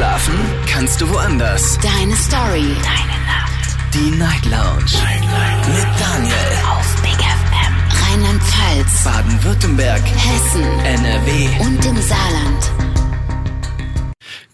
[0.00, 0.34] Schlafen
[0.66, 1.78] kannst du woanders.
[1.82, 2.74] Deine Story.
[2.82, 3.76] Deine Nacht.
[3.92, 4.90] Die Night Lounge.
[4.94, 5.68] Night, Night.
[5.68, 6.34] Mit Daniel.
[6.72, 7.74] Auf Big FM.
[8.08, 9.04] Rheinland-Pfalz.
[9.04, 10.00] Baden-Württemberg.
[10.00, 10.62] Hessen.
[10.86, 11.48] NRW.
[11.60, 12.72] Und im Saarland.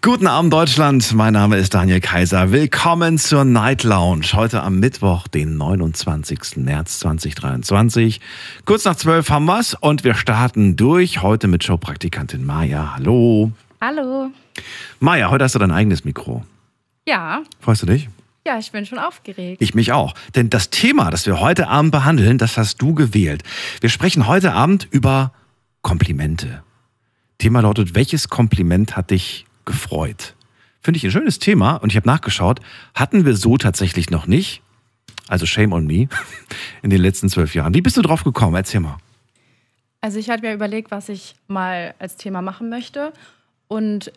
[0.03, 2.51] Guten Abend Deutschland, mein Name ist Daniel Kaiser.
[2.51, 4.27] Willkommen zur Night Lounge.
[4.33, 6.57] Heute am Mittwoch, den 29.
[6.57, 8.21] März 2023.
[8.65, 11.23] Kurz nach zwölf haben wir's und wir starten durch.
[11.23, 12.95] Heute mit Showpraktikantin Maja.
[12.97, 13.53] Hallo.
[13.81, 14.31] Hallo.
[15.01, 16.45] Maja, heute hast du dein eigenes Mikro.
[17.07, 18.09] Ja, Freust du dich?
[18.47, 19.61] ja, ich bin schon aufgeregt.
[19.61, 20.15] Ich mich auch.
[20.37, 23.43] Denn das Thema, das wir heute Abend behandeln, das hast du gewählt.
[23.81, 25.33] Wir sprechen heute Abend über
[25.83, 26.63] Komplimente.
[27.39, 30.35] Thema lautet, welches Kompliment hat dich gefreut?
[30.81, 32.61] Finde ich ein schönes Thema und ich habe nachgeschaut,
[32.95, 34.63] hatten wir so tatsächlich noch nicht.
[35.29, 36.09] Also shame on me
[36.83, 37.75] in den letzten zwölf Jahren.
[37.75, 38.55] Wie bist du drauf gekommen?
[38.55, 38.99] Erzähl mal.
[40.01, 43.13] Also ich hatte mir überlegt, was ich mal als Thema machen möchte.
[43.69, 44.13] Und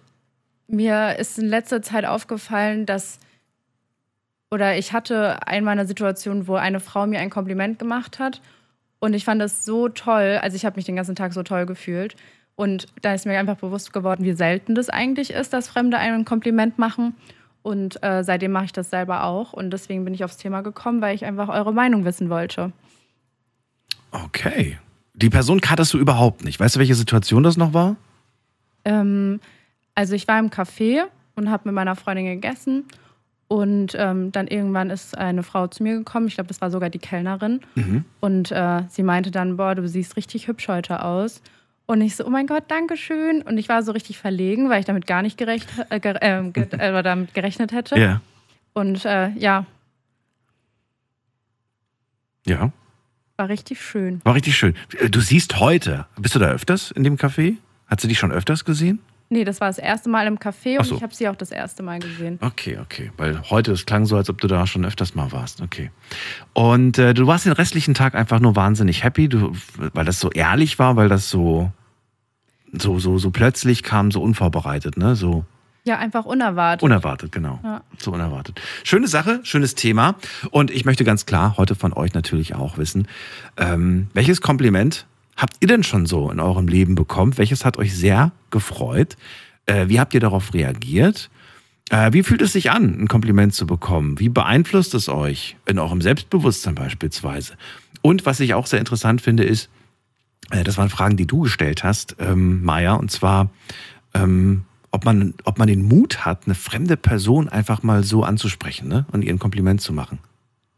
[0.68, 3.20] mir ist in letzter Zeit aufgefallen, dass,
[4.52, 8.42] oder ich hatte einmal eine Situation, wo eine Frau mir ein Kompliment gemacht hat.
[9.00, 10.40] Und ich fand das so toll.
[10.42, 12.16] Also ich habe mich den ganzen Tag so toll gefühlt.
[12.56, 16.22] Und da ist mir einfach bewusst geworden, wie selten das eigentlich ist, dass Fremde einem
[16.22, 17.16] ein Kompliment machen.
[17.62, 19.54] Und äh, seitdem mache ich das selber auch.
[19.54, 22.72] Und deswegen bin ich aufs Thema gekommen, weil ich einfach eure Meinung wissen wollte.
[24.12, 24.78] Okay.
[25.14, 26.60] Die Person kanntest du überhaupt nicht.
[26.60, 27.96] Weißt du, welche Situation das noch war?
[28.90, 29.40] Ähm,
[29.96, 31.04] also ich war im Café
[31.36, 32.86] und habe mit meiner Freundin gegessen.
[33.48, 36.28] Und ähm, dann irgendwann ist eine Frau zu mir gekommen.
[36.28, 37.62] Ich glaube, das war sogar die Kellnerin.
[38.20, 41.42] Und äh, sie meinte dann, boah, du siehst richtig hübsch heute aus.
[41.88, 43.42] Und ich so, oh mein Gott, danke schön.
[43.42, 46.44] Und ich war so richtig verlegen, weil ich damit gar nicht gerecht, äh, ger äh,
[46.52, 47.98] ge äh, damit gerechnet hätte.
[48.00, 48.22] Ja.
[48.74, 49.66] Und äh, ja,
[52.46, 52.72] Ja.
[53.38, 54.22] war richtig schön.
[54.24, 54.76] War richtig schön.
[55.10, 57.58] Du siehst heute, bist du da öfters in dem Café?
[57.90, 59.00] Hat sie dich schon öfters gesehen?
[59.32, 60.96] Nee, das war das erste Mal im Café und so.
[60.96, 62.40] ich habe sie auch das erste Mal gesehen.
[62.42, 63.12] Okay, okay.
[63.18, 65.62] Weil heute, es klang so, als ob du da schon öfters mal warst.
[65.62, 65.92] Okay.
[66.54, 69.52] Und äh, du warst den restlichen Tag einfach nur wahnsinnig happy, du,
[69.94, 71.72] weil das so ehrlich war, weil das so,
[72.74, 75.16] so, so, so plötzlich kam, so unvorbereitet, ne?
[75.16, 75.46] So
[75.84, 76.82] Ja, einfach unerwartet.
[76.82, 77.60] unerwartet, genau.
[77.64, 77.82] Ja.
[78.00, 78.60] So unerwartet.
[78.84, 80.16] Schöne Sache, schönes Thema.
[80.50, 83.08] Und ich möchte ganz klar heute von euch natürlich auch wissen,
[83.58, 85.06] ähm, welches Kompliment
[85.40, 87.38] habt ihr denn schon so in eurem Leben bekommen?
[87.38, 89.16] Welches hat euch sehr gefreut?
[89.66, 91.30] Äh, wie habt ihr darauf reagiert?
[91.90, 94.20] Äh, wie fühlt es sich an, ein Kompliment zu bekommen?
[94.20, 97.54] Wie beeinflusst es euch in eurem Selbstbewusstsein beispielsweise?
[98.02, 99.70] Und was ich auch sehr interessant finde, ist,
[100.52, 103.50] äh, das waren Fragen, die du gestellt hast, ähm, Maja, und zwar,
[104.14, 108.90] ähm, ob, man, ob man den Mut hat, eine fremde Person einfach mal so anzusprechen
[108.90, 109.06] ne?
[109.12, 110.20] und ihr ein Kompliment zu machen.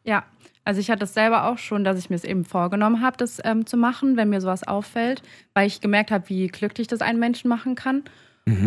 [0.04, 0.24] Ja,
[0.64, 3.40] also ich hatte es selber auch schon, dass ich mir es eben vorgenommen habe, das
[3.44, 5.24] ähm, zu machen, wenn mir sowas auffällt,
[5.54, 8.04] weil ich gemerkt habe, wie glücklich das einen Menschen machen kann.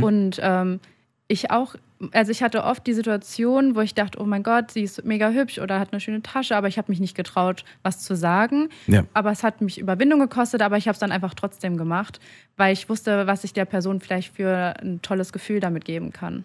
[0.02, 0.80] Und ähm,
[1.26, 1.74] ich auch,
[2.12, 5.30] also ich hatte oft die Situation, wo ich dachte, oh mein Gott, sie ist mega
[5.30, 8.68] hübsch oder hat eine schöne Tasche, aber ich habe mich nicht getraut, was zu sagen.
[8.86, 9.04] Ja.
[9.14, 12.20] Aber es hat mich Überwindung gekostet, aber ich habe es dann einfach trotzdem gemacht,
[12.56, 16.44] weil ich wusste, was ich der Person vielleicht für ein tolles Gefühl damit geben kann.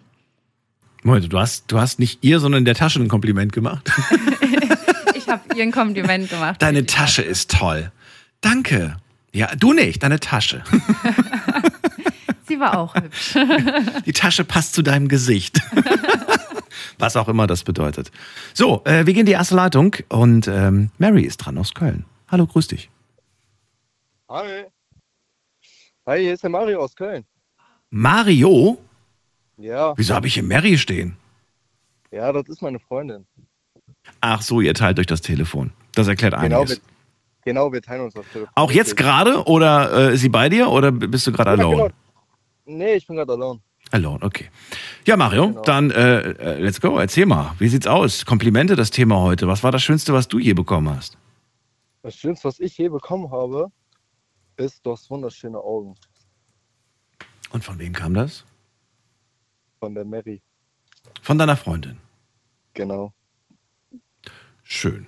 [1.02, 3.90] Moment, du hast, du hast nicht ihr, sondern der Tasche ein Kompliment gemacht.
[5.30, 6.60] Ich habe ihr ein Kompliment gemacht.
[6.60, 7.92] Deine Tasche ist toll.
[8.40, 8.96] Danke.
[9.32, 10.64] Ja, du nicht, deine Tasche.
[12.48, 13.34] Sie war auch hübsch.
[14.06, 15.60] Die Tasche passt zu deinem Gesicht.
[16.98, 18.10] Was auch immer das bedeutet.
[18.54, 22.06] So, äh, wir gehen in die erste Leitung und ähm, Mary ist dran aus Köln.
[22.28, 22.90] Hallo, grüß dich.
[24.28, 24.64] Hi.
[26.06, 27.24] Hi, hier ist der Mario aus Köln.
[27.90, 28.78] Mario?
[29.58, 31.16] Ja, Wieso habe ich hier Mary stehen?
[32.10, 33.24] ja, das ist meine Freundin.
[34.20, 35.72] Ach so, ihr teilt euch das Telefon.
[35.94, 36.76] Das erklärt Genau, einiges.
[36.76, 36.82] wir,
[37.44, 38.52] genau, wir teilen uns das Telefon.
[38.54, 41.76] Auch jetzt gerade oder äh, ist sie bei dir oder bist du gerade Ja, alone?
[41.84, 41.94] genau.
[42.66, 43.60] Nee, ich bin gerade alone.
[43.92, 44.50] Alone, okay.
[45.06, 45.62] Ja, Mario, Genau.
[45.62, 46.98] dann äh, äh, let's go.
[46.98, 48.24] Erzähl mal, wie sieht's aus?
[48.24, 49.48] Komplimente, das Thema heute.
[49.48, 51.16] Was war das Schönste, was du je bekommen hast?
[52.02, 53.66] Das Schönste, was ich je bekommen habe,
[54.56, 55.94] ist, du hast wunderschöne Augen
[57.50, 58.44] Und von wem kam das?
[59.80, 60.42] von der Mary.
[61.22, 61.96] Von deiner Freundin.
[62.74, 63.12] Genau.
[64.72, 65.04] Schön.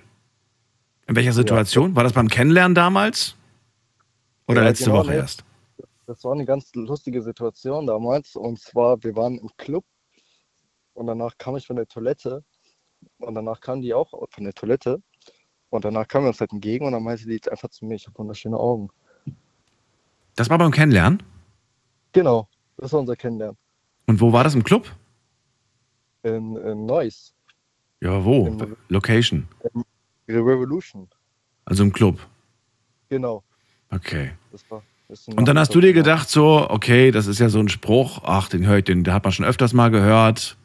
[1.06, 1.94] In welcher Situation?
[1.94, 3.37] War das beim Kennenlernen damals?
[4.49, 5.17] Oder Ja, letzte genau, Woche ne?
[5.19, 5.44] erst?
[6.06, 8.35] Das war eine ganz lustige Situation damals.
[8.35, 9.85] Und zwar, wir waren im Club
[10.94, 12.43] und danach kam ich von der Toilette
[13.19, 15.00] und danach kam die auch von der Toilette
[15.70, 17.94] und danach kamen wir uns halt entgegen und dann meinte die jetzt einfach zu mir,
[17.94, 18.88] ich habe wunderschöne Augen.
[20.35, 21.23] Das war beim Kennenlernen?
[22.11, 22.49] Genau,
[22.79, 23.56] das war unser Kennenlernen.
[24.06, 24.91] Und wo war das im Club?
[26.25, 27.32] In, in Neuss,
[28.03, 28.49] Ja, wo?
[28.49, 29.47] Im- Location.
[30.27, 31.09] The Revolution.
[31.65, 32.19] Also im Club.
[33.09, 33.45] Genau,
[33.91, 34.33] Okay.
[34.51, 37.61] das war, Ist Und dann hast du dir gedacht, so, okay, das ist ja so
[37.61, 40.57] ein Spruch, ach, den höre ich, den, den hat man schon öfters mal gehört.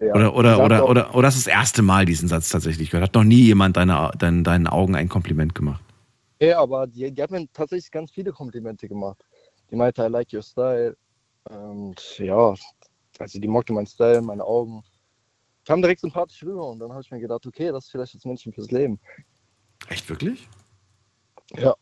[0.00, 2.90] Ja, Oder, oder, oder, doch- oder, oder hast du das erste Mal diesen Satz tatsächlich
[2.90, 3.08] gehört?
[3.08, 5.82] Hat noch nie jemand deine, dein, deinen Augen ein Kompliment gemacht?
[6.40, 9.22] Ja, aber die, die hat mir tatsächlich ganz viele Komplimente gemacht.
[9.70, 10.96] Die meinte, I like your style.
[11.44, 12.54] Und ja,
[13.18, 14.82] also die mochte meinen Style, meine Augen.
[15.66, 18.24] Kam direkt sympathisch rüber und dann habe ich mir gedacht, okay, das ist vielleicht das
[18.24, 18.98] Männchen fürs Leben.
[19.88, 20.48] Echt wirklich?
[21.56, 21.74] Ja.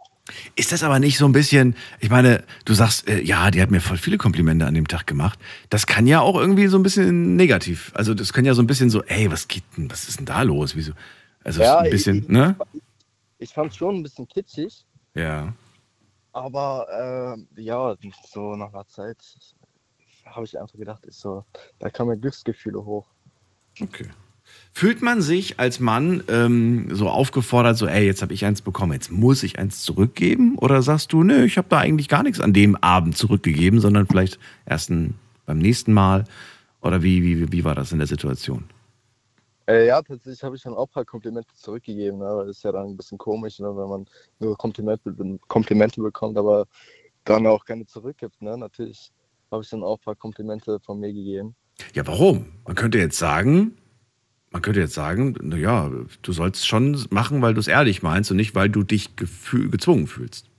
[0.57, 3.71] Ist das aber nicht so ein bisschen, ich meine, du sagst, äh, ja, die hat
[3.71, 5.39] mir voll viele Komplimente an dem Tag gemacht.
[5.71, 7.93] Das kann ja auch irgendwie so ein bisschen negativ.
[7.95, 10.27] Also das kann ja so ein bisschen so, ey, was geht denn, was ist denn
[10.27, 10.77] da los?
[10.77, 10.93] Wieso?
[11.45, 12.57] Also Ja, ein bisschen, ich- ne?
[13.39, 14.85] Ich fand es schon ein bisschen kitschig,
[15.15, 15.55] Ja.
[16.33, 17.95] aber äh, ja,
[18.29, 19.17] so nach einer Zeit
[20.27, 21.45] habe ich einfach gedacht, ist so,
[21.79, 23.07] da kamen Glücksgefühle hoch.
[23.81, 24.07] Okay.
[24.73, 28.93] Fühlt man sich als Mann ähm, so aufgefordert, so, ey, jetzt habe ich eins bekommen,
[28.93, 30.57] jetzt muss ich eins zurückgeben?
[30.57, 34.07] Oder sagst du, nö, ich habe da eigentlich gar nichts an dem Abend zurückgegeben, sondern
[34.07, 35.15] vielleicht erst ein,
[35.47, 36.25] beim nächsten Mal?
[36.81, 38.65] Oder wie, wie, wie war das in der Situation?
[39.67, 42.21] Äh, ja, tatsächlich habe ich dann auch ein paar Komplimente zurückgegeben.
[42.21, 42.25] Ne?
[42.25, 43.67] weil Ist ja dann ein bisschen komisch, ne?
[43.77, 44.07] wenn man
[44.39, 45.13] nur Komplimente,
[45.49, 46.67] Komplimente bekommt, aber
[47.25, 48.41] dann auch keine zurückgibt.
[48.41, 48.57] Ne?
[48.57, 49.11] Natürlich
[49.51, 51.55] habe ich dann auch ein paar Komplimente von mir gegeben.
[51.95, 52.47] Ja, warum?
[52.67, 53.77] Man könnte jetzt sagen,
[54.51, 55.91] man könnte jetzt sagen, naja,
[56.23, 60.07] du sollst schon machen, weil du es ehrlich meinst und nicht, weil du dich gezwungen
[60.07, 60.51] fühlst.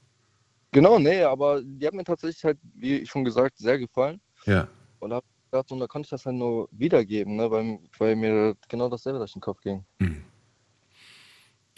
[0.72, 4.22] Genau, nee, aber die hat mir tatsächlich halt, wie schon gesagt, sehr gefallen.
[4.46, 4.68] Ja.
[5.00, 7.50] Und hab gedacht, und da konnte ich das dann nur wiedergeben, ne?
[7.50, 9.84] weil, weil mir genau dasselbe durch den Kopf ging.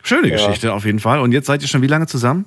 [0.03, 0.35] Schöne Ja.
[0.35, 1.19] Geschichte auf jeden Fall.
[1.19, 2.45] Und jetzt seid ihr schon wie lange zusammen?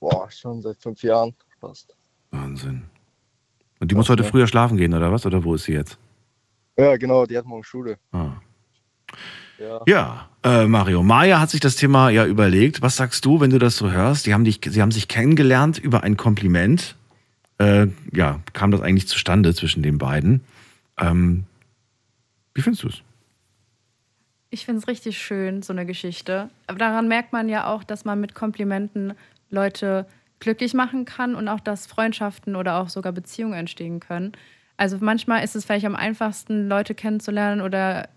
[0.00, 1.94] Boah, schon seit fünf Jahren fast.
[2.30, 2.82] Wahnsinn.
[3.80, 5.26] Und die muss heute früher schlafen gehen, oder was?
[5.26, 5.98] Oder wo ist sie jetzt?
[6.76, 7.98] Ja, genau, die hat morgen Schule.
[8.12, 8.32] Ah.
[9.58, 9.80] Ja.
[9.86, 11.02] Ja, äh, Mario.
[11.02, 12.80] Maya hat sich das Thema ja überlegt.
[12.82, 14.26] Was sagst du, wenn du das so hörst?
[14.26, 16.96] Die haben dich, sie haben sich kennengelernt über ein Kompliment.
[17.58, 20.42] Äh, ja, kam das eigentlich zustande zwischen den beiden?
[20.98, 21.44] Ähm,
[22.54, 23.02] wie findest du es?
[24.48, 26.48] Ich finde es richtig schön, so eine Geschichte.
[26.66, 29.12] Aber daran merkt man ja auch, dass man mit Komplimenten
[29.50, 30.06] Leute
[30.40, 34.32] glücklich machen kann und auch, dass Freundschaften oder auch sogar Beziehungen entstehen können.
[34.76, 38.08] Also manchmal ist es vielleicht am einfachsten, Leute kennenzulernen oder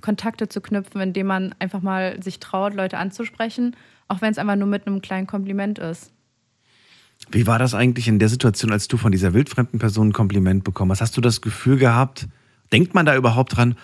[0.00, 3.76] Kontakte zu knüpfen, indem man einfach mal sich traut, Leute anzusprechen,
[4.08, 6.12] auch wenn es einfach nur mit einem kleinen Kompliment ist.
[7.30, 10.64] Wie war das eigentlich in der Situation, als du von dieser wildfremden Person ein Kompliment
[10.64, 11.00] bekommen hast?
[11.00, 12.28] Hast du das Gefühl gehabt,
[12.72, 13.76] denkt man da überhaupt dran,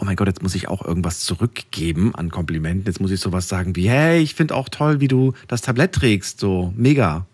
[0.00, 2.86] oh mein Gott, jetzt muss ich auch irgendwas zurückgeben an Komplimenten.
[2.86, 5.92] Jetzt muss ich sowas sagen wie, hey, ich finde auch toll, wie du das Tablett
[5.92, 6.40] trägst.
[6.40, 7.26] So, mega.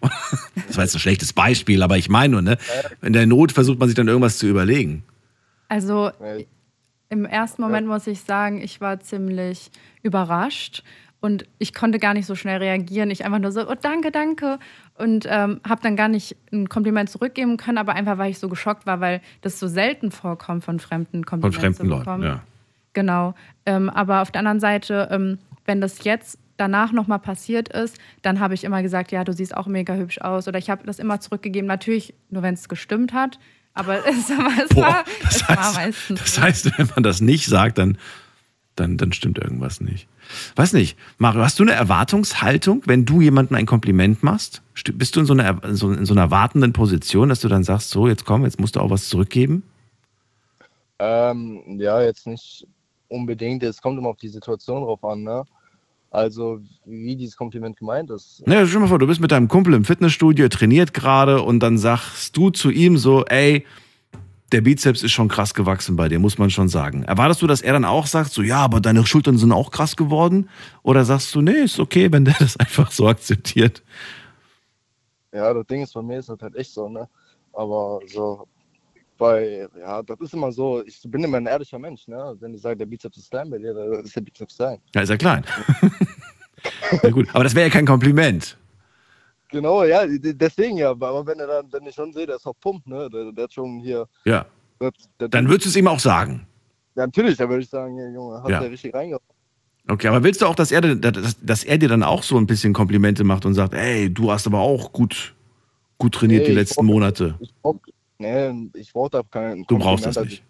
[0.66, 2.58] Das war jetzt ein schlechtes Beispiel, aber ich meine nur, ne?
[3.02, 5.04] In der Not versucht man sich dann irgendwas zu überlegen.
[5.68, 6.10] Also
[7.10, 9.70] im ersten Moment muss ich sagen, ich war ziemlich
[10.02, 10.82] überrascht
[11.20, 13.10] und ich konnte gar nicht so schnell reagieren.
[13.10, 14.58] Ich einfach nur so, oh danke, danke.
[14.96, 18.48] Und ähm, habe dann gar nicht ein Kompliment zurückgeben können, aber einfach, weil ich so
[18.48, 22.42] geschockt war, weil das so selten vorkommt, von fremden Von Komplimenten fremden zu Leuten, ja.
[22.92, 23.34] Genau.
[23.66, 28.40] Ähm, aber auf der anderen Seite, ähm, wenn das jetzt danach nochmal passiert ist, dann
[28.40, 30.48] habe ich immer gesagt, ja, du siehst auch mega hübsch aus.
[30.48, 33.38] Oder ich habe das immer zurückgegeben, natürlich nur, wenn es gestimmt hat.
[33.74, 36.20] Aber es, aber es, Boah, war, das, es war heißt, meistens.
[36.20, 37.98] das heißt, wenn man das nicht sagt, dann,
[38.76, 40.06] dann, dann stimmt irgendwas nicht.
[40.56, 44.62] Weiß nicht, Mario, hast du eine Erwartungshaltung, wenn du jemandem ein Kompliment machst?
[44.76, 47.64] St- Bist du in so, einer, so in so einer wartenden Position, dass du dann
[47.64, 49.62] sagst, so, jetzt komm, jetzt musst du auch was zurückgeben?
[50.98, 52.66] Ähm, ja, jetzt nicht
[53.08, 53.62] unbedingt.
[53.62, 55.44] Es kommt immer auf die Situation drauf an, ne?
[56.10, 58.46] Also, wie dieses Kompliment gemeint ist.
[58.46, 61.58] Ne, stell dir mal vor, du bist mit deinem Kumpel im Fitnessstudio, trainiert gerade und
[61.58, 63.66] dann sagst du zu ihm so, ey,
[64.54, 67.02] der Bizeps ist schon krass gewachsen bei dir, muss man schon sagen.
[67.02, 69.96] Erwartest du, dass er dann auch sagt, so, ja, aber deine Schultern sind auch krass
[69.96, 70.48] geworden?
[70.84, 73.82] Oder sagst du, nee, ist okay, wenn der das einfach so akzeptiert?
[75.32, 77.08] Ja, das Ding ist, bei mir ist das halt echt so, ne?
[77.52, 78.46] Aber so,
[79.18, 82.36] bei, ja, das ist immer so, ich bin immer ein ehrlicher Mensch, ne?
[82.38, 84.78] Wenn ich sage, der Bizeps ist klein bei dir, dann ist der Bizeps klein.
[84.94, 85.44] Ja, ist ja klein.
[87.02, 88.56] ja, gut, aber das wäre ja kein Kompliment.
[89.54, 92.58] Genau, ja, deswegen ja, aber wenn er dann, wenn ich schon sehe, der ist auf
[92.60, 93.08] Pump, ne?
[93.08, 94.08] Der, der hat schon hier.
[94.24, 94.44] Ja,
[94.80, 96.44] Das, der, dann würdest du es ihm auch sagen.
[96.96, 98.60] ja, natürlich, da würde ich sagen, ja, Junge, hat Ja.
[98.60, 99.22] der richtig reingehauen.
[99.88, 102.46] Okay, aber willst du auch, dass er, dass, dass er dir dann auch so ein
[102.46, 105.34] bisschen Komplimente macht und sagt, ey, du hast aber auch gut,
[105.98, 107.34] gut trainiert Nee, die ich letzten brauch- Monate?
[107.38, 107.76] Ich brauch,
[108.18, 110.42] nee, ich brauche da kein Du brauchst das also nicht.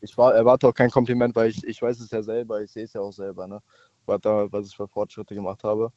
[0.00, 2.70] Ich, ich war, erwarte auch kein Kompliment, weil ich, ich weiß es ja selber, ich
[2.70, 3.58] sehe es ja auch selber, ne?
[4.06, 5.90] Was, da, was ich für Fortschritte gemacht habe.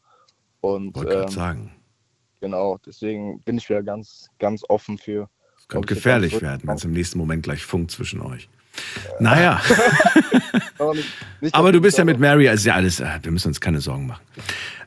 [0.61, 1.71] Und Wollte gerade ähm, sagen.
[2.39, 5.29] Genau, deswegen bin ich wieder ganz, ganz offen für.
[5.57, 8.49] Es könnte gefährlich werden, wenn es im nächsten Moment gleich funkt zwischen euch.
[9.19, 9.61] Naja.
[10.77, 11.09] Aber, nicht,
[11.41, 13.81] nicht Aber du bist ja mit Mary, also ja alles, äh, wir müssen uns keine
[13.81, 14.21] Sorgen machen.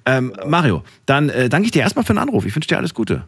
[0.06, 2.46] Ähm, Mario, dann äh, danke ich dir erstmal für den Anruf.
[2.46, 3.26] Ich wünsche dir alles Gute.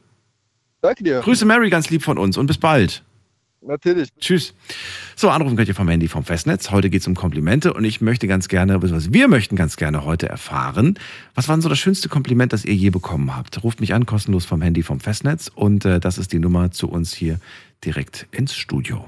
[0.81, 1.21] Danke dir.
[1.21, 3.03] Grüße Mary ganz lieb von uns und bis bald.
[3.65, 4.09] Natürlich.
[4.19, 4.55] Tschüss.
[5.15, 6.71] So, anrufen könnt ihr vom Handy vom Festnetz.
[6.71, 10.05] Heute geht es um Komplimente und ich möchte ganz gerne, beziehungsweise wir möchten ganz gerne
[10.05, 10.99] heute erfahren,
[11.37, 13.63] was war denn so das schönste Kompliment, das ihr je bekommen habt?
[13.63, 16.89] Ruft mich an, kostenlos vom Handy vom Festnetz und äh, das ist die Nummer zu
[16.91, 17.39] uns hier
[17.85, 19.07] direkt ins Studio.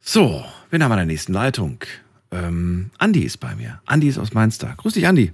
[0.00, 1.84] So, wen haben wir in der nächsten Leitung?
[2.30, 3.82] Ähm, Andi ist bei mir.
[3.84, 4.72] Andi ist aus Mainster.
[4.78, 5.32] Grüß dich, Andi.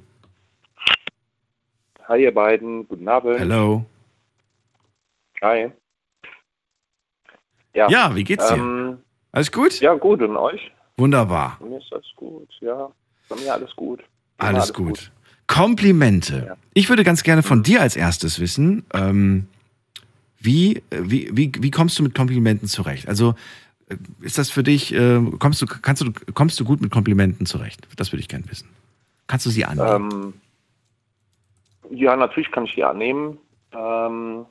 [2.09, 3.39] Hi ihr beiden, guten Abend.
[3.39, 3.85] Hello.
[5.43, 5.71] Hi.
[7.75, 8.57] Ja, Ja, wie geht's dir?
[8.57, 8.99] ähm,
[9.33, 9.81] Alles gut?
[9.81, 10.71] ja gut und euch?
[10.97, 11.57] Wunderbar.
[11.61, 12.91] Bei mir ist alles gut, ja.
[13.29, 14.01] Bei mir alles gut.
[14.39, 15.11] Immer Alles, gut.
[15.47, 16.45] Komplimente.
[16.49, 16.57] Ja.
[16.75, 19.47] Ich würde ganz gerne von dir als erstes wissen, ähm,
[20.39, 23.09] wie, wie, wie, wie kommst du mit Komplimenten zurecht?
[23.09, 23.35] Also
[23.89, 27.47] äh, ist das für dich, äh, kommst du, kannst du, kommst du gut mit Komplimenten
[27.47, 27.87] zurecht?
[27.97, 28.69] Das würde ich gerne wissen.
[29.27, 30.11] Kannst du sie annehmen?
[30.13, 30.35] Ähm,
[31.91, 33.39] ja, natürlich kann ich die annehmen.
[33.73, 34.47] Ähm,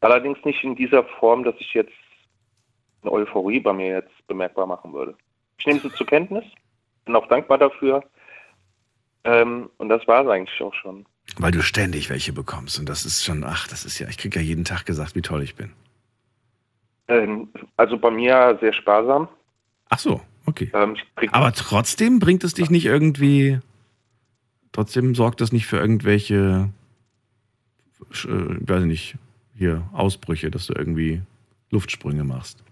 [0.00, 1.92] allerdings nicht in dieser Form, dass ich jetzt
[3.02, 5.14] eine Euphorie bei mir jetzt bemerkbar machen würde.
[5.58, 6.44] Ich nehme sie zur Kenntnis,
[7.04, 8.02] bin auch dankbar dafür.
[9.24, 11.06] Ähm, und das war es eigentlich auch schon.
[11.38, 12.78] Weil du ständig welche bekommst.
[12.78, 15.22] Und das ist schon, ach, das ist ja, ich kriege ja jeden Tag gesagt, wie
[15.22, 15.72] toll ich bin.
[17.08, 19.28] Ähm, also bei mir sehr sparsam.
[19.88, 20.70] Ach so, okay.
[20.74, 20.96] Ähm,
[21.32, 23.60] Aber trotzdem bringt es dich nicht irgendwie,
[24.76, 26.68] trotzdem sorgt das nicht für irgendwelche,
[28.12, 29.16] äh, weiß ich nicht,
[29.56, 31.22] hier Ausbrüche, dass du irgendwie
[31.70, 32.62] Luftsprünge machst.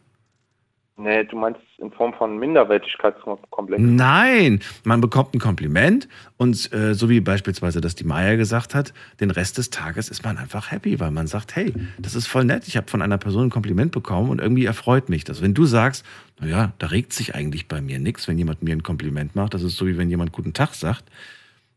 [0.97, 3.83] Nee, du meinst in Form von Minderwertigkeitskomplex.
[3.83, 8.93] Nein, man bekommt ein Kompliment und äh, so wie beispielsweise das die Maya gesagt hat,
[9.19, 12.45] den Rest des Tages ist man einfach happy, weil man sagt, hey, das ist voll
[12.45, 15.43] nett, ich habe von einer Person ein Kompliment bekommen und irgendwie erfreut mich das.
[15.43, 16.05] Wenn du sagst,
[16.39, 19.65] naja, da regt sich eigentlich bei mir nichts, wenn jemand mir ein Kompliment macht, das
[19.65, 21.05] ist so wie wenn jemand guten Tag sagt,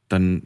[0.09, 0.43] dann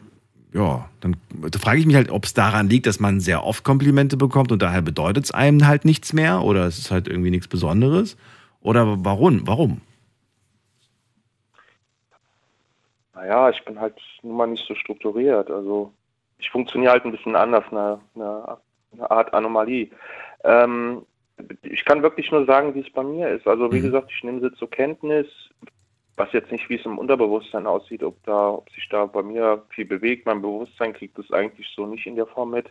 [0.53, 1.15] ja, dann
[1.49, 4.51] da frage ich mich halt, ob es daran liegt, dass man sehr oft Komplimente bekommt
[4.51, 8.17] und daher bedeutet es einem halt nichts mehr oder es ist halt irgendwie nichts Besonderes.
[8.59, 9.47] Oder warum?
[9.47, 9.79] Warum?
[13.15, 15.49] Naja, ich bin halt nun mal nicht so strukturiert.
[15.49, 15.93] Also
[16.37, 18.57] ich funktioniere halt ein bisschen anders, eine, eine,
[18.93, 19.89] eine Art Anomalie.
[20.43, 21.05] Ähm,
[21.61, 23.47] ich kann wirklich nur sagen, wie es bei mir ist.
[23.47, 23.83] Also wie Mhm.
[23.83, 25.27] gesagt, ich nehme sie zur Kenntnis.
[26.17, 29.63] Was jetzt nicht, wie es im Unterbewusstsein aussieht, ob da, ob sich da bei mir
[29.69, 30.25] viel bewegt.
[30.25, 32.69] Mein Bewusstsein kriegt das eigentlich so nicht in der Form mit.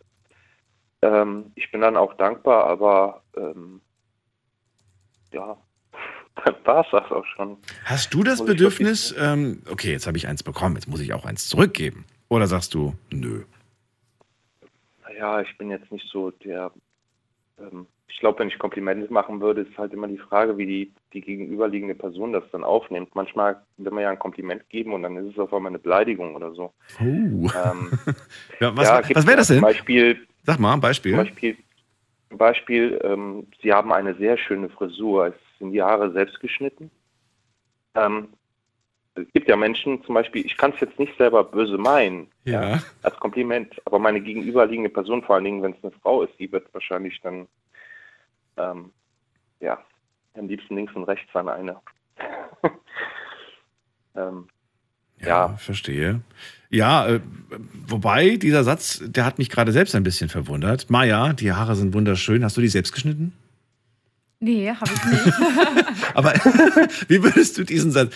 [1.03, 3.81] Ähm, ich bin dann auch dankbar, aber ähm,
[5.33, 5.57] ja,
[6.45, 7.57] dann war es das auch schon.
[7.85, 11.13] Hast du das Muss Bedürfnis, ähm, okay, jetzt habe ich eins bekommen, jetzt muss ich
[11.15, 12.05] auch eins zurückgeben?
[12.29, 13.45] Oder sagst du, nö?
[15.03, 16.71] Naja, ich bin jetzt nicht so der.
[18.12, 21.21] Ich glaube, wenn ich Komplimente machen würde, ist halt immer die Frage, wie die, die
[21.21, 23.14] gegenüberliegende Person das dann aufnimmt.
[23.14, 26.35] Manchmal will man ja ein Kompliment geben und dann ist es auf einmal eine Beleidigung
[26.35, 26.73] oder so.
[27.00, 27.02] Oh.
[27.05, 27.90] Ähm,
[28.61, 29.61] Ja, was ja, was wäre das denn?
[29.61, 31.17] Beispiel, Sag mal, ein Beispiel.
[31.17, 31.57] Beispiel,
[32.31, 35.29] Beispiel ähm, Sie haben eine sehr schöne Frisur.
[35.29, 36.90] Es sind die Haare selbst geschnitten.
[37.95, 38.29] Ähm,
[39.14, 42.81] es gibt ja Menschen, zum Beispiel, ich kann es jetzt nicht selber böse meinen, Ja.
[43.02, 43.75] als Kompliment.
[43.85, 47.21] Aber meine gegenüberliegende Person, vor allen Dingen, wenn es eine Frau ist, die wird wahrscheinlich
[47.21, 47.47] dann,
[48.61, 48.90] ähm,
[49.61, 49.79] ja,
[50.35, 51.76] am liebsten links und rechts an eine.
[54.17, 54.49] ähm,
[55.21, 55.49] Ja, Ja.
[55.57, 56.21] verstehe.
[56.71, 57.21] Ja, äh,
[57.87, 60.88] wobei dieser Satz, der hat mich gerade selbst ein bisschen verwundert.
[60.88, 62.45] Maja, die Haare sind wunderschön.
[62.45, 63.33] Hast du die selbst geschnitten?
[64.38, 65.35] Nee, habe ich nicht.
[66.14, 66.33] Aber
[67.09, 68.14] wie würdest du diesen Satz,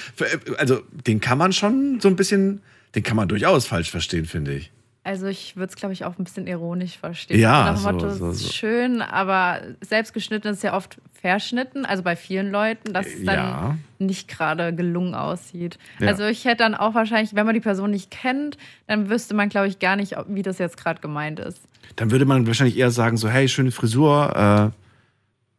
[0.57, 2.63] also den kann man schon so ein bisschen,
[2.95, 4.71] den kann man durchaus falsch verstehen, finde ich.
[5.07, 7.39] Also ich würde es, glaube ich, auch ein bisschen ironisch verstehen.
[7.39, 8.53] Ja, Nach dem so- Motto, so- es ist so.
[8.55, 13.77] schön, aber selbstgeschnitten ist ja oft verschnitten, also bei vielen Leuten, dass es dann Ja.
[13.99, 15.79] nicht gerade gelungen aussieht.
[16.01, 16.09] Ja.
[16.09, 18.57] Also ich hätte dann auch wahrscheinlich, wenn man die Person nicht kennt,
[18.87, 21.61] dann wüsste man, glaube ich, gar nicht, wie das jetzt gerade gemeint ist.
[21.97, 24.81] Dann würde man wahrscheinlich eher sagen, so, hey, schöne Frisur, äh,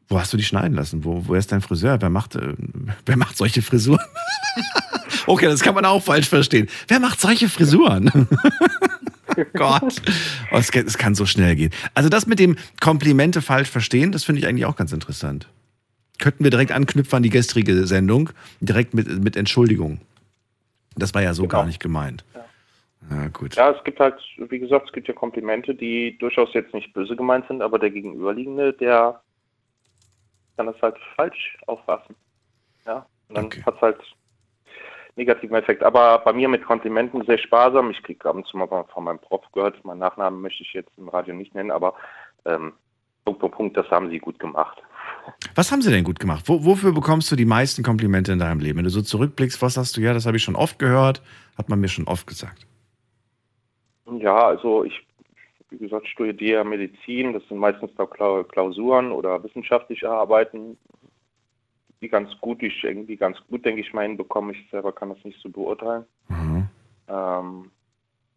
[0.10, 1.04] wo hast du die schneiden lassen?
[1.04, 2.02] Wo, wo ist dein Friseur?
[2.02, 2.54] Wer macht, äh,
[3.06, 4.02] wer macht solche Frisuren?
[5.28, 6.68] okay, das kann man auch falsch verstehen.
[6.88, 8.28] Wer macht solche Frisuren?
[9.54, 10.02] Gott,
[10.52, 11.72] oh, es, kann, es kann so schnell gehen.
[11.94, 15.48] Also das mit dem Komplimente falsch verstehen, das finde ich eigentlich auch ganz interessant.
[16.20, 18.30] Könnten wir direkt anknüpfen an die gestrige Sendung,
[18.62, 20.00] direkt mit, mit Entschuldigung.
[20.96, 21.52] Das war ja so Genau.
[21.52, 22.24] gar nicht gemeint.
[23.10, 23.56] Na gut.
[23.56, 24.16] ja, es gibt halt,
[24.50, 27.92] wie gesagt, es gibt ja Komplimente, die durchaus jetzt nicht böse gemeint sind, aber der
[27.92, 29.22] Gegenüberliegende, der
[30.58, 32.16] kann das halt falsch auffassen.
[32.88, 33.62] Ja, und dann Okay.
[33.64, 33.98] hat es halt
[35.16, 35.84] negativen Effekt.
[35.84, 37.92] Aber bei mir mit Komplimenten sehr sparsam.
[37.92, 40.92] Ich kriege ab und zu mal von meinem Prof gehört, meinen Nachnamen möchte ich jetzt
[40.98, 41.94] im Radio nicht nennen, aber
[42.46, 42.74] ähm,
[43.24, 44.82] Punkt, Punkt, Punkt, das haben sie gut gemacht.
[45.56, 46.44] Was haben sie denn gut gemacht?
[46.48, 48.78] Wo, wofür bekommst du die meisten Komplimente in deinem Leben?
[48.78, 50.02] Wenn du so zurückblickst, was sagst du?
[50.02, 51.24] Ja, das habe ich schon oft gehört,
[51.58, 52.68] hat man mir schon oft gesagt.
[54.20, 55.06] Ja, also ich,
[55.72, 57.34] wie gesagt, studiere Medizin.
[57.34, 60.78] Das sind meistens Klausuren oder wissenschaftliche Arbeiten,
[62.02, 64.54] die ganz gut, die ich irgendwie ganz gut, denke ich mal, hinbekomme.
[64.54, 66.06] Ich selber kann das nicht so beurteilen.
[66.30, 66.68] Mhm.
[67.08, 67.72] Ähm,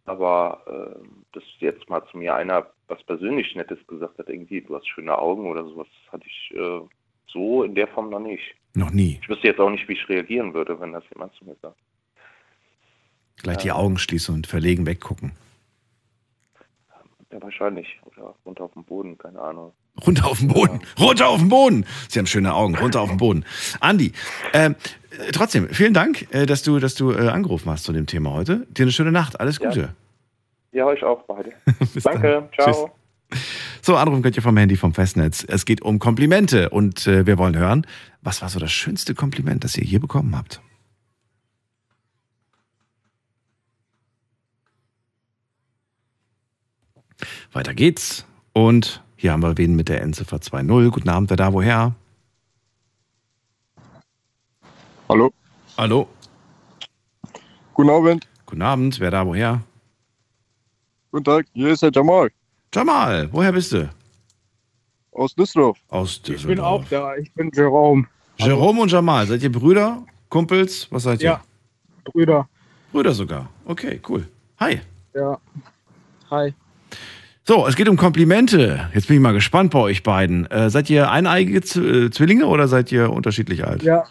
[0.04, 4.74] aber äh, dass jetzt mal zu mir einer was persönlich Nettes gesagt hat, irgendwie, du
[4.74, 6.80] hast schöne Augen oder sowas, hatte ich äh,
[7.26, 8.54] so in der Form noch nicht.
[8.74, 9.18] Noch nie.
[9.20, 11.76] Ich wüsste jetzt auch nicht, wie ich reagieren würde, wenn das jemand zu mir sagt.
[13.36, 15.32] Gleich die Augen schließen und verlegen weggucken.
[17.32, 17.86] Ja, wahrscheinlich.
[18.06, 19.72] Oder runter auf den Boden, keine Ahnung.
[20.06, 20.80] Runter auf den Boden.
[20.98, 21.84] Runter auf den Boden.
[22.08, 22.74] Sie haben schöne Augen.
[22.76, 23.44] Runter auf den Boden.
[23.80, 24.12] Andi,
[24.54, 24.76] ähm,
[25.10, 28.30] äh, trotzdem, vielen Dank, äh, dass du, dass du äh, angerufen hast zu dem Thema
[28.32, 28.66] heute.
[28.70, 29.38] Dir eine schöne Nacht.
[29.40, 29.68] Alles Ja.
[29.68, 29.94] Gute.
[30.72, 31.52] Ja, euch auch beide.
[31.94, 32.64] Bis Danke, dann.
[32.72, 32.90] ciao.
[33.82, 35.44] So, anrufen könnt ihr vom Handy vom Festnetz.
[35.46, 37.86] Es geht um Komplimente und äh, wir wollen hören,
[38.22, 40.60] was war so das schönste Kompliment, das ihr je bekommen habt?
[47.52, 48.24] Weiter geht's.
[48.52, 50.90] Und hier haben wir wen mit der Endziffer 2.0.
[50.90, 51.94] Guten Abend, wer da, woher?
[55.08, 55.32] Hallo,
[55.78, 56.06] Hallo.
[57.72, 59.62] guten Abend, Guten Abend, wer da, woher?
[61.10, 62.30] guten Tag, hier ist der Jamal
[62.74, 63.88] Jamal, woher bist du?
[65.12, 65.78] aus Düsseldorf.
[65.88, 66.88] Aus Ich bin auch Düsseldorf.
[66.90, 68.06] da, ich bin Jerome.
[68.36, 70.86] Jerome und Jamal, seid ihr Brüder, Kumpels?
[70.92, 71.30] Was seid ihr?
[71.30, 71.44] Ja,
[72.04, 72.46] Brüder.
[72.92, 73.48] Brüder sogar.
[73.64, 74.28] Okay, cool.
[74.60, 74.80] Hi.
[75.14, 75.38] Ja.
[76.30, 76.54] Hi.
[77.48, 78.90] So, es geht um Komplimente.
[78.92, 80.44] Jetzt bin ich mal gespannt bei euch beiden.
[80.50, 83.82] Äh, seid ihr eineigige Z äh, Zwillinge oder seid ihr unterschiedlich alt?
[83.82, 84.04] Ja,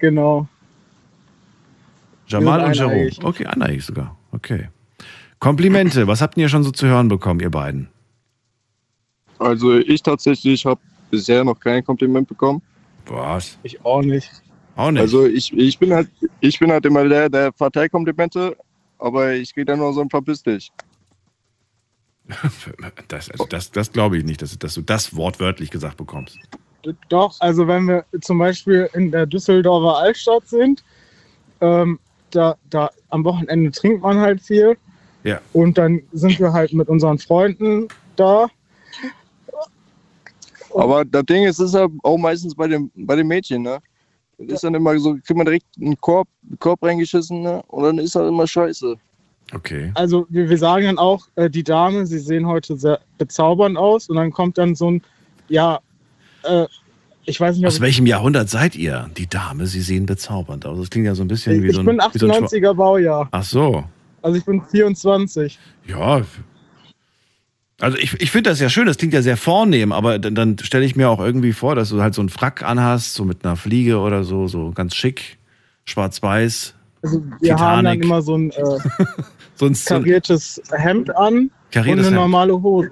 [0.00, 0.48] genau.
[2.26, 3.08] Jamal und Jerome.
[3.22, 4.16] Okay, eineigig sogar.
[4.32, 4.70] Okay.
[5.38, 7.86] Komplimente, was habt ihr schon so zu hören bekommen, ihr beiden?
[9.38, 10.80] Also ich tatsächlich habe
[11.12, 12.60] bisher noch kein Kompliment bekommen.
[13.06, 13.56] Was?
[13.62, 14.32] Ich auch nicht.
[14.74, 15.00] Auch nicht.
[15.00, 16.08] Also ich, ich bin halt
[16.40, 18.56] ich bin halt immer der, der verteilt Komplimente,
[18.98, 20.72] aber ich kriege dann nur so ein Verpiss dich.
[23.08, 26.38] das also das, das glaube ich nicht, dass, dass du das wortwörtlich gesagt bekommst.
[27.08, 30.82] Doch, also wenn wir zum Beispiel in der Düsseldorfer Altstadt sind,
[31.60, 31.98] ähm,
[32.30, 34.76] da, da am Wochenende trinkt man halt viel.
[35.24, 35.40] Ja.
[35.52, 38.48] Und dann sind wir halt mit unseren Freunden da.
[40.74, 43.80] Aber das Ding ist, es ist ja auch meistens bei dem bei den Mädchen, ne?
[44.38, 47.62] Das ist dann immer so, kriegt man direkt einen Korb, einen Korb reingeschissen, ne?
[47.66, 48.96] Und dann ist halt immer scheiße.
[49.52, 49.90] Okay.
[49.94, 54.08] Also wir, wir sagen dann auch, äh, die Dame, sie sehen heute sehr bezaubernd aus.
[54.08, 55.02] Und dann kommt dann so ein,
[55.48, 55.80] ja,
[56.44, 56.66] äh,
[57.24, 59.10] ich weiß nicht, Aus welchem Jahrhundert seid ihr?
[59.16, 60.78] Die Dame, sie sehen bezaubernd aus.
[60.78, 61.86] Das klingt ja so ein bisschen ich, wie ich so ein.
[61.86, 63.28] bin wie so ein Schwa- 98er Baujahr.
[63.30, 63.84] Ach so.
[64.22, 65.58] Also ich bin 24.
[65.86, 66.22] Ja.
[67.80, 70.58] Also ich, ich finde das ja schön, das klingt ja sehr vornehm, aber dann, dann
[70.58, 73.44] stelle ich mir auch irgendwie vor, dass du halt so einen Frack anhast, so mit
[73.44, 75.38] einer Fliege oder so, so ganz schick,
[75.86, 76.74] schwarz-weiß.
[77.02, 78.04] Also wir haben dann Titanic.
[78.04, 78.78] immer so ein äh,
[79.54, 82.22] so ein kariertes Hemd an und kariertes eine Hemd.
[82.22, 82.90] normale Hose.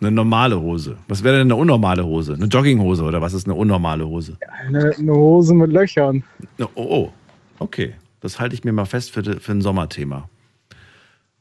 [0.00, 0.96] Eine normale Hose.
[1.08, 2.34] Was wäre denn eine unnormale Hose?
[2.34, 4.36] Eine Jogginghose oder was ist eine unnormale Hose?
[4.66, 6.22] Eine, eine Hose mit Löchern.
[6.60, 7.12] Oh, oh.
[7.58, 7.94] okay.
[8.20, 10.28] Das halte ich mir mal fest für, für ein Sommerthema.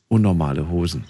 [0.08, 1.06] Unnormale Hosen.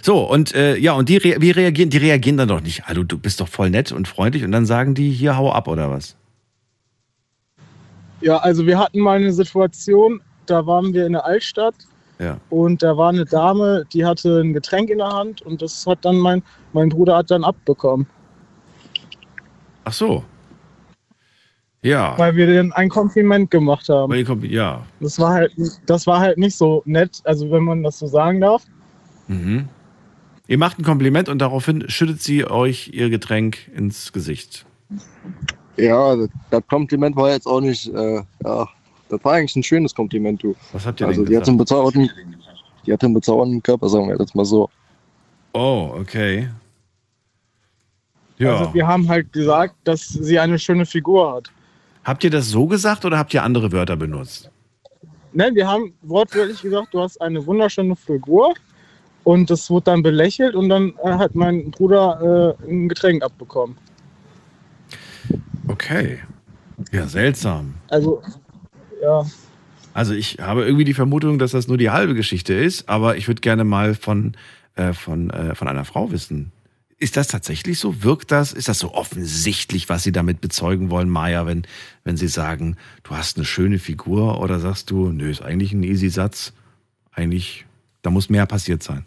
[0.00, 2.86] So, und äh, ja, und die, rea- wie reagieren, die reagieren dann doch nicht.
[2.86, 5.68] Also, du bist doch voll nett und freundlich und dann sagen die, hier hau ab
[5.68, 6.16] oder was?
[8.22, 11.74] Ja, also wir hatten mal eine Situation, da waren wir in der Altstadt
[12.18, 12.38] Ja.
[12.50, 16.04] und da war eine Dame, die hatte ein Getränk in der Hand und das hat
[16.04, 18.06] dann mein, mein Bruder hat dann abbekommen,
[19.84, 20.24] Ach so.
[21.84, 22.16] Ja.
[22.16, 24.12] weil wir denen ein Kompliment gemacht haben.
[24.12, 24.86] Weil kommt- Ja.
[25.00, 25.52] Das war halt,
[25.86, 28.62] das war halt nicht so nett, also wenn man das so sagen darf.
[29.26, 29.68] Mhm.
[30.46, 34.64] Ihr macht ein Kompliment und daraufhin schüttet sie euch ihr Getränk ins Gesicht.
[35.76, 38.68] Ja, das, das Kompliment war jetzt auch nicht, äh, ja,
[39.08, 40.54] das war eigentlich ein schönes Kompliment, du.
[40.72, 41.48] Was habt ihr Also denn die hat gesagt?
[41.48, 42.10] einen bezaubernden,
[42.86, 44.68] die hat einen bezaubernden Körper, sagen wir jetzt mal so.
[45.54, 46.48] Oh, okay.
[48.38, 48.56] Ja.
[48.58, 51.50] Also wir haben halt gesagt, dass sie eine schöne Figur hat.
[52.04, 54.50] habt ihr das so gesagt oder habt ihr andere Wörter benutzt?
[55.32, 58.54] Ne, wir haben wortwörtlich gesagt, du hast eine wunderschöne Figur.
[59.24, 63.76] Und das wurde dann belächelt und dann hat mein Bruder äh, ein Getränk abbekommen.
[65.72, 66.18] Okay.
[66.92, 67.74] Ja, seltsam.
[67.88, 68.22] Also,
[69.00, 69.24] ja,
[69.94, 73.26] Also ich habe irgendwie die Vermutung, dass das nur die halbe Geschichte ist, aber ich
[73.26, 74.36] würde gerne mal von,
[74.74, 76.52] äh, von, äh, von einer Frau wissen.
[76.98, 78.02] Ist das tatsächlich so?
[78.04, 78.52] Wirkt das?
[78.52, 81.62] Ist das so offensichtlich, was Sie damit bezeugen wollen, Maja, wenn,
[82.04, 85.82] wenn Sie sagen, du hast eine schöne Figur oder sagst du, nö, ist eigentlich ein
[85.82, 86.52] easy Satz.
[87.12, 87.66] Eigentlich,
[88.02, 89.04] da muss mehr passiert sein.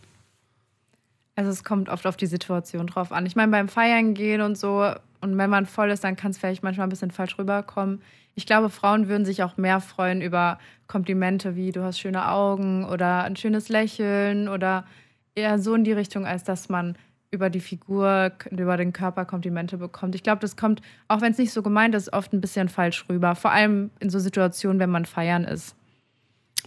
[1.36, 3.25] Also es kommt oft auf die Situation drauf an.
[3.25, 4.93] Ich meine, beim Feiern gehen und so,
[5.26, 8.02] und wenn man voll ist, dann kann es vielleicht manchmal ein bisschen falsch rüberkommen.
[8.36, 12.86] Ich glaube, Frauen würden sich auch mehr freuen über Komplimente wie du hast schöne Augen
[12.86, 14.86] oder ein schönes Lächeln oder
[15.34, 16.96] eher so in die Richtung, als dass man
[17.32, 20.16] über die Figur, über den Körper Komplimente bekommt.
[20.16, 23.06] Ich glaube, das kommt, auch wenn es nicht so gemeint ist, oft ein bisschen falsch
[23.10, 23.36] rüber.
[23.36, 25.76] Vor allem in so Situationen, wenn man feiern ist.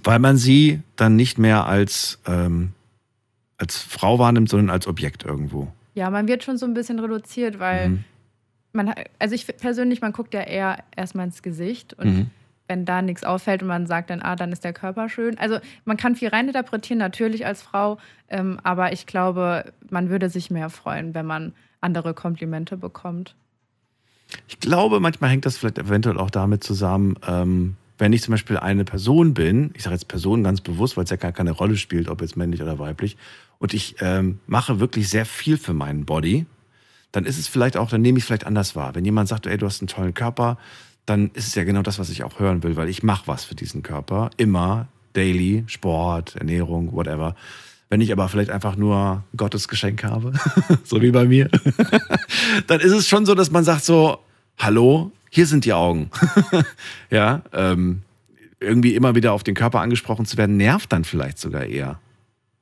[0.02, 2.72] Weil man sie dann nicht mehr als, ähm,
[3.56, 5.68] als Frau wahrnimmt, sondern als Objekt irgendwo.
[5.94, 8.04] Ja, man wird schon so ein bisschen reduziert, weil Mhm.
[8.78, 12.30] Man, also ich persönlich, man guckt ja eher erstmal ins Gesicht und Mhm.
[12.68, 15.36] wenn da nichts auffällt und man sagt dann, ah, dann ist der Körper schön.
[15.38, 20.50] Also man kann viel reininterpretieren, natürlich als Frau, ähm, aber ich glaube, man würde sich
[20.50, 23.34] mehr freuen, wenn man andere Komplimente bekommt.
[24.46, 28.58] Ich glaube, manchmal hängt das vielleicht eventuell auch damit zusammen, ähm, wenn ich zum Beispiel
[28.58, 31.76] eine Person bin, ich sage jetzt Person ganz bewusst, weil es ja gar keine Rolle
[31.76, 33.16] spielt, ob jetzt männlich oder weiblich,
[33.58, 36.46] und ich ähm, mache wirklich sehr viel für meinen Body,
[37.12, 38.94] dann ist es vielleicht auch, dann nehme ich es vielleicht anders wahr.
[38.94, 40.58] Wenn jemand sagt, ey, du hast einen tollen Körper,
[41.06, 43.44] dann ist es ja genau das, was ich auch hören will, weil ich mache was
[43.44, 47.34] für diesen Körper, immer, daily, Sport, Ernährung, whatever.
[47.88, 50.32] Wenn ich aber vielleicht einfach nur Gottes Geschenk habe,
[50.84, 51.48] so wie bei mir,
[52.66, 54.18] dann ist es schon so, dass man sagt so,
[54.58, 56.10] hallo, hier sind die Augen.
[57.10, 58.02] ja, ähm,
[58.60, 62.00] irgendwie immer wieder auf den Körper angesprochen zu werden, nervt dann vielleicht sogar eher.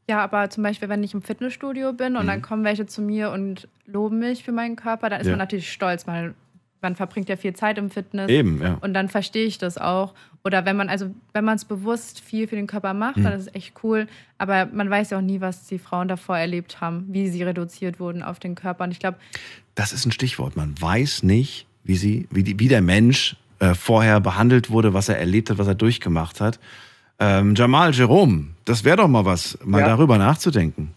[0.08, 3.30] Ja, aber zum Beispiel, wenn ich im Fitnessstudio bin und dann kommen welche zu mir
[3.30, 5.32] und loben mich für meinen Körper, dann ist Ja.
[5.32, 6.34] man natürlich stolz, weil
[6.80, 8.28] man verbringt ja viel Zeit im Fitness.
[8.30, 8.74] Eben, ja.
[8.80, 10.14] Und dann verstehe ich das auch.
[10.44, 13.24] Oder wenn man, also wenn man es bewusst viel für den Körper macht, Mhm.
[13.24, 14.06] dann ist es echt cool.
[14.38, 17.98] Aber man weiß ja auch nie, was die Frauen davor erlebt haben, wie sie reduziert
[17.98, 18.84] wurden auf den Körper.
[18.84, 19.18] Und ich glaube,
[19.74, 20.54] Das ist ein Stichwort.
[20.56, 25.08] Man weiß nicht, wie, sie, wie, die, wie der Mensch äh, vorher behandelt wurde, was
[25.08, 26.60] er erlebt hat, was er durchgemacht hat.
[27.18, 29.86] Ähm, Jamal, Jerome, das wäre doch mal was, mal Ja.
[29.88, 30.92] darüber nachzudenken.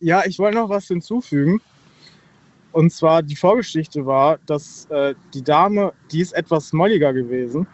[0.00, 1.60] Ja, ich wollte noch was hinzufügen.
[2.70, 7.66] Und zwar die Vorgeschichte war, dass äh, die Dame, die ist etwas molliger gewesen.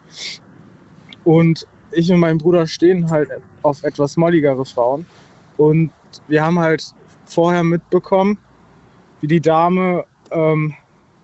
[1.23, 3.29] Und ich und mein Bruder stehen halt
[3.61, 5.05] auf etwas molligere Frauen.
[5.57, 5.91] Und
[6.27, 6.83] wir haben halt
[7.25, 8.39] vorher mitbekommen,
[9.21, 10.73] wie die Dame ähm,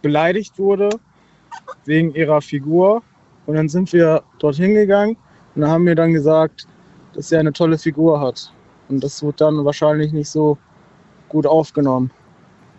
[0.01, 0.89] beleidigt wurde
[1.85, 3.01] wegen ihrer Figur.
[3.47, 5.17] Und dann sind wir dorthin gegangen
[5.55, 6.67] und haben mir dann gesagt,
[7.13, 8.51] dass sie eine tolle Figur hat.
[8.89, 10.57] Und das wird dann wahrscheinlich nicht so
[11.29, 12.11] gut aufgenommen.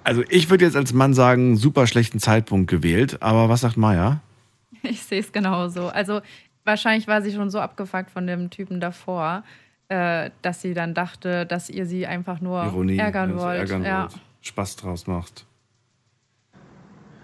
[0.05, 3.23] Also ich würde jetzt als Mann sagen, super schlechten Zeitpunkt gewählt.
[3.23, 4.21] Aber was sagt Maya?
[4.83, 5.89] ich sehe es genauso.
[5.89, 6.21] Also
[6.65, 9.45] wahrscheinlich war sie schon so abgefuckt von dem Typen davor,
[9.89, 12.99] äh, dass sie dann dachte, dass ihr sie einfach nur Ironie.
[12.99, 13.59] ärgern also wollt.
[13.59, 14.03] ärgern ja.
[14.03, 14.15] wollt.
[14.43, 15.47] Spaß draus macht.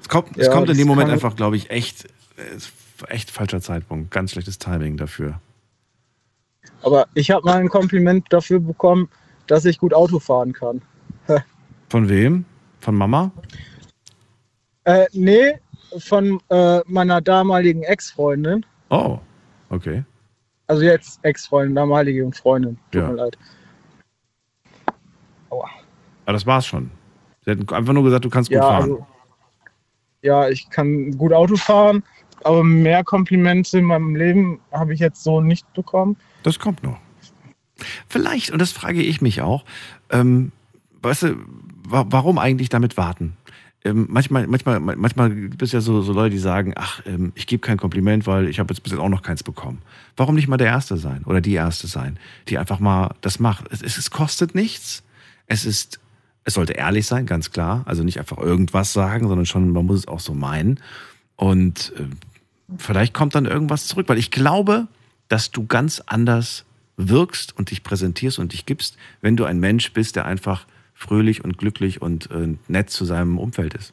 [0.00, 2.04] Es kommt, es Ja, kommt in dem Moment einfach, glaube ich, echt,
[2.36, 2.58] äh,
[3.06, 4.10] echt falscher Zeitpunkt.
[4.10, 5.40] Ganz schlechtes Timing dafür.
[6.82, 9.08] Aber ich habe mal ein Kompliment dafür bekommen,
[9.46, 10.82] dass ich gut Auto fahren kann.
[11.88, 12.44] Von wem?
[12.80, 13.30] Von Mama?
[14.84, 15.58] Äh, nee,
[15.98, 18.64] von äh, meiner damaligen Ex-Freundin.
[18.90, 19.18] Oh,
[19.70, 20.04] okay.
[20.66, 22.78] Also jetzt Ex-Freundin, damalige Freundin.
[22.90, 23.08] Tut Ja.
[23.08, 23.38] mir leid.
[25.50, 25.68] Aber
[26.26, 26.90] das war's schon.
[27.44, 28.82] Sie hat einfach nur gesagt, du kannst gut Ja, fahren.
[28.82, 29.06] also,
[30.22, 32.02] ja, ich kann gut Auto fahren,
[32.44, 36.16] aber mehr Komplimente in meinem Leben habe ich jetzt so nicht bekommen.
[36.42, 36.98] Das kommt noch.
[38.08, 39.64] Vielleicht, und das frage ich mich auch,
[40.10, 40.52] ähm,
[41.02, 41.36] weißt du,
[41.88, 43.36] wa warum eigentlich damit warten?
[43.84, 47.46] Ähm, manchmal, manchmal, manchmal gibt es ja so, so Leute, die sagen, ach, ähm, ich
[47.46, 49.82] gebe kein Kompliment, weil ich habe jetzt bis jetzt auch noch keins bekommen.
[50.16, 53.66] Warum nicht mal der Erste sein oder die Erste sein, die einfach mal das macht?
[53.70, 55.04] Es, es, kostet nichts.
[55.46, 56.00] Es ist,
[56.44, 57.82] es sollte ehrlich sein, ganz klar.
[57.86, 60.80] Also nicht einfach irgendwas sagen, sondern schon, man muss es auch so meinen.
[61.36, 62.06] Und äh,
[62.76, 64.88] vielleicht kommt dann irgendwas zurück, weil ich glaube,
[65.28, 66.64] dass du ganz anders
[66.96, 71.44] wirkst und dich präsentierst und dich gibst, wenn du ein Mensch bist, der einfach fröhlich
[71.44, 73.92] und glücklich und äh, nett zu seinem Umfeld ist.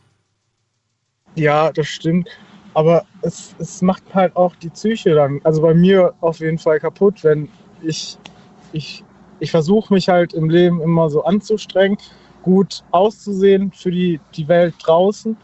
[1.36, 2.30] Ja, das stimmt.
[2.74, 6.80] Aber es, es macht halt auch die Psyche dann, also bei mir auf jeden Fall
[6.80, 7.48] kaputt, wenn
[7.82, 8.18] ich,
[8.74, 9.04] ich,
[9.40, 11.98] ich versuche mich halt im Leben immer so anzustrengen,
[12.42, 15.38] gut auszusehen für die, die Welt draußen.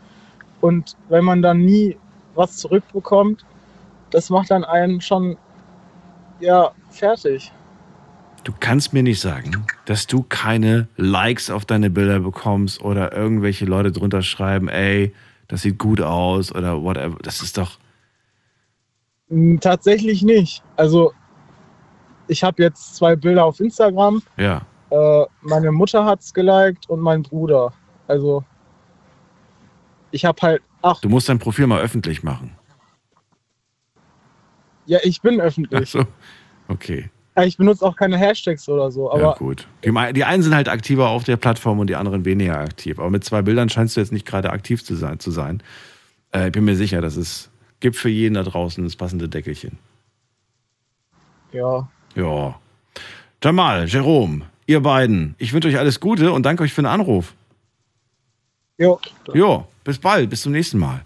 [0.62, 1.96] Und wenn man dann nie
[2.36, 3.46] was zurückbekommt,
[4.10, 5.38] das macht dann einen schon,
[6.40, 7.52] ja, fertig.
[8.44, 13.66] Du kannst mir nicht sagen, dass du keine Likes auf deine Bilder bekommst oder irgendwelche
[13.66, 15.14] Leute drunter schreiben, ey,
[15.48, 17.18] das sieht gut aus oder whatever.
[17.22, 17.78] Das ist doch.
[19.60, 20.64] Tatsächlich nicht.
[20.76, 21.14] Also
[22.28, 24.24] ich habe jetzt zwei Bilder auf Instagram.
[24.38, 24.62] Ja.
[24.90, 27.74] Äh, meine Mutter hat's geliked und mein Bruder.
[28.08, 28.44] Also
[30.12, 32.52] ich habe halt, ach Du musst dein Profil mal öffentlich machen.
[34.86, 35.90] ja, ich bin Ach öffentlich.
[35.90, 36.06] so.
[36.68, 37.10] Okay.
[37.44, 39.66] Ich benutze auch keine Hashtags oder so, aber ja, gut.
[39.86, 43.00] Die, die einen sind halt aktiver auf der Plattform und die anderen weniger aktiv.
[43.00, 45.20] Aber mit zwei Bildern scheinst du jetzt nicht gerade aktiv zu sein.
[45.20, 45.64] Zu sein.
[46.34, 49.78] Äh, ich bin mir sicher, dass es gibt für jeden da draußen das passende Deckelchen.
[51.54, 51.88] ja.
[52.16, 52.60] Ja.
[53.44, 57.34] Jamal, Jerome, ihr beiden, ich wünsche euch alles Gute und danke euch für den Anruf.
[58.82, 59.00] Jo.
[59.32, 61.02] Jo, bis bald, bis zum nächsten Mal.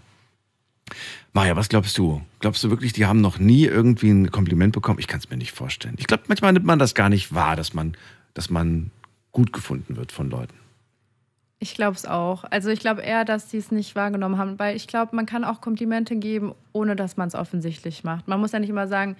[1.34, 2.22] Maja, was glaubst du?
[2.40, 4.98] Glaubst du wirklich, die haben noch nie irgendwie ein Kompliment bekommen?
[4.98, 5.96] Ich kann es mir nicht vorstellen.
[5.98, 7.94] Ich glaube, manchmal nimmt man das gar nicht wahr, dass man,
[8.32, 8.90] dass man
[9.32, 10.54] gut gefunden wird von Leuten.
[11.58, 12.44] Ich glaube es auch.
[12.44, 15.44] Also ich glaube eher, dass die es nicht wahrgenommen haben, weil ich glaube, man kann
[15.44, 18.26] auch Komplimente geben, ohne dass man es offensichtlich macht.
[18.28, 19.16] Man muss ja nicht immer sagen,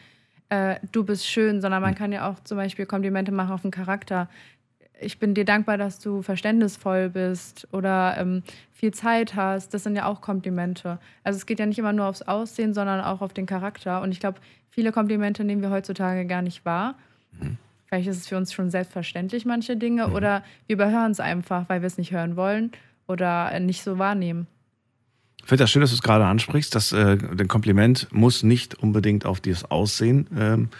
[0.48, 3.70] äh, du bist schön, sondern man kann ja auch zum Beispiel Komplimente machen auf den
[3.70, 4.30] Charakter.
[5.00, 9.74] Ich bin dir dankbar, dass du verständnisvoll bist oder ähm, viel Zeit hast.
[9.74, 10.98] Das sind ja auch Komplimente.
[11.22, 14.00] Also es geht ja nicht immer nur aufs Aussehen, sondern auch auf den Charakter.
[14.00, 16.94] Und ich glaube, viele Komplimente nehmen wir heutzutage gar nicht wahr.
[17.86, 21.82] Vielleicht ist es für uns schon selbstverständlich, manche Dinge, oder wir überhören es einfach, weil
[21.82, 22.72] wir es nicht hören wollen
[23.06, 24.46] oder äh, nicht so wahrnehmen.
[25.38, 28.74] Ich finde das schön, dass du es gerade ansprichst, dass äh, ein Kompliment muss nicht
[28.74, 30.70] unbedingt auf das Aussehen ähm,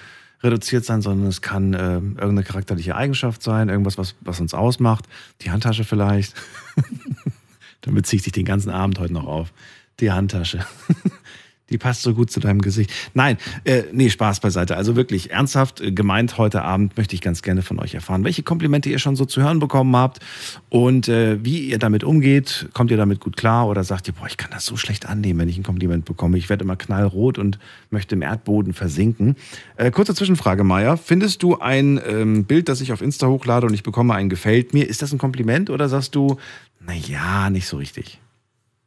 [0.42, 5.06] reduziert sein, sondern es kann ähm, irgendeine charakterliche Eigenschaft sein, irgendwas, was, was uns ausmacht.
[5.42, 6.34] Die Handtasche vielleicht.
[7.80, 9.52] Damit ziehe ich dich den ganzen Abend heute noch auf.
[10.00, 10.66] Die Handtasche.
[11.70, 12.92] Die passt so gut zu deinem Gesicht.
[13.14, 14.76] Nein, äh, nee, Spaß beiseite.
[14.76, 18.44] Also wirklich ernsthaft äh, gemeint heute Abend möchte ich ganz gerne von euch erfahren, welche
[18.44, 20.20] Komplimente ihr schon so zu hören bekommen habt
[20.68, 22.68] und äh, wie ihr damit umgeht.
[22.72, 25.40] Kommt ihr damit gut klar oder sagt ihr, boah, ich kann das so schlecht annehmen,
[25.40, 26.38] wenn ich ein Kompliment bekomme.
[26.38, 27.58] Ich werde immer knallrot und
[27.90, 29.34] möchte im Erdboden versinken.
[29.76, 30.96] Äh, kurze Zwischenfrage, Maya.
[30.96, 34.72] Findest du ein ähm, Bild, das ich auf Insta hochlade und ich bekomme ein Gefällt
[34.72, 36.36] mir, ist das ein Kompliment oder sagst du,
[36.80, 38.20] naja, nicht so richtig?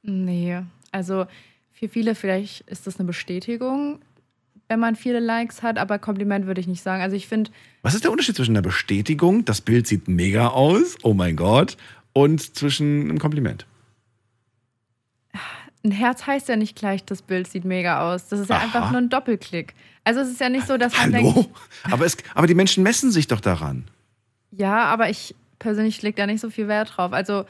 [0.01, 0.59] Nee,
[0.91, 1.25] also
[1.79, 3.99] für viele vielleicht ist das eine Bestätigung,
[4.67, 7.01] wenn man viele Likes hat, aber Kompliment würde ich nicht sagen.
[7.01, 10.97] Also ich finde, Was ist der Unterschied zwischen einer Bestätigung, das Bild sieht mega aus,
[11.03, 11.77] oh mein Gott,
[12.13, 13.65] und zwischen einem Kompliment?
[15.85, 18.27] ein Herz heißt ja nicht gleich, das Bild sieht mega aus.
[18.27, 18.63] Das ist ja Aha.
[18.65, 19.73] einfach nur ein Doppelklick.
[20.03, 21.31] Also es ist ja nicht so, dass man Hallo?
[21.33, 21.49] denkt,
[21.83, 23.85] Aber, es, aber die Menschen messen sich doch daran.
[24.51, 27.13] ja, aber ich persönlich lege da nicht so viel Wert drauf.
[27.13, 27.45] Also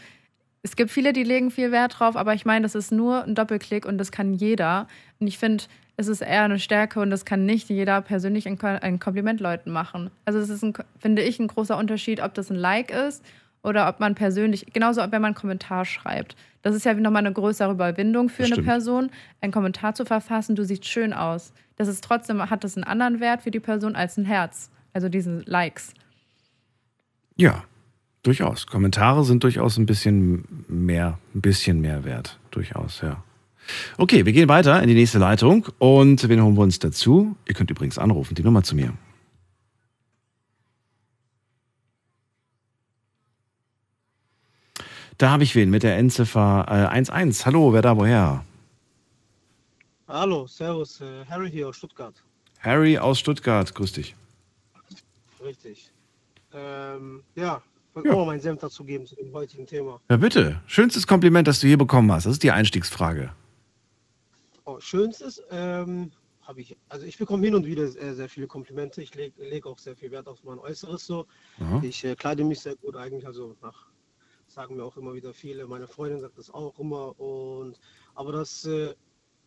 [0.62, 3.36] es gibt viele, die legen viel Wert drauf, aber ich meine, das ist nur ein
[3.36, 4.88] Doppelklick und das kann jeder.
[5.20, 5.64] Und ich finde,
[5.96, 9.72] es ist eher eine Stärke und das kann nicht jeder persönlich ein, ein Kompliment Leuten
[9.72, 10.12] machen.
[10.26, 13.24] Also es ist, ein, finde ich, ein großer Unterschied, ob das ein Like ist
[13.64, 16.36] oder ob man persönlich, genauso wenn man einen Kommentar schreibt.
[16.62, 18.68] Das ist ja nochmal eine größere Überwindung für Das eine stimmt.
[18.68, 21.54] Person, einen Kommentar zu verfassen, du siehst schön aus.
[21.78, 24.70] Das ist trotzdem, hat das einen anderen Wert für die Person als ein Herz.
[24.92, 25.94] Also diese Likes.
[27.38, 27.64] Ja,
[28.30, 28.68] durchaus.
[28.68, 32.40] Kommentare sind durchaus ein bisschen mehr, ein bisschen mehr wert.
[32.52, 33.24] Durchaus, ja.
[33.98, 37.36] Okay, wir gehen weiter in die nächste Leitung und wen holen wir uns dazu?
[37.48, 38.94] Ihr könnt übrigens anrufen, die Nummer zu mir.
[45.18, 47.46] Da habe ich wen mit der Endziffer äh, 11.
[47.46, 48.46] Hallo, wer da woher?
[50.08, 52.16] Hallo, Servus, äh, Harry hier aus Stuttgart.
[52.60, 54.16] Harry aus Stuttgart, grüß dich.
[55.44, 55.92] Richtig.
[56.54, 57.62] Ähm, ja,
[57.96, 58.12] Ja.
[58.12, 60.00] auch mal meinen Senf dazu geben zu dem heutigen Thema.
[60.10, 60.62] Ja, bitte.
[60.68, 62.26] Schönstes Kompliment, das du je bekommen hast.
[62.26, 63.34] Das ist die Einstiegsfrage.
[64.66, 66.12] Oh, schönstes, ähm,
[66.44, 69.02] habe ich, also ich bekomme hin und wieder sehr, sehr viele Komplimente.
[69.02, 71.26] Ich lege leg auch sehr viel Wert auf mein Äußeres so.
[71.60, 71.82] Aha.
[71.84, 73.88] Ich äh, kleide mich sehr gut eigentlich, also nach,
[74.48, 75.68] sagen mir auch immer wieder viele.
[75.68, 77.20] Meine Freundin sagt das auch immer.
[77.20, 77.80] Und
[78.16, 78.94] aber das, äh,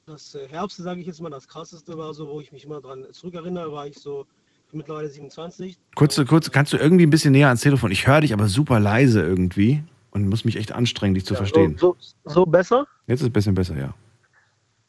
[0.07, 2.81] das äh, Herbste, sage ich jetzt mal, das krasseste war so, wo ich mich immer
[2.81, 4.27] dran zurückerinnere, war ich so
[4.73, 5.79] mittlerweile 27.
[5.95, 7.91] Kurze, kurze, kannst du irgendwie ein bisschen näher ans Telefon?
[7.91, 11.39] Ich höre dich aber super leise irgendwie und muss mich echt anstrengen, dich zu Ja,
[11.39, 11.77] verstehen.
[11.79, 12.87] So, so, so besser?
[13.07, 13.95] Jetzt ist es ein bisschen besser, ja.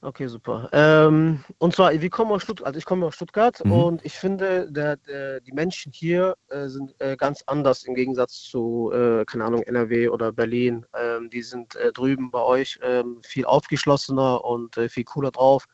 [0.02, 0.68] Okay, super.
[0.74, 3.72] Ähm, und zwar, wir kommen aus Stuttgart, also ich komme aus Stuttgart Mhm.
[3.72, 8.42] und ich finde, der, der, die Menschen hier äh, sind äh, ganz anders im Gegensatz
[8.42, 10.86] zu, äh, keine Ahnung, NRW oder Berlin.
[10.94, 15.68] Ähm, die sind äh, drüben bei euch ähm, viel aufgeschlossener und äh, viel cooler drauf.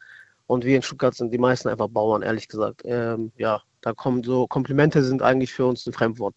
[0.45, 2.81] Und wir in Stuttgart sind die meisten einfach Bauern, ehrlich gesagt.
[2.85, 6.35] Ähm, ja, da kommen so Komplimente sind eigentlich für uns ein Fremdwort.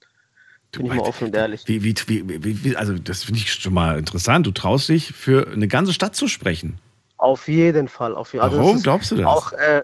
[0.72, 1.64] Bin ich mal offen und ehrlich.
[1.66, 4.46] Wie, wie, wie, wie, also das finde ich schon mal interessant.
[4.46, 6.78] Du traust dich, für eine ganze Stadt zu sprechen.
[7.18, 8.14] Auf jeden Fall.
[8.14, 9.26] Auf jeden, also Warum glaubst du das?
[9.26, 9.82] Auch, äh,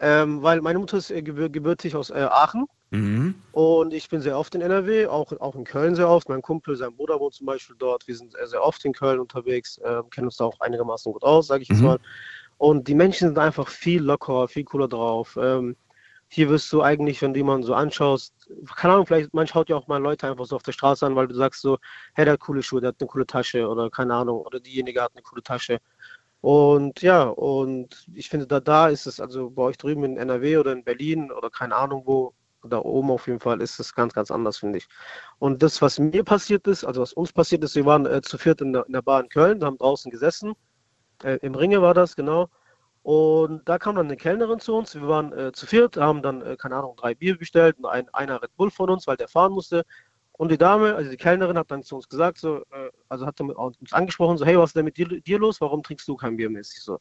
[0.00, 2.64] ähm, weil meine Mutter ist äh, gebür gebürtig aus äh, Aachen.
[2.90, 3.34] Mhm.
[3.52, 6.28] Und ich bin sehr oft in NRW, auch, auch in Köln sehr oft.
[6.28, 8.06] Mein Kumpel, sein Bruder wohnt zum Beispiel dort.
[8.08, 11.48] Wir sind sehr oft in Köln unterwegs, äh, kennen uns da auch einigermaßen gut aus,
[11.48, 11.86] sage ich jetzt Mhm.
[11.86, 11.98] mal.
[12.56, 15.36] Und die Menschen sind einfach viel lockerer, viel cooler drauf.
[15.40, 15.76] Ähm,
[16.34, 18.34] hier wirst du eigentlich, wenn du jemanden so anschaust,
[18.76, 21.14] keine Ahnung, vielleicht man schaut ja auch mal Leute einfach so auf der Straße an,
[21.14, 21.78] weil du sagst so,
[22.14, 25.00] hey, der hat coole Schuhe, der hat eine coole Tasche oder keine Ahnung, oder diejenige
[25.02, 25.80] hat eine coole Tasche.
[26.40, 30.58] Und ja, und ich finde, da, da ist es, also bei euch drüben in NRW
[30.58, 34.12] oder in Berlin oder keine Ahnung wo, da oben auf jeden Fall ist es ganz,
[34.12, 34.88] ganz anders, finde ich.
[35.38, 38.38] Und das, was mir passiert ist, also was uns passiert ist, wir waren äh, zu
[38.38, 40.54] viert in der, in der Bar in Köln, haben draußen gesessen,
[41.22, 42.48] äh, im Ringe war das, genau.
[43.04, 44.94] Und da kam dann eine Kellnerin zu uns.
[44.94, 48.08] Wir waren äh, zu viert, haben dann, äh, keine Ahnung, drei Bier bestellt und ein,
[48.14, 49.84] einer Red Bull von uns, weil der fahren musste.
[50.32, 53.38] Und die Dame, also die Kellnerin, hat dann zu uns gesagt, so, äh, also hat
[53.42, 55.60] uns angesprochen, so, hey, was ist denn mit dir, dir los?
[55.60, 56.98] Warum trinkst du kein Bier mäßig so?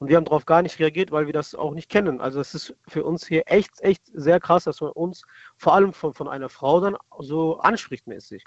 [0.00, 2.20] Und wir haben darauf gar nicht reagiert, weil wir das auch nicht kennen.
[2.20, 5.22] Also es ist für uns hier echt, echt sehr krass, dass man uns
[5.56, 8.44] vor allem von, von einer Frau dann so anspricht mäßig.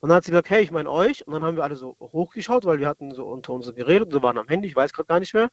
[0.00, 1.26] Und dann hat sie gesagt, hey, ich meine euch.
[1.26, 4.22] Und dann haben wir alle so hochgeschaut, weil wir hatten so unter uns geredet, wir
[4.22, 5.48] waren am Handy, ich weiß gerade gar nicht mehr.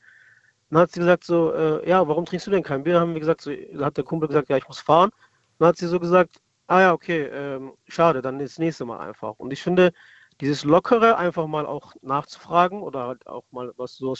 [0.72, 2.94] Dann hat sie gesagt so, äh, ja, warum trinkst du denn kein Bier?
[2.94, 5.12] Dann haben wir gesagt, so, da hat der Kumpel gesagt, ja, ich muss fahren.
[5.60, 9.34] Dann hat sie so gesagt, ah ja, okay, ähm, schade, dann das nächste Mal einfach.
[9.38, 9.92] Und ich finde,
[10.40, 14.16] dieses Lockere einfach mal auch nachzufragen oder halt auch mal was so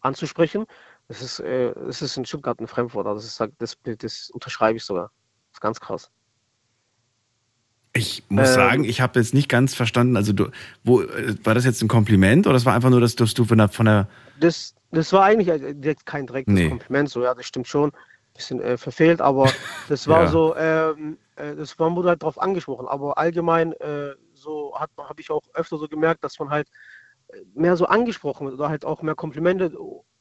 [0.00, 0.66] anzusprechen.
[1.08, 3.08] Das ist, äh, das ist in Stuttgart ein Fremdwort.
[3.08, 5.10] Also das, das, das unterschreibe ich sogar.
[5.50, 6.10] Das ist ganz krass.
[7.92, 10.16] Ich muss ähm, sagen, ich habe jetzt nicht ganz verstanden.
[10.16, 10.50] Also, du,
[10.84, 13.44] wo, äh, war das jetzt ein Kompliment oder das war einfach nur, dass, dass du
[13.44, 13.68] von der.
[13.68, 14.08] Von der
[14.38, 16.68] das, das war eigentlich äh, kein direktes nee.
[16.68, 17.10] Kompliment.
[17.10, 17.90] So, ja, das stimmt schon.
[17.90, 19.50] Ein bisschen äh, verfehlt, aber
[19.88, 20.28] das war ja.
[20.28, 22.86] so, ähm, äh, das man wurde halt darauf angesprochen.
[22.86, 26.68] Aber allgemein, äh, so habe ich auch öfter so gemerkt, dass man halt
[27.54, 29.72] mehr so angesprochen wird oder halt auch mehr Komplimente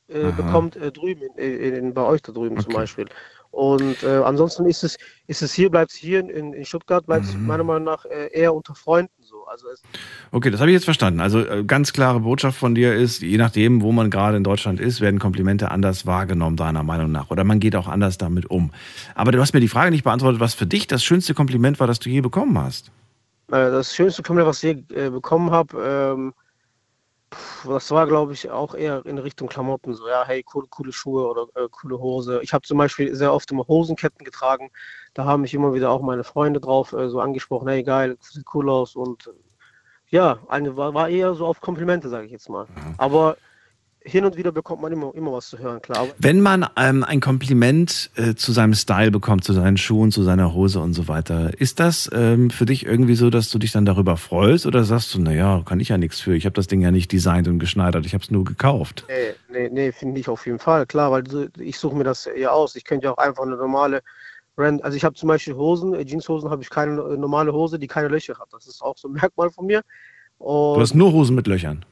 [0.08, 2.66] äh, bekommt äh, drüben, in, in, bei euch da drüben okay.
[2.66, 3.06] zum Beispiel.
[3.52, 7.26] Und äh, ansonsten ist es, ist es hier, bleibt es hier in, in Stuttgart, bleibt
[7.26, 7.48] es mhm.
[7.48, 9.46] meiner Meinung nach äh, eher unter Freunden so.
[9.48, 9.68] Also
[10.32, 11.20] okay, das habe ich jetzt verstanden.
[11.20, 14.80] Also äh, ganz klare Botschaft von dir ist, je nachdem, wo man gerade in Deutschland
[14.80, 17.32] ist, werden Komplimente anders wahrgenommen, deiner Meinung nach.
[17.32, 18.72] Oder man geht auch anders damit um.
[19.16, 21.88] Aber du hast mir die Frage nicht beantwortet, was für dich das schönste Kompliment war,
[21.88, 22.92] das du je bekommen hast.
[23.48, 26.34] Äh, das schönste Kompliment, was ich je bekommen habe, ähm,
[27.66, 29.94] das war, glaube ich, auch eher in Richtung Klamotten.
[29.94, 32.40] So, ja, hey, coole, coole Schuhe oder äh, coole Hose.
[32.42, 34.72] Ich habe zum Beispiel sehr oft immer Hosenketten getragen.
[35.14, 38.46] Da haben mich immer wieder auch meine Freunde drauf äh, so angesprochen, hey, geil, sieht
[38.54, 38.96] cool aus.
[38.96, 39.30] Und
[40.10, 42.66] ja, eine, war, war eher so auf Komplimente, sage ich jetzt mal.
[42.66, 42.96] Mhm.
[42.98, 43.38] Aber
[44.08, 46.08] hin und wieder bekommt man immer, immer was zu hören, klar.
[46.18, 50.54] Wenn man ähm, ein Kompliment äh, zu seinem Style bekommt, zu seinen Schuhen, zu seiner
[50.54, 53.86] Hose und so weiter, ist das ähm, für dich irgendwie so, dass du dich dann
[53.86, 56.82] darüber freust oder sagst du, naja, kann ich ja nichts für, ich habe das Ding
[56.82, 59.06] ja nicht designt und geschneidert, ich habe es nur gekauft?
[59.10, 61.24] Nee, nee, nee finde ich auf jeden Fall, klar, weil
[61.60, 62.76] ich suche mir das ja aus.
[62.76, 64.02] Ich könnte ja auch einfach eine normale
[64.58, 67.86] also ich habe zum Beispiel Hosen, äh, Jeanshosen habe ich keine äh, normale Hose, die
[67.86, 68.48] keine Löcher hat.
[68.52, 69.84] Das ist auch so ein Merkmal von mir.
[70.40, 71.86] Und du hast nur Hosen mit Löchern?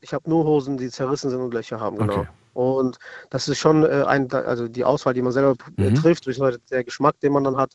[0.00, 2.20] Ich habe nur Hosen, die zerrissen sind und Löcher haben, genau.
[2.20, 2.28] Okay.
[2.54, 5.94] Und das ist schon äh, ein, also die Auswahl, die man selber mhm.
[5.94, 7.72] trifft, durch der Geschmack, den man dann hat.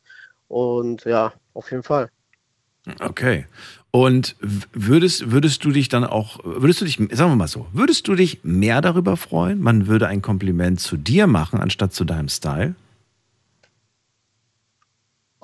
[0.48, 2.10] Und ja, auf jeden Fall.
[3.00, 3.46] Okay.
[3.92, 8.08] Und würdest, würdest du dich dann auch, würdest du dich, sagen wir mal so, würdest
[8.08, 12.28] du dich mehr darüber freuen, man würde ein Kompliment zu dir machen, anstatt zu deinem
[12.28, 12.74] Style?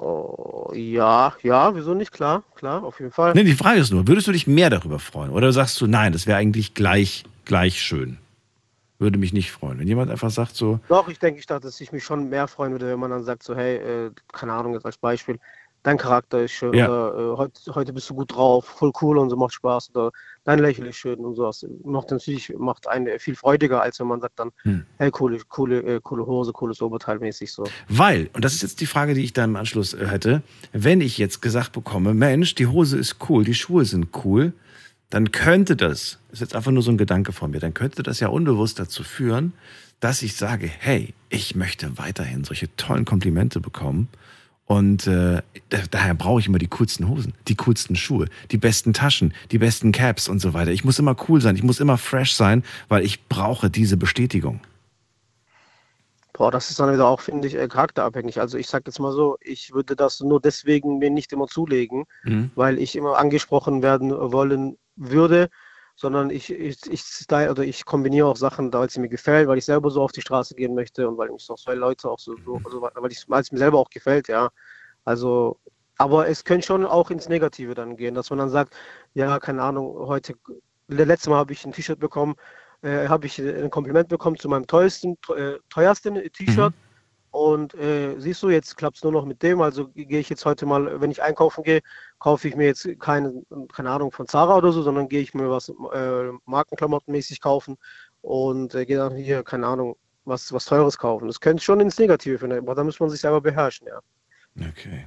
[0.00, 2.12] Oh, ja, ja, wieso nicht?
[2.12, 3.32] Klar, klar, auf jeden Fall.
[3.34, 5.30] Nee, die Frage ist nur, würdest du dich mehr darüber freuen?
[5.30, 8.18] Oder sagst du, nein, das wäre eigentlich gleich, gleich schön?
[9.00, 9.78] Würde mich nicht freuen.
[9.78, 10.80] Wenn jemand einfach sagt so.
[10.88, 13.24] Doch, ich denke, ich dachte, dass ich mich schon mehr freuen würde, wenn man dann
[13.24, 15.38] sagt so, hey, äh, keine Ahnung, jetzt als Beispiel,
[15.82, 16.88] dein Charakter ist schön ja.
[16.88, 20.10] oder äh, heute, heute bist du gut drauf, voll cool und so macht Spaß oder
[20.48, 21.66] dein Lächeln ist schön und sowas.
[21.84, 24.86] Macht natürlich macht einen viel freudiger, als wenn man sagt dann, hm.
[24.96, 27.64] hey, coole, coole, äh, coole Hose, cooles Oberteil mäßig so.
[27.88, 31.02] Weil, und das ist jetzt die Frage, die ich da im Anschluss äh, hätte, wenn
[31.02, 34.54] ich jetzt gesagt bekomme, Mensch, die Hose ist cool, die Schuhe sind cool,
[35.10, 38.18] dann könnte das, ist jetzt einfach nur so ein Gedanke von mir, dann könnte das
[38.20, 39.52] ja unbewusst dazu führen,
[40.00, 44.08] dass ich sage, hey, ich möchte weiterhin solche tollen Komplimente bekommen
[44.68, 45.40] und äh,
[45.90, 49.92] daher brauche ich immer die coolsten Hosen, die coolsten Schuhe, die besten Taschen, die besten
[49.92, 50.70] Caps und so weiter.
[50.70, 54.60] Ich muss immer cool sein, ich muss immer fresh sein, weil ich brauche diese Bestätigung.
[56.34, 58.40] Boah, das ist dann wieder auch, finde ich, äh, charakterabhängig.
[58.40, 62.04] Also ich sage jetzt mal so, ich würde das nur deswegen mir nicht immer zulegen,
[62.24, 62.50] mhm.
[62.54, 65.48] weil ich immer angesprochen werden wollen würde,
[65.98, 69.64] sondern ich, ich, ich oder ich kombiniere auch Sachen, weil es mir gefällt, weil ich
[69.64, 72.36] selber so auf die Straße gehen möchte und weil mich auch so Leute auch so,
[72.44, 74.48] so also, weil, ich, es mir selber auch gefällt, ja.
[75.04, 75.58] Also,
[75.96, 78.76] aber es könnte schon auch ins Negative dann gehen, dass man dann sagt,
[79.14, 80.34] ja, keine Ahnung, heute,
[80.86, 82.36] letztes Mal habe ich ein T-Shirt bekommen,
[82.82, 86.72] äh, habe ich ein Kompliment bekommen zu meinem teuersten, äh, teuersten T-Shirt.
[86.72, 86.87] Mhm.
[87.30, 89.60] Und äh, siehst du, jetzt klappt es nur noch mit dem.
[89.60, 91.80] Also gehe ich jetzt heute mal, wenn ich einkaufen gehe,
[92.18, 95.50] kaufe ich mir jetzt keine, keine Ahnung von Zara oder so, sondern gehe ich mir
[95.50, 97.76] was äh, Markenklamottenmäßig kaufen
[98.22, 101.26] und äh, gehe dann hier, keine Ahnung, was, was Teures kaufen.
[101.26, 104.00] Das könnte schon ins Negative finden, aber da muss man sich selber beherrschen, ja.
[104.68, 105.06] Okay.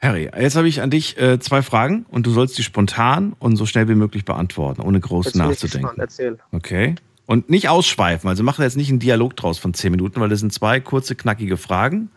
[0.00, 3.56] Harry, jetzt habe ich an dich äh, zwei Fragen und du sollst die spontan und
[3.56, 6.00] so schnell wie möglich beantworten, ohne groß jetzt nachzudenken.
[6.00, 6.38] Erzähl.
[6.52, 6.94] Okay.
[7.28, 8.26] Und nicht ausschweifen.
[8.30, 10.80] Also machen wir jetzt nicht einen Dialog draus von zehn Minuten, weil das sind zwei
[10.80, 12.10] kurze, knackige Fragen.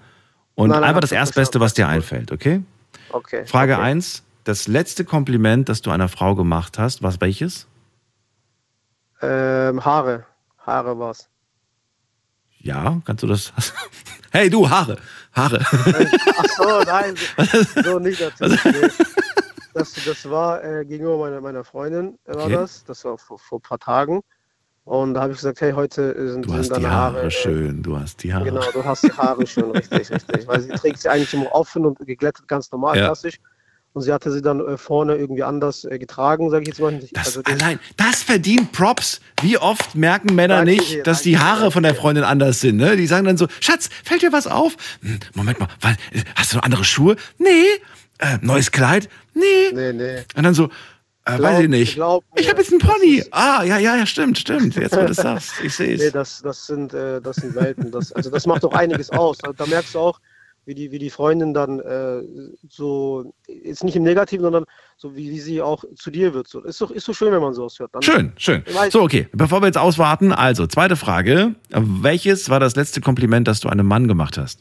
[0.55, 2.63] Und Nein, nein, einfach das Erstbeste, was dir einfällt, okay?
[3.09, 3.45] Okay.
[3.45, 3.81] Frage okay.
[3.81, 4.23] 1.
[4.45, 7.67] Das letzte Kompliment, das du einer Frau gemacht hast, was welches?
[9.21, 10.25] Ähm, Haare.
[10.65, 11.27] Haare war's.
[12.59, 13.51] Ja, kannst du das?
[14.33, 14.95] Hey, du, Haare.
[15.33, 15.59] Haare.
[15.61, 17.15] Ach so, nein.
[17.83, 18.21] So nicht.
[18.39, 18.87] Nee.
[19.73, 22.53] Das, das war äh, gegenüber meiner, meiner Freundin, war Okay.
[22.53, 22.85] das.
[22.85, 24.21] Das war vor, vor ein paar Tagen.
[24.83, 27.27] Und da habe ich gesagt, hey, heute sind, Du sind hast die deine Haare Haare.
[27.27, 28.45] äh, schön, du hast die Haare.
[28.45, 30.47] Genau, du hast die Haare schön, richtig, richtig.
[30.47, 33.05] Weil sie trägt sie eigentlich immer offen und geglättet, ganz normal, Ja.
[33.05, 33.35] klassisch.
[33.93, 36.97] Und sie hatte sie dann äh, vorne irgendwie anders äh, getragen, sage ich jetzt mal.
[37.13, 39.19] Das, Also das- allein, das verdient Props.
[39.41, 41.93] Wie oft merken Männer Danke nicht, dir, dass die danke dir, Haare von der.
[41.95, 42.77] Freundin anders sind?
[42.77, 42.95] Ne?
[42.95, 44.77] Die sagen dann so, Schatz, fällt dir was auf?
[45.03, 45.95] Hm, Moment mal, weil,
[46.35, 47.17] hast du noch andere Schuhe?
[47.37, 47.49] Nee.
[48.17, 49.09] Äh, neues Kleid?
[49.33, 49.41] Nee.
[49.73, 50.23] Nee, nee.
[50.35, 50.69] Und dann so,
[51.25, 51.93] äh, Glaub- weiß ich nicht.
[51.95, 53.15] glaub ich habe jetzt einen Pony.
[53.17, 54.75] ist- Ah, ja, ja, ja, stimmt, stimmt.
[54.75, 55.53] Jetzt, wo du das sagst.
[55.63, 56.11] Ich sehe Nee, es.
[56.13, 57.91] das, das, sind, äh, das sind Welten.
[57.91, 59.37] Das, also das macht doch einiges aus.
[59.37, 60.19] Da, da merkst du auch,
[60.65, 62.21] wie die, wie die Freundin dann äh,
[62.69, 64.65] so, jetzt nicht im Negativen, sondern
[64.95, 66.47] so wie, wie sie auch zu dir wird.
[66.47, 67.93] So, ist, doch, ist so schön, wenn man sowas hört.
[67.95, 68.63] Dann, Schön, schön.
[68.91, 69.27] So, okay.
[69.33, 71.55] Bevor wir jetzt auswarten, also, zweite Frage.
[71.69, 74.59] Welches war das letzte Kompliment, das du einem Mann gemacht hast?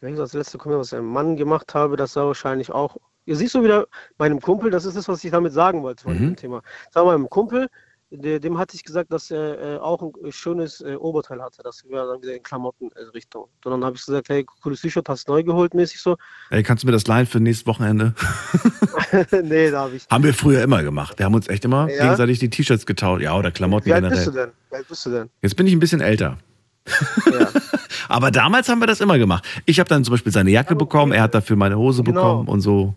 [0.00, 2.96] Wenn ich das letzte Kompliment, was ich einem Mann gemacht habe, das war wahrscheinlich auch.
[3.26, 3.86] Ihr siehst so wieder
[4.18, 6.18] meinem Kumpel, das ist das, was ich damit sagen wollte von Mhm.
[6.20, 6.62] dem Thema.
[6.90, 7.68] Sag mal, meinem Kumpel,
[8.10, 11.62] dem hatte ich gesagt, dass er äh, auch ein schönes äh, Oberteil hatte.
[11.62, 13.44] Das wäre dann wieder in Klamotten-Richtung.
[13.64, 16.16] Und dann habe ich gesagt, hey, cooles T-Shirt, hast du neu geholt, mäßig so.
[16.48, 18.14] Ey, kannst du mir das leihen für nächstes Wochenende?
[19.42, 20.06] nee, da habe ich.
[20.10, 21.18] Haben wir früher immer gemacht.
[21.18, 22.02] Wir haben uns echt immer Ja?
[22.04, 23.22] gegenseitig die T-Shirts getauscht.
[23.22, 24.46] Ja, oder Klamotten Wie alt bist du generell.
[24.48, 24.70] denn?
[24.70, 25.30] Wie alt bist du denn?
[25.42, 26.38] Jetzt bin ich ein bisschen älter.
[26.86, 27.48] Ja.
[28.08, 29.44] Aber damals haben wir das immer gemacht.
[29.66, 32.20] Ich habe dann zum Beispiel seine Jacke Ja, bekommen, er hat dafür meine Hose Genau.
[32.20, 32.94] bekommen und so.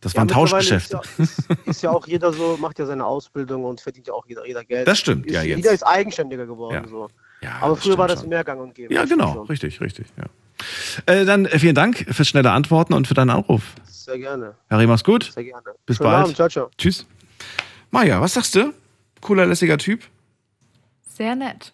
[0.00, 1.00] Das waren Ja, mittlerweile Tauschgeschäfte.
[1.18, 4.14] Ist ja, ist, ist ja auch jeder so, macht ja seine Ausbildung und verdient ja
[4.14, 4.86] auch jeder, jeder Geld.
[4.88, 5.58] Das stimmt, ist, ja, jetzt.
[5.58, 6.82] Jeder ist eigenständiger geworden.
[6.84, 6.88] Ja.
[6.88, 7.08] So.
[7.40, 8.28] Ja, Aber früher war das schon.
[8.28, 8.92] mehr gang und gäbe.
[8.92, 9.32] Ja, genau.
[9.34, 9.46] schon.
[9.46, 10.06] Richtig, richtig.
[10.16, 10.24] Ja.
[11.12, 13.62] Äh, dann äh, vielen Dank fürs schnelle Antworten und für deinen Anruf.
[13.84, 15.30] Sehr gerne, Harry, mach's gut.
[15.32, 15.62] sehr gerne.
[15.86, 16.22] Bis Schönen bald.
[16.24, 16.70] Abend, ciao, ciao.
[16.76, 17.06] Tschüss.
[17.92, 18.72] Maja, was sagst du?
[19.20, 20.02] Cooler, lässiger Typ.
[21.08, 21.72] Sehr nett.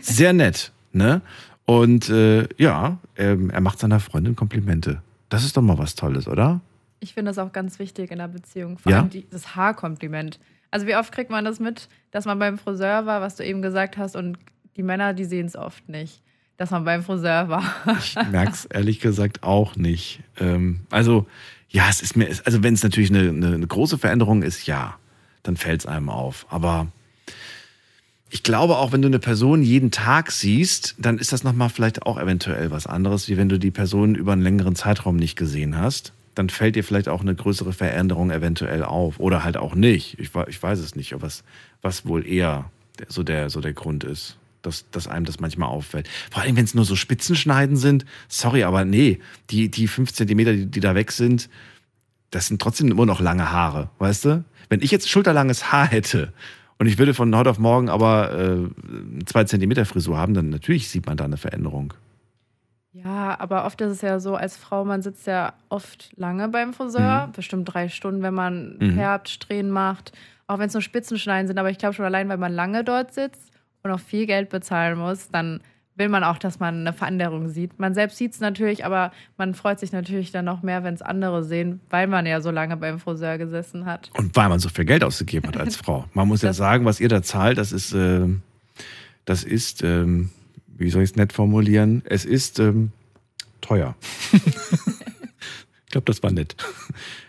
[0.00, 1.20] Sehr nett, ne?
[1.64, 5.02] Und äh, ja, ähm, er macht seiner Freundin Komplimente.
[5.28, 6.60] Das ist doch mal was Tolles, oder?
[7.00, 8.78] Ich finde das auch ganz wichtig in der Beziehung.
[8.78, 8.98] Vor Ja?
[9.00, 10.38] allem die, das Haarkompliment.
[10.70, 13.62] Also wie oft kriegt man das mit, dass man beim Friseur war, was du eben
[13.62, 14.38] gesagt hast, und
[14.76, 16.22] die Männer, die sehen es oft nicht,
[16.56, 17.64] dass man beim Friseur war.
[17.98, 20.20] Ich merke es ehrlich gesagt auch nicht.
[20.38, 21.26] Ähm, also,
[21.68, 24.96] ja, es ist mir, also wenn es natürlich eine, eine, eine große Veränderung ist, ja,
[25.42, 26.46] dann fällt es einem auf.
[26.48, 26.88] Aber
[28.28, 32.02] ich glaube auch, wenn du eine Person jeden Tag siehst, dann ist das nochmal vielleicht
[32.02, 35.78] auch eventuell was anderes, wie wenn du die Person über einen längeren Zeitraum nicht gesehen
[35.78, 36.12] hast.
[36.34, 39.20] Dann fällt dir vielleicht auch eine größere Veränderung eventuell auf.
[39.20, 40.18] Oder halt auch nicht.
[40.18, 41.44] Ich, ich weiß es nicht, was,
[41.82, 42.70] was wohl eher
[43.08, 46.08] so der, so der Grund ist, dass, dass einem das manchmal auffällt.
[46.30, 48.04] Vor allem, wenn es nur so Spitzenschneiden sind.
[48.28, 49.20] Sorry, aber nee,
[49.50, 51.48] die, die fünf Zentimeter, die, die da weg sind,
[52.32, 54.44] das sind trotzdem immer noch lange Haare, weißt du?
[54.68, 56.32] Wenn ich jetzt schulterlanges Haar hätte
[56.78, 60.88] und ich würde von heute auf morgen aber äh, zwei Zentimeter Frisur haben, dann natürlich
[60.88, 61.94] sieht man da eine Veränderung.
[62.92, 66.72] Ja, aber oft ist es ja so, als Frau, man sitzt ja oft lange beim
[66.72, 68.94] Friseur, bestimmt drei Stunden, wenn man Mhm.
[68.94, 70.12] färbt, Strähnen macht,
[70.46, 71.58] auch wenn es nur Spitzenschneiden sind.
[71.58, 73.50] Aber ich glaube schon allein, weil man lange dort sitzt
[73.82, 75.60] und auch viel Geld bezahlen muss, dann
[75.96, 77.78] will man auch, dass man eine Veränderung sieht.
[77.78, 81.02] Man selbst sieht es natürlich, aber man freut sich natürlich dann noch mehr, wenn es
[81.02, 84.10] andere sehen, weil man ja so lange beim Friseur gesessen hat.
[84.14, 86.04] Und weil man so viel Geld ausgegeben hat als Frau.
[86.12, 88.26] Man muss ja sagen, was ihr da zahlt, das ist, äh,
[89.24, 90.30] das ist, ähm,
[90.76, 92.02] wie soll ich es nett formulieren?
[92.04, 92.92] Es ist ähm,
[93.60, 93.96] teuer.
[95.86, 96.56] ich glaube, das war nett.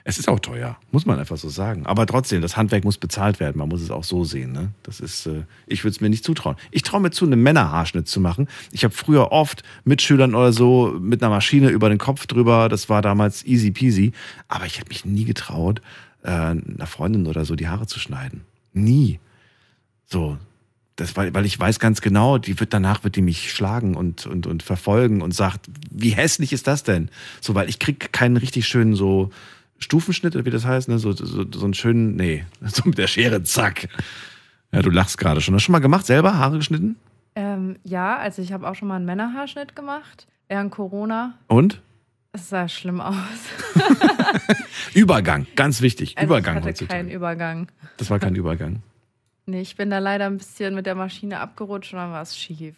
[0.03, 1.85] Es ist auch teuer, muss man einfach so sagen.
[1.85, 3.57] Aber trotzdem, das Handwerk muss bezahlt werden.
[3.57, 4.53] Man muss es auch so sehen.
[4.53, 4.71] Ne?
[4.83, 6.55] Das ist, äh, ich würde es mir nicht zutrauen.
[6.71, 8.47] Ich traue mir zu, einen Männerhaarschnitt zu machen.
[8.71, 12.69] Ich habe früher oft Mitschülern oder so mit einer Maschine über den Kopf drüber.
[12.69, 14.13] Das war damals easy peasy.
[14.47, 15.81] Aber ich hätte mich nie getraut,
[16.23, 18.45] äh, einer Freundin oder so die Haare zu schneiden.
[18.71, 19.19] Nie.
[20.05, 20.37] So.
[20.97, 24.25] Das, weil, weil ich weiß ganz genau, die wird danach wird die mich schlagen und,
[24.25, 27.09] und, und verfolgen und sagt, wie hässlich ist das denn?
[27.39, 29.29] So, weil ich krieg keinen richtig schönen so
[29.77, 30.97] Stufenschnitt, oder wie das heißt, ne?
[30.97, 33.87] So, so, so einen schönen, nee, so mit der Schere, zack.
[34.71, 35.53] Ja, du lachst gerade schon.
[35.53, 36.97] Hast du schon mal gemacht, selber Haare geschnitten?
[37.35, 41.37] Ähm, ja, also ich habe auch schon mal einen Männerhaarschnitt gemacht während Corona.
[41.47, 41.79] Und?
[42.33, 43.15] Es sah schlimm aus.
[44.95, 46.17] Übergang, ganz wichtig.
[46.17, 46.97] Also Übergang ich hatte heutzutage.
[46.99, 47.67] keinen Übergang.
[47.97, 48.81] Das war kein Übergang.
[49.49, 52.37] Nee, ich bin da leider ein bisschen mit der Maschine abgerutscht und dann war es
[52.37, 52.75] schief.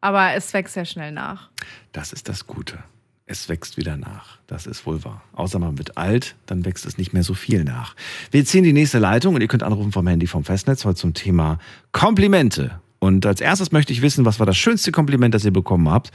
[0.00, 1.50] Aber es wächst sehr schnell nach.
[1.90, 2.78] Das ist das Gute.
[3.26, 4.38] Es wächst wieder nach.
[4.46, 5.22] Das ist wohl wahr.
[5.32, 7.96] Außer man wird alt, dann wächst es nicht mehr so viel nach.
[8.30, 11.12] Wir ziehen die nächste Leitung und ihr könnt anrufen vom Handy vom Festnetz heute zum
[11.12, 11.58] Thema
[11.90, 12.80] Komplimente.
[13.00, 16.12] Und als erstes möchte ich wissen, was war das schönste Kompliment, das ihr bekommen habt?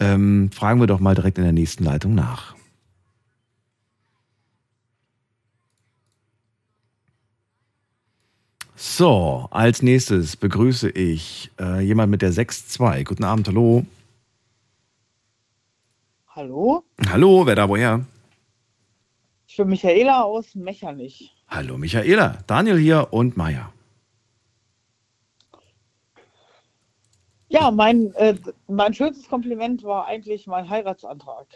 [0.00, 2.56] Ähm, fragen wir doch mal direkt in der nächsten Leitung nach.
[8.76, 13.04] So, als nächstes begrüße ich äh, jemand mit der 6.2.
[13.04, 13.86] Guten Abend, hallo.
[16.28, 18.04] Hallo, Hallo, wer da woher?
[19.46, 21.32] ich bin Michaela aus Mechernich.
[21.46, 23.72] Hallo Michaela, Daniel hier und Maya.
[27.48, 28.34] Ja, mein, äh,
[28.66, 31.46] mein schönstes Kompliment war eigentlich mein Heiratsantrag.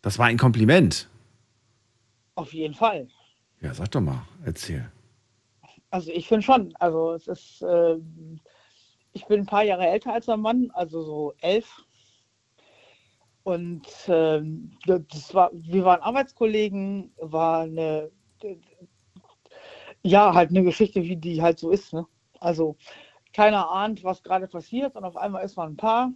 [0.00, 1.10] Das war ein Kompliment.
[2.36, 3.08] Auf jeden Fall.
[3.60, 4.90] Ja, sag doch mal, erzähl.
[5.90, 6.74] Also ich finde schon.
[6.76, 7.96] Also es ist, äh,
[9.12, 11.84] ich bin ein paar Jahre älter als mein Mann, also so elf.
[13.42, 18.10] Und ähm, das war, wir waren Arbeitskollegen, war eine,
[20.02, 21.94] ja, halt eine Geschichte, wie die halt so ist.
[21.94, 22.06] Ne?
[22.40, 22.76] Also
[23.32, 26.12] keiner ahnt, was gerade passiert und auf einmal ist man ein Paar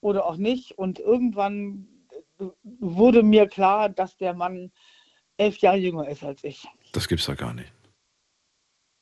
[0.00, 0.78] oder auch nicht.
[0.78, 1.88] Und irgendwann
[2.62, 4.70] wurde mir klar, dass der Mann
[5.36, 6.66] elf Jahre jünger ist als ich.
[6.92, 7.72] Das gibt's doch gar nicht.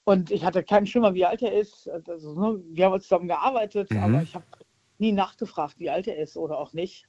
[0.05, 1.89] Und ich hatte keinen Schimmer, wie alt er ist.
[1.89, 3.99] Also, ne, wir haben zusammen gearbeitet, Mhm.
[3.99, 4.45] aber ich habe
[4.99, 7.07] nie nachgefragt, wie alt er ist oder auch nicht.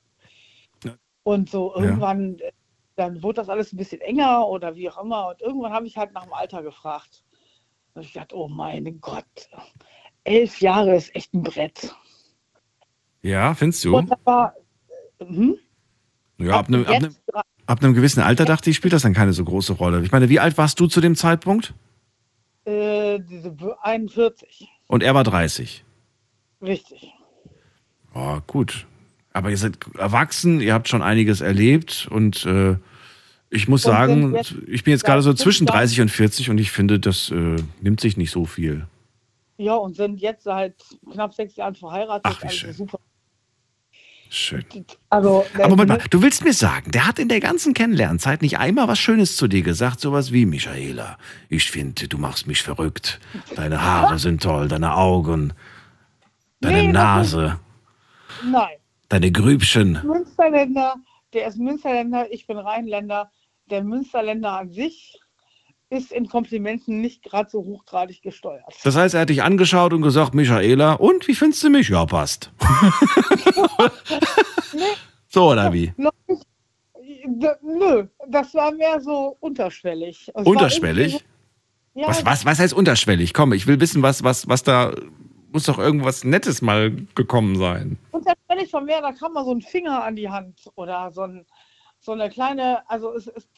[0.83, 0.95] Ja.
[1.23, 2.51] Und so irgendwann, äh,
[2.95, 5.29] dann wurde das alles ein bisschen enger oder wie auch immer.
[5.29, 7.23] Und irgendwann habe ich halt nach dem Alter gefragt.
[7.95, 9.49] Und ich dachte, oh mein Gott,
[10.23, 11.95] elf Jahre ist echt ein Brett.
[13.21, 13.95] Ja, findest du?
[13.97, 14.53] Und da war,
[15.19, 15.57] hm?
[16.37, 17.15] Ja, ab einem, ab, einem,
[17.67, 20.03] ab einem gewissen Alter dachte ich, spielt das dann keine so große Rolle.
[20.03, 21.73] Ich meine, wie alt warst du zu dem Zeitpunkt?
[22.65, 25.83] Äh, diese B- 41, Und er war 30.
[26.61, 27.11] richtig.
[28.13, 28.85] Oh, gut.
[29.33, 32.75] Aber ihr seid erwachsen, ihr habt schon einiges erlebt und äh,
[33.49, 36.49] ich muss Und sagen, jetzt ich bin jetzt gerade so zwischen Jahren- 30 und 40
[36.51, 38.87] und ich finde, das äh, nimmt sich nicht so viel.
[39.57, 40.75] Ja, und sind jetzt seit
[41.11, 42.21] knapp sechs Jahren verheiratet.
[42.25, 42.73] Ach, wie also schön.
[42.73, 42.99] super.
[44.35, 44.65] Schön.
[45.11, 48.57] Also, Aber Moment mal, du willst mir sagen, der hat in der ganzen Kennenlernzeit nicht
[48.57, 51.19] einmal was Schönes zu dir gesagt, sowas wie, Michaela,
[51.49, 53.19] ich finde, du machst mich verrückt.
[53.55, 55.53] Deine Haare sind toll, deine Augen,
[56.61, 57.59] deine Nee, Nase,
[58.43, 58.77] Nein,
[59.07, 59.99] deine Grübchen.
[60.03, 60.95] Münsterländer,
[61.33, 63.29] der ist Münsterländer, ich bin Rheinländer.
[63.69, 65.19] Der Münsterländer an sich
[65.93, 68.63] ist in Komplimenten nicht gerade so hochgradig gesteuert.
[68.83, 71.89] Das heißt, er hat dich angeschaut und gesagt, Michaela, und wie findest du mich?
[71.89, 72.51] Ja, passt.
[75.27, 75.93] so oder wie?
[77.61, 80.31] Nö, das war mehr so unterschwellig.
[80.33, 81.13] Es Unterschwellig?
[81.13, 83.33] So, ja, Was, was, was heißt unterschwellig?
[83.33, 84.93] Komm, ich will wissen, was, was, was da
[85.51, 87.97] muss doch irgendwas Nettes mal gekommen sein.
[88.11, 91.45] unterschwellig von mehr, da kam mal so ein Finger an die Hand oder so, ein,
[92.03, 93.49] so eine kleine, also es ist,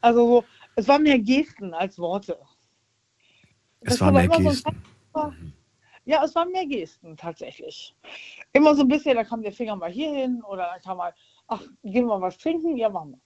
[0.00, 2.36] also so, es war mehr Gesten als Worte.
[3.80, 4.82] Es Das war mehr immer so ein
[5.14, 5.54] Gesten.
[6.04, 7.94] Ja, es waren mehr Gesten tatsächlich.
[8.52, 11.14] Immer so ein bisschen, da kam der Finger mal hier hin oder dann kam mal,
[11.46, 12.76] ach, gehen wir was trinken?
[12.76, 13.18] Ja, machen wir.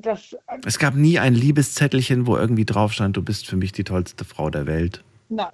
[0.00, 3.72] Das, äh, Es gab nie ein Liebeszettelchen, wo irgendwie drauf stand, du bist für mich
[3.72, 5.04] die tollste Frau der Welt.
[5.28, 5.52] nein.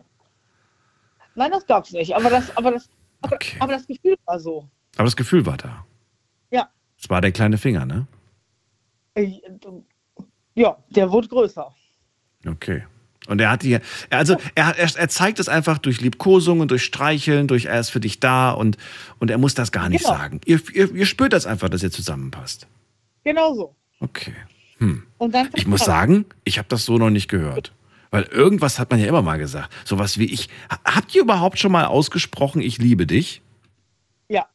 [1.34, 2.14] Nein, das gab's nicht.
[2.14, 2.90] Aber das, aber das,
[3.22, 3.56] aber, Okay.
[3.58, 4.68] aber das Gefühl war so.
[4.96, 5.86] Aber das Gefühl war da.
[7.02, 8.06] Es war der kleine Finger, ne?
[9.14, 9.40] Äh,
[10.54, 11.74] Ja, der wurde größer.
[12.46, 12.84] Okay.
[13.28, 13.78] Und er hat die,
[14.10, 18.00] also er, er, er zeigt es einfach durch Liebkosungen, durch Streicheln, durch er ist für
[18.00, 18.76] dich da und,
[19.20, 20.14] und er muss das gar nicht Genau.
[20.16, 20.40] sagen.
[20.44, 22.66] Ihr, ihr, ihr spürt das einfach, dass ihr zusammenpasst.
[23.24, 23.76] Genau so.
[24.00, 24.34] Okay.
[25.18, 27.72] Und dann Ich muss sagen, ich habe das so noch nicht gehört.
[28.10, 29.72] Weil irgendwas hat man ja immer mal gesagt.
[29.86, 30.48] Sowas wie ich.
[30.68, 33.40] Ha- Habt ihr überhaupt schon mal ausgesprochen, ich liebe dich?
[34.28, 34.46] Ja.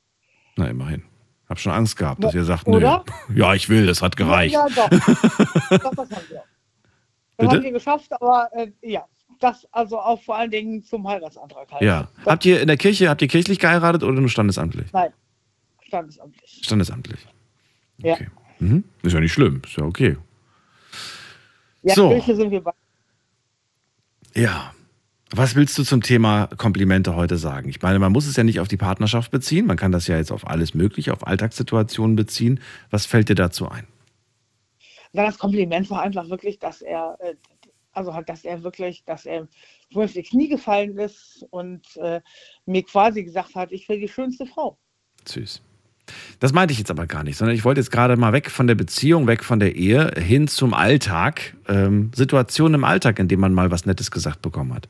[0.58, 1.04] Na, immerhin.
[1.50, 3.06] Hab schon Angst gehabt, dass ihr sagt, Oder?
[3.30, 3.40] nö.
[3.40, 4.54] Ja, ich will, das hat gereicht.
[4.54, 4.90] Ja, doch.
[4.90, 5.00] doch
[5.96, 6.44] das haben wir.
[7.38, 7.56] Das Bitte?
[7.56, 9.06] haben wir geschafft, aber äh, ja,
[9.40, 11.82] das also auch vor allen Dingen zum Heiratsantrag halt.
[11.82, 12.10] Ja.
[12.26, 14.92] Habt ihr in der Kirche, habt ihr kirchlich geheiratet oder nur standesamtlich?
[14.92, 15.14] Nein,
[15.86, 16.62] standesamtlich.
[16.64, 17.28] Standesamtlich.
[17.98, 18.16] Ja.
[18.16, 18.28] Okay.
[18.60, 18.84] Mhm.
[19.04, 20.18] Ist ja nicht schlimm, ist ja okay.
[21.84, 22.10] Ja, So.
[22.10, 22.72] Kirche sind wir bei.
[24.36, 24.74] Ja.
[25.32, 27.68] Was willst du zum Thema Komplimente heute sagen?
[27.70, 30.16] Ich meine, man muss es ja nicht auf die Partnerschaft beziehen, man kann das ja
[30.16, 32.62] jetzt auf alles Mögliche, auf Alltagssituationen beziehen.
[32.92, 33.86] Was fällt dir dazu ein?
[35.12, 37.36] Na, das Kompliment war einfach wirklich, dass er, äh,
[37.92, 39.48] also dass er wirklich, dass er
[39.92, 42.22] wo auf die Knie gefallen ist und äh,
[42.66, 44.78] mir quasi gesagt hat, ich will die schönste Frau.
[45.26, 45.62] Süß.
[46.40, 48.68] Das meinte ich jetzt aber gar nicht, sondern ich wollte jetzt gerade mal weg von
[48.68, 51.58] der Beziehung, weg von der Ehe, hin zum Alltag.
[51.68, 54.88] Ähm, Situationen im Alltag, in denen man mal was Nettes gesagt bekommen hat.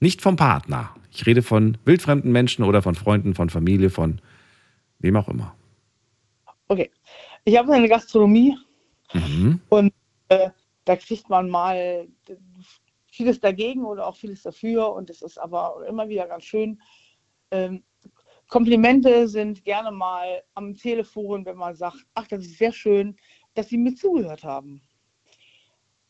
[0.00, 0.94] Nicht vom Partner.
[1.10, 4.20] Ich rede von wildfremden Menschen oder von Freunden, von Familie, von
[4.98, 5.54] wem auch immer.
[6.68, 6.90] Okay.
[7.44, 8.56] Ich habe eine Gastronomie
[9.12, 9.60] Mhm.
[9.68, 9.92] und
[10.28, 10.50] äh,
[10.84, 12.08] da kriegt man mal
[13.06, 16.80] vieles dagegen oder auch vieles dafür und es ist aber immer wieder ganz schön.
[17.50, 17.84] Ähm,
[18.48, 23.16] Komplimente sind gerne mal am Telefon, wenn man sagt, ach, das ist sehr schön,
[23.54, 24.82] dass Sie mir zugehört haben.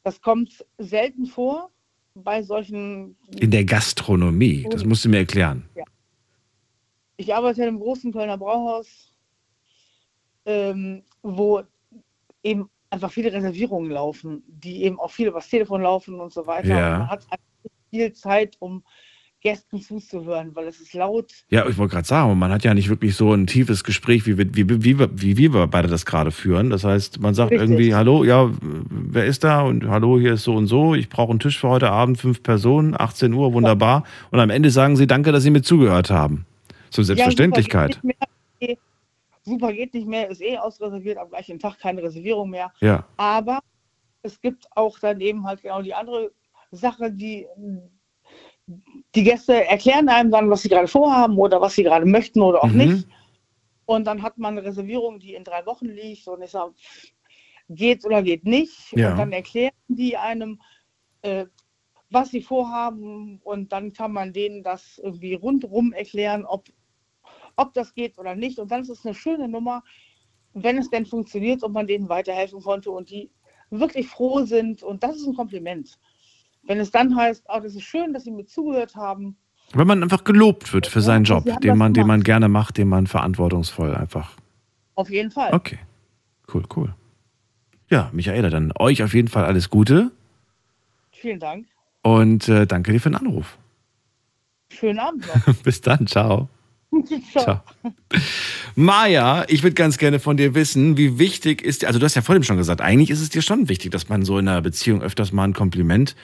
[0.03, 1.71] Das kommt selten vor
[2.15, 3.17] bei solchen.
[3.39, 5.69] In der Gastronomie, das musst du mir erklären.
[7.17, 9.13] Ich arbeite in einem großen Kölner Brauhaus,
[10.47, 11.63] ähm, wo
[12.43, 16.69] eben einfach viele Reservierungen laufen, die eben auch viel übers Telefon laufen und so weiter.
[16.69, 16.93] Ja.
[16.93, 17.27] Und man hat
[17.91, 18.85] viel Zeit, um
[19.45, 21.31] Gästen zuzuhören, weil es ist laut.
[21.51, 24.39] Ja, ich wollte gerade sagen, man hat ja nicht wirklich so ein tiefes Gespräch, wie,
[24.39, 26.71] wir- wie, wie, wie, wie wir beide das gerade führen.
[26.71, 27.69] Das heißt, man sagt Richtig.
[27.69, 29.61] irgendwie, hallo, ja, wer ist da?
[29.61, 30.95] Und hallo, hier ist so und so.
[30.95, 34.05] Ich brauche einen Tisch für heute Abend, fünf Personen, 18 Uhr, wunderbar.
[34.31, 36.47] Und am Ende sagen sie, danke, dass Sie mir zugehört haben.
[36.89, 38.01] So Selbstverständlichkeit.
[38.03, 38.15] Ja, super,
[38.61, 38.77] geht nicht mehr,
[39.43, 42.73] super geht nicht mehr, ist eh ausreserviert, am gleichen Tag keine Reservierung mehr.
[42.81, 43.05] Ja.
[43.19, 43.61] Aber
[44.23, 46.31] es gibt auch dann eben halt genau die andere
[46.71, 47.45] Sache, die
[49.15, 52.63] die Gäste erklären einem dann, was sie gerade vorhaben oder was sie gerade möchten oder
[52.63, 52.79] auch Mhm.
[52.79, 53.09] nicht.
[53.87, 56.73] Und dann hat man eine Reservierung, die in drei Wochen liegt und ich sage,
[57.69, 58.93] geht oder geht nicht.
[58.93, 59.11] Ja.
[59.13, 60.61] Und dann erklären die einem,
[61.23, 61.47] äh,
[62.11, 66.69] was sie vorhaben und dann kann man denen das irgendwie rundherum erklären, ob,
[67.57, 68.59] ob das geht oder nicht.
[68.59, 69.83] Und dann ist es eine schöne Nummer,
[70.55, 73.31] wenn es denn funktioniert und man denen weiterhelfen konnte und die
[73.71, 74.83] wirklich froh sind.
[74.83, 75.99] Und das ist ein Kompliment.
[76.67, 79.37] Wenn es dann heißt, oh, das ist schön, dass Sie mir zugehört haben.
[79.73, 82.79] Wenn man einfach gelobt wird für seinen Ja, Job, den man, den man gerne macht,
[82.79, 84.33] den man verantwortungsvoll einfach.
[84.95, 85.53] Auf jeden Fall.
[85.53, 85.79] Okay.
[86.53, 86.95] Cool, cool.
[87.91, 90.11] Ja, Michaela, dann euch auf jeden Fall alles Gute
[91.13, 91.67] Vielen Dank.
[92.03, 93.59] und äh, danke dir für den Anruf.
[94.71, 95.55] Schönen Abend noch.
[95.63, 96.49] Bis dann, ciao.
[97.33, 97.43] Ciao.
[97.43, 97.61] Ciao.
[98.77, 102.23] Maja, ich würde ganz gerne von dir wissen, wie wichtig ist, also du hast ja
[102.23, 105.03] vorhin schon gesagt, eigentlich ist es dir schon wichtig, dass man so in einer Beziehung
[105.03, 106.15] öfters mal ein Kompliment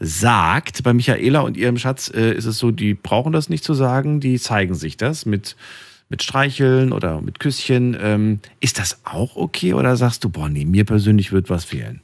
[0.00, 0.82] sagt.
[0.82, 4.18] Bei Michaela und ihrem Schatz äh, ist es so, die brauchen das nicht zu sagen,
[4.18, 5.56] die zeigen sich das mit,
[6.08, 7.96] mit Streicheln oder mit Küsschen.
[8.00, 12.00] Ähm, ist das auch okay oder sagst du, boah, nee, mir persönlich wird was fehlen?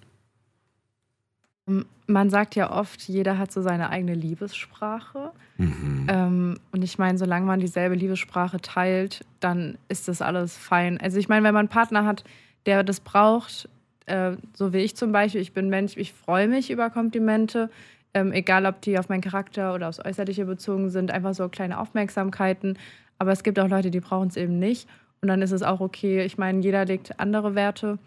[2.07, 5.33] Man sagt ja oft, jeder hat so seine eigene Liebessprache.
[5.57, 6.07] Mhm.
[6.09, 11.01] Ähm, und ich meine, solange man dieselbe Liebessprache teilt, dann ist das alles fein.
[11.01, 12.23] Also ich meine, wenn man einen Partner hat,
[12.67, 13.69] der das braucht,
[14.07, 17.71] äh, so wie ich zum Beispiel, ich bin Mensch, ich freue mich über Komplimente,
[18.15, 21.79] ähm, egal ob die auf meinen Charakter oder aufs Äußerliche bezogen sind, einfach so kleine
[21.79, 22.79] Aufmerksamkeiten.
[23.19, 24.89] Aber es gibt auch Leute, die brauchen es eben nicht.
[25.21, 26.25] Und dann ist es auch okay.
[26.25, 27.99] Ich meine, jeder legt andere Werte.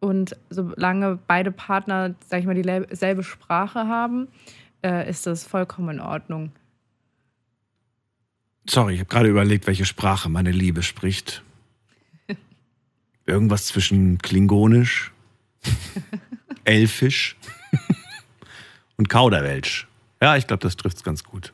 [0.00, 4.28] Und solange beide Partner, sag ich mal, dieselbe Sprache haben,
[4.84, 6.52] äh, ist das vollkommen in Ordnung.
[8.68, 11.42] Sorry, ich habe gerade überlegt, welche Sprache meine Liebe spricht.
[13.26, 15.13] Irgendwas zwischen Klingonisch,
[16.64, 17.36] Elfisch
[18.96, 19.86] und Kauderwelsch.
[20.20, 21.52] Ja, ich glaube, das trifft es ganz gut.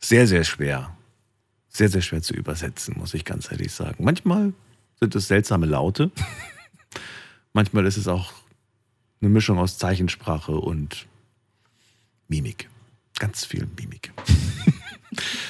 [0.00, 0.96] Sehr, sehr schwer.
[1.68, 4.04] Sehr, sehr schwer zu übersetzen, muss ich ganz ehrlich sagen.
[4.04, 4.52] Manchmal
[4.98, 6.10] sind es seltsame Laute.
[7.52, 8.32] Manchmal ist es auch
[9.20, 11.06] eine Mischung aus Zeichensprache und
[12.28, 12.68] Mimik.
[13.18, 14.12] Ganz viel Mimik.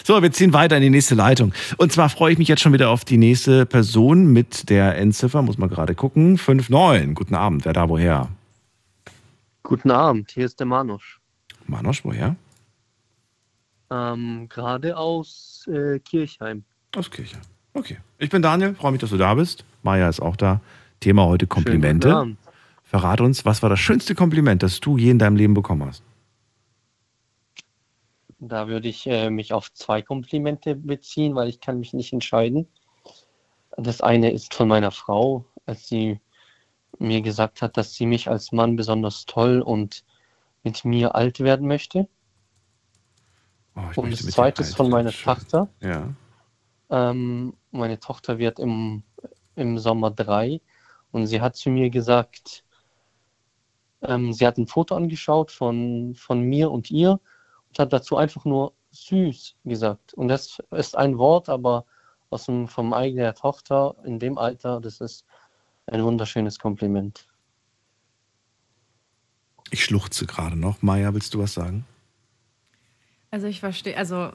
[0.04, 1.52] So, wir ziehen weiter in die nächste Leitung.
[1.76, 5.42] Und zwar freue ich mich jetzt schon wieder auf die nächste Person mit der Endziffer,
[5.42, 6.36] muss man gerade gucken.
[6.36, 7.14] 59.
[7.14, 8.28] Guten Abend, wer da woher?
[9.62, 11.20] Guten Abend, hier ist der Manusch.
[11.66, 12.36] Manosch, woher?
[13.90, 16.64] Ähm, Gerade aus äh, Kirchheim.
[16.96, 17.36] Aus Kirche.
[17.74, 17.98] Okay.
[18.18, 19.64] Ich bin Daniel, freue mich, dass du da bist.
[19.82, 20.60] Maja ist auch da.
[21.00, 22.36] Thema heute Komplimente.
[22.84, 26.02] Verrat uns, was war das schönste Kompliment, das du je in deinem Leben bekommen hast?
[28.41, 32.68] Da würde ich äh, mich auf zwei Komplimente beziehen, weil ich kann mich nicht entscheiden.
[33.76, 36.20] Das eine ist von meiner Frau, als sie
[36.99, 40.05] mir gesagt hat, dass sie mich als Mann besonders toll und
[40.62, 42.09] mit mir alt werden möchte.
[43.76, 45.12] Oh, Und das zweite ist von meiner.
[45.12, 45.68] Tochter.
[45.80, 46.12] Ja.
[46.91, 49.03] Ähm, meine Tochter wird im,
[49.55, 50.61] im Sommer drei
[51.12, 52.64] und sie hat zu mir gesagt,
[54.03, 57.20] ähm, sie hat ein Foto angeschaut von, von mir und ihr
[57.68, 60.14] und hat dazu einfach nur süß gesagt.
[60.14, 61.84] Und das ist ein Wort, aber
[62.30, 65.24] aus dem, vom eigenen Tochter in dem Alter, das ist
[65.86, 67.26] ein wunderschönes Kompliment.
[69.70, 70.82] Ich schluchze gerade noch.
[70.82, 71.86] Maja, willst du was sagen?
[73.30, 74.32] Also ich verstehe, also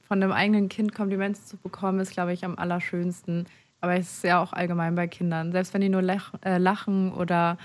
[0.00, 3.46] von einem eigenen Kind Komplimente zu bekommen, ist, glaube ich, am allerschönsten.
[3.80, 5.52] Aber es ist ja auch allgemein bei Kindern.
[5.52, 7.58] Selbst wenn die nur lach, äh, lachen oder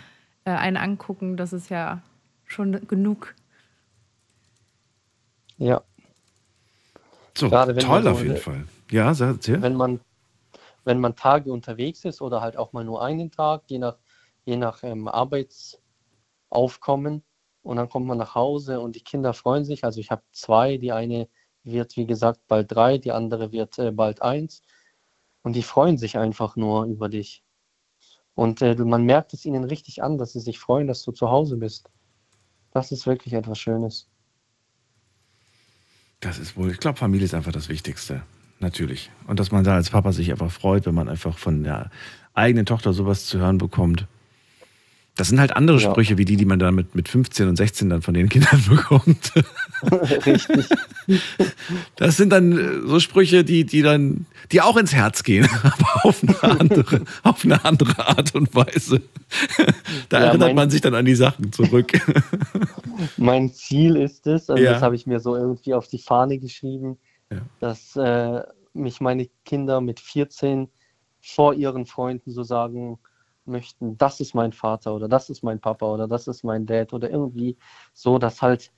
[0.45, 2.01] äh, einen angucken, das ist ja
[2.45, 3.36] schon genug.
[5.62, 5.82] Ja.
[7.38, 8.66] So, Gerade wenn toll man auf jeden Fall.
[8.89, 9.62] Ja, sag erzähl.
[9.62, 9.99] wenn man,
[10.86, 13.99] wenn man Tage unterwegs ist oder halt auch mal nur einen Tag, je nach,
[14.43, 17.24] je nach ähm, Arbeitsaufkommen.
[17.62, 19.84] Und dann kommt man nach Hause und die Kinder freuen sich.
[19.84, 21.30] Also ich habe zwei, die eine
[21.64, 24.64] wird, wie gesagt, bald drei, die andere wird äh, bald eins.
[25.43, 27.43] Und die freuen sich einfach nur über dich.
[28.34, 31.30] Und äh, man merkt es ihnen richtig an, dass sie sich freuen, dass du zu
[31.30, 31.91] Hause bist.
[32.72, 34.11] Das ist wirklich etwas Schönes.
[36.22, 38.22] Das ist wohl, ich glaube, Familie ist einfach das Wichtigste.
[38.59, 39.09] Natürlich.
[39.26, 41.89] Und dass man da als Papa sich einfach freut, wenn man einfach von der
[42.36, 44.07] eigenen Tochter sowas zu hören bekommt.
[45.22, 45.91] Das sind halt andere Ja.
[45.91, 48.59] Sprüche wie die, die man dann mit, mit 15 und 16 dann von den Kindern
[48.67, 49.32] bekommt.
[50.26, 50.65] Richtig.
[51.95, 56.05] Das sind dann äh, so Sprüche, die, die dann, die auch ins Herz gehen, aber
[56.05, 59.01] auf eine andere, auf eine andere Art und Weise.
[60.09, 61.91] Da Ja, erinnert man sich dann an die Sachen zurück.
[63.17, 64.74] Mein Ziel ist es, also Ja.
[64.74, 66.97] das habe ich mir so irgendwie auf die Fahne geschrieben,
[67.59, 68.41] dass äh,
[68.74, 70.67] mich meine Kinder mit 14
[71.22, 72.97] vor ihren Freunden so sagen
[73.46, 76.94] möchten, das ist mein Vater oder das ist mein Papa oder das ist mein Dad
[76.94, 77.58] oder irgendwie
[77.94, 78.72] so, dass halt,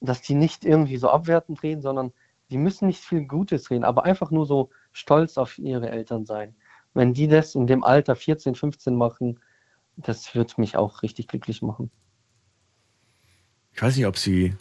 [0.00, 2.12] dass die nicht irgendwie so abwertend reden, sondern
[2.50, 6.54] die müssen nicht viel Gutes reden, aber einfach nur so stolz auf ihre Eltern sein.
[6.94, 9.40] Wenn die das in dem Alter 14, 15 machen,
[9.96, 11.90] das wird mich auch richtig glücklich machen.
[13.72, 14.54] Ich weiß nicht, ob sie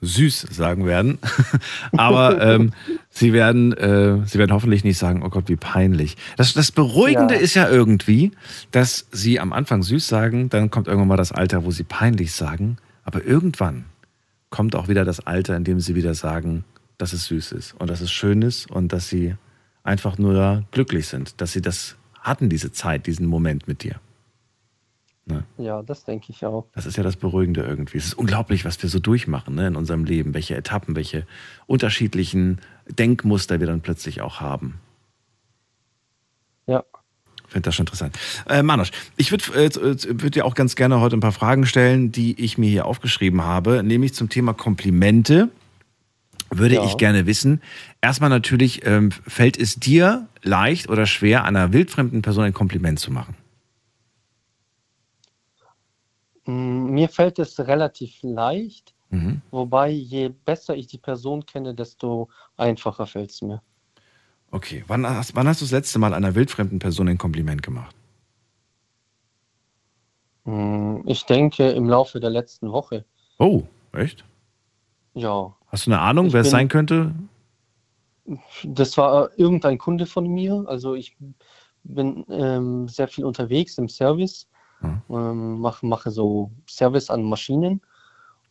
[0.00, 1.18] süß sagen werden,
[1.92, 2.72] aber ähm,
[3.10, 6.16] sie werden, äh, sie werden hoffentlich nicht sagen, oh Gott, wie peinlich.
[6.36, 7.40] Das, das Beruhigende Ja.
[7.40, 8.30] ist ja irgendwie,
[8.70, 12.32] dass sie am Anfang süß sagen, dann kommt irgendwann mal das Alter, wo sie peinlich
[12.32, 13.86] sagen, aber irgendwann
[14.50, 16.64] kommt auch wieder das Alter, in dem sie wieder sagen,
[16.96, 19.34] dass es süß ist und dass es schön ist und dass sie
[19.82, 23.96] einfach nur glücklich sind, dass sie das hatten, diese Zeit, diesen Moment mit dir.
[25.58, 26.66] Ja, das denke ich auch.
[26.74, 27.98] Das ist ja das Beruhigende irgendwie.
[27.98, 31.26] Es ist unglaublich, was wir so durchmachen ne, in unserem Leben, welche Etappen, welche
[31.66, 34.80] unterschiedlichen Denkmuster wir dann plötzlich auch haben.
[36.66, 36.84] Ja.
[37.48, 38.18] Finde das schon interessant.
[38.48, 39.70] Äh, Manusch, ich würde äh,
[40.22, 43.42] würd dir auch ganz gerne heute ein paar Fragen stellen, die ich mir hier aufgeschrieben
[43.42, 45.48] habe, nämlich zum Thema Komplimente.
[46.50, 46.84] Würde Ja.
[46.84, 47.60] ich gerne wissen.
[48.00, 53.10] Erstmal natürlich, ähm, fällt es dir leicht oder schwer, einer wildfremden Person ein Kompliment zu
[53.10, 53.34] machen?
[56.52, 59.42] Mir fällt es relativ leicht, Mhm.
[59.50, 63.60] wobei je besser ich die Person kenne, desto einfacher fällt es mir.
[64.50, 67.94] Okay, wann hast, wann hast du das letzte Mal einer wildfremden Person ein Kompliment gemacht?
[71.04, 73.04] Ich denke im Laufe der letzten Woche.
[73.38, 74.24] Oh, echt?
[75.12, 77.14] Ja, Hast du eine Ahnung, Ich wer es bin- sein könnte?
[78.64, 80.64] das war irgendein Kunde von mir.
[80.66, 81.14] Also ich
[81.84, 84.48] bin ähm, sehr viel unterwegs im Service,
[84.82, 87.80] ähm, mache, mache so Service an Maschinen.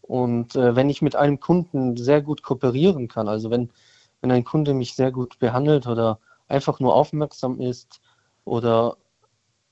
[0.01, 3.69] Und äh, wenn ich mit einem Kunden sehr gut kooperieren kann, also wenn,
[4.21, 7.99] wenn ein Kunde mich sehr gut behandelt oder einfach nur aufmerksam ist
[8.45, 8.97] oder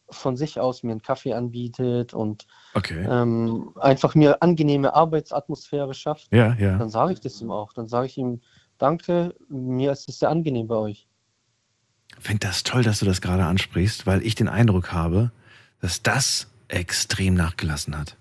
[0.10, 3.08] von sich aus mir einen Kaffee anbietet und Okay.
[3.10, 6.78] ähm, einfach mir angenehme Arbeitsatmosphäre schafft, Ja, ja.
[6.78, 7.72] dann sage ich das ihm auch.
[7.72, 8.42] Dann sage ich ihm,
[8.78, 11.08] danke, mir ist es sehr angenehm bei euch.
[12.18, 15.32] Ich finde das toll, dass du das gerade ansprichst, weil ich den Eindruck habe,
[15.86, 18.18] dass das extrem nachgelassen hat.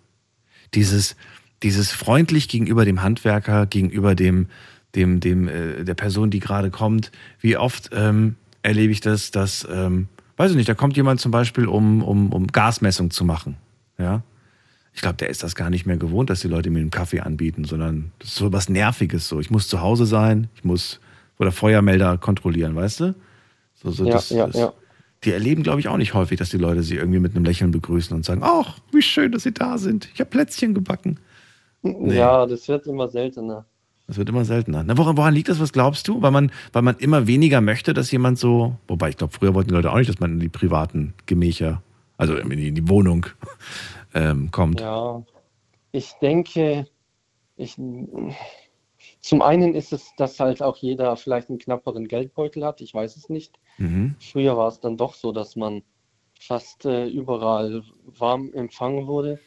[0.75, 1.17] Dieses,
[1.63, 4.49] dieses freundlich gegenüber dem Handwerker, gegenüber dem,
[4.95, 7.11] dem, dem, äh, der Person, die gerade kommt.
[7.41, 11.31] Wie oft ähm, erlebe ich das, dass, ähm, weiß ich nicht, da kommt jemand zum
[11.31, 13.57] Beispiel, um, um, um Gasmessung zu machen.
[13.97, 14.23] Ja.
[14.93, 17.21] Ich glaube, der ist das gar nicht mehr gewohnt, dass die Leute mir einen Kaffee
[17.21, 19.41] anbieten, sondern das ist so was Nerviges so.
[19.41, 21.01] Ich muss zu Hause sein, ich muss
[21.39, 23.15] oder Feuermelder kontrollieren, weißt du?
[23.73, 24.73] So, so Ja, das, ja, das, ja.
[25.25, 27.71] Die erleben, glaube ich, auch nicht häufig, dass die Leute sie irgendwie mit einem Lächeln
[27.71, 30.09] begrüßen und sagen, ach, wie schön, dass sie da sind.
[30.13, 31.19] Ich habe Plätzchen gebacken.
[31.83, 32.17] Nee.
[32.17, 33.67] Ja, das wird immer seltener.
[34.07, 34.85] Das wird immer seltener.
[34.85, 35.61] Na, woran, woran liegt das?
[35.61, 36.21] Was glaubst du?
[36.21, 39.69] Weil man, weil man immer weniger möchte, dass jemand so, wobei ich glaube, früher wollten
[39.69, 41.83] die Leute auch nicht, dass man in die privaten Gemächer,
[42.19, 43.27] also in die, in die Wohnung
[44.15, 44.81] ähm, kommt.
[44.81, 45.23] Ja,
[45.93, 46.87] ich denke,
[47.57, 47.77] ich,
[49.21, 53.17] zum einen ist es, dass halt auch jeder vielleicht einen knapperen Geldbeutel hat, ich weiß
[53.17, 53.59] es nicht.
[53.79, 54.17] Mhm.
[54.21, 55.83] Früher war es dann doch so, dass man
[56.39, 59.39] fast äh, überall warm empfangen wurde.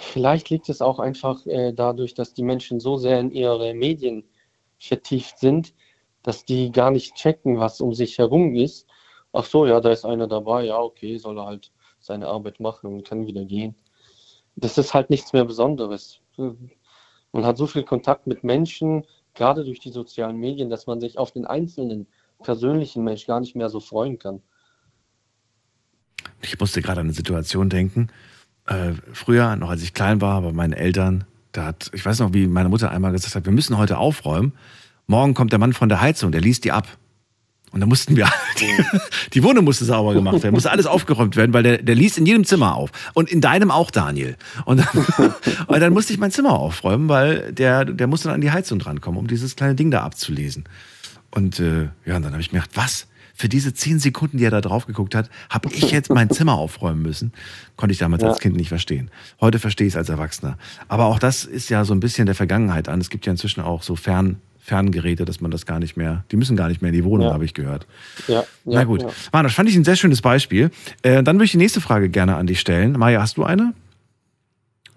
[0.00, 4.24] Vielleicht liegt es auch einfach äh, dadurch, dass die Menschen so sehr in ihre Medien
[4.78, 5.74] vertieft sind,
[6.22, 8.88] dass die gar nicht checken, was um sich herum ist.
[9.32, 12.92] Ach so, ja, da ist einer dabei, ja, okay, soll er halt seine Arbeit machen
[12.92, 13.76] und kann wieder gehen.
[14.56, 16.20] Das ist halt nichts mehr Besonderes.
[16.36, 21.18] Man hat so viel Kontakt mit Menschen, gerade durch die sozialen Medien, dass man sich
[21.18, 22.08] auf den einzelnen
[22.42, 24.40] persönlichen Mensch gar nicht mehr so freuen kann.
[26.40, 28.08] Ich musste gerade an eine Situation denken.
[28.66, 32.32] Äh, früher, noch als ich klein war, bei meinen Eltern, da hat, ich weiß noch,
[32.34, 34.52] wie meine Mutter einmal gesagt hat, wir müssen heute aufräumen.
[35.06, 36.86] Morgen kommt der Mann von der Heizung, der liest die ab.
[37.70, 38.28] Und dann mussten wir,
[38.60, 38.84] die,
[39.34, 42.26] die Wohnung musste sauber gemacht werden, musste alles aufgeräumt werden, weil der, der ließ in
[42.26, 42.90] jedem Zimmer auf.
[43.14, 44.36] Und in deinem auch, Daniel.
[44.64, 45.32] Und dann,
[45.66, 48.78] und dann musste ich mein Zimmer aufräumen, weil der, der musste dann an die Heizung
[48.78, 50.64] drankommen, um dieses kleine Ding da abzulesen.
[51.30, 53.06] Und äh, ja, und dann habe ich mir gedacht, was?
[53.34, 56.54] Für diese zehn Sekunden, die er da drauf geguckt hat, habe ich jetzt mein Zimmer
[56.54, 57.32] aufräumen müssen.
[57.76, 58.30] Konnte ich damals Ja.
[58.30, 59.10] als Kind nicht verstehen.
[59.40, 60.58] Heute verstehe ich es als Erwachsener.
[60.88, 63.00] Aber auch das ist ja so ein bisschen der Vergangenheit an.
[63.00, 66.36] Es gibt ja inzwischen auch so Fern, Ferngeräte, dass man das gar nicht mehr, die
[66.36, 67.32] müssen gar nicht mehr in die Wohnung, Ja.
[67.32, 67.86] habe ich gehört.
[68.26, 69.02] Ja, Na gut.
[69.02, 69.08] Ja.
[69.32, 70.70] Mann, das fand ich ein sehr schönes Beispiel.
[71.02, 72.92] Äh, dann würde ich die nächste Frage gerne an dich stellen.
[72.98, 73.72] Maja, hast du eine?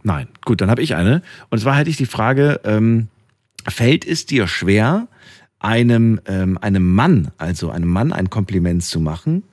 [0.03, 0.27] Nein.
[0.45, 1.21] Gut, dann habe ich eine.
[1.51, 3.07] Und zwar hätte ich die Frage, ähm,
[3.67, 5.07] fällt es dir schwer,
[5.61, 9.43] einem, ähm, einem Mann, also einem Mann ein Kompliment zu machen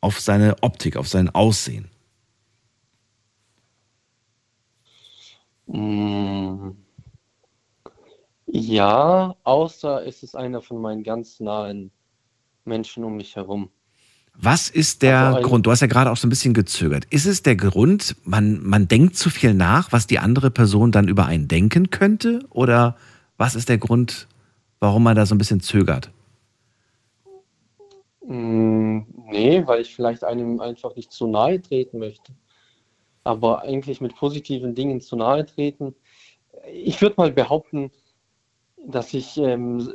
[0.00, 1.88] auf seine Optik, auf sein Aussehen?
[5.66, 6.70] Mm.
[8.46, 11.90] Ja, außer es ist einer von meinen ganz nahen
[12.64, 13.70] Menschen um mich herum.
[14.34, 15.66] Was ist der Also Grund?
[15.66, 17.06] Du hast ja gerade auch so ein bisschen gezögert.
[17.06, 21.08] Ist es der Grund, man, man denkt zu viel nach, was die andere Person dann
[21.08, 22.40] über einen denken könnte?
[22.50, 22.96] Oder
[23.38, 24.28] was ist der Grund,
[24.80, 26.10] warum man da so ein bisschen zögert?
[28.26, 28.86] Mm,
[29.28, 32.32] Nee, weil ich vielleicht einem einfach nicht zu nahe treten möchte.
[33.24, 35.94] Aber eigentlich mit positiven Dingen zu nahe treten.
[36.72, 37.90] Ich würde mal behaupten,
[38.86, 39.92] dass ich ähm,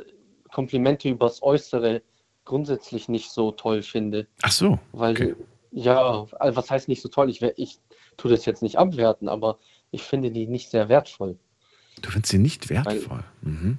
[0.52, 2.02] Komplimente übers Äußere
[2.44, 4.26] grundsätzlich nicht so toll finde.
[4.42, 4.78] Ach so.
[4.92, 5.34] Weil, okay.
[5.70, 7.30] ja, also was heißt nicht so toll?
[7.30, 7.78] Ich, ich
[8.18, 9.58] tue das jetzt nicht abwerten, aber
[9.90, 11.38] ich finde die nicht sehr wertvoll.
[12.02, 13.24] Du findest sie nicht wertvoll.
[13.40, 13.78] Mhm.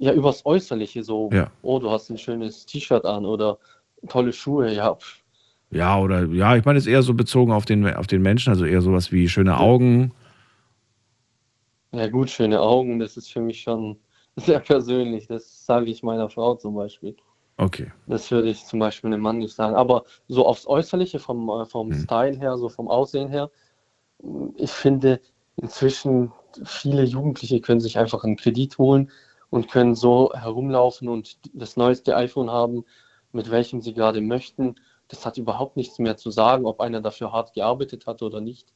[0.00, 1.50] Ja, übers Äußerliche so, Ja.
[1.60, 3.58] oh, du hast ein schönes T-Shirt an oder
[4.08, 4.96] tolle Schuhe, ja,
[5.70, 8.48] Ja, oder ja, ich meine, es ist eher so bezogen auf den, auf den Menschen,
[8.48, 10.12] also eher sowas wie schöne Augen.
[11.92, 13.98] Ja gut, schöne Augen, das ist für mich schon
[14.36, 15.26] sehr persönlich.
[15.26, 17.14] Das sage ich meiner Frau zum Beispiel.
[17.58, 17.92] Okay.
[18.06, 19.74] Das würde ich zum Beispiel einem Mann nicht sagen.
[19.74, 22.00] Aber so aufs Äußerliche, vom, äh, vom Hm.
[22.04, 23.50] Style her, so vom Aussehen her,
[24.56, 25.20] ich finde
[25.56, 26.32] inzwischen
[26.64, 29.10] viele Jugendliche können sich einfach einen Kredit holen
[29.50, 32.84] und können so herumlaufen und das neueste iPhone haben,
[33.32, 34.76] mit welchem sie gerade möchten.
[35.08, 38.72] Das hat überhaupt nichts mehr zu sagen, ob einer dafür hart gearbeitet hat oder nicht.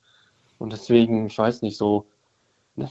[0.59, 2.07] Und deswegen, ich weiß nicht, so
[2.77, 2.91] ne,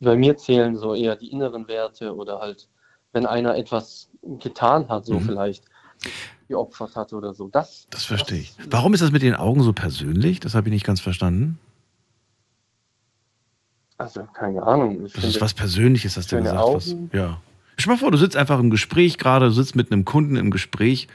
[0.00, 2.68] bei mir zählen so eher die inneren Werte oder halt,
[3.12, 5.22] wenn einer etwas getan hat, so Mhm.
[5.22, 5.64] vielleicht
[6.48, 7.48] geopfert hat oder so.
[7.48, 8.54] Das, Das verstehe ich.
[8.68, 10.38] Warum ist das mit den Augen so persönlich?
[10.40, 11.58] Das habe ich nicht ganz verstanden.
[13.98, 15.06] Also keine Ahnung.
[15.06, 16.58] Ich Das ist was Persönliches, hast du gesagt.
[16.58, 17.10] Augen.
[17.12, 17.40] ja.
[17.78, 20.36] Stell dir mal vor, du sitzt einfach im Gespräch gerade, du sitzt mit einem Kunden
[20.36, 21.08] im Gespräch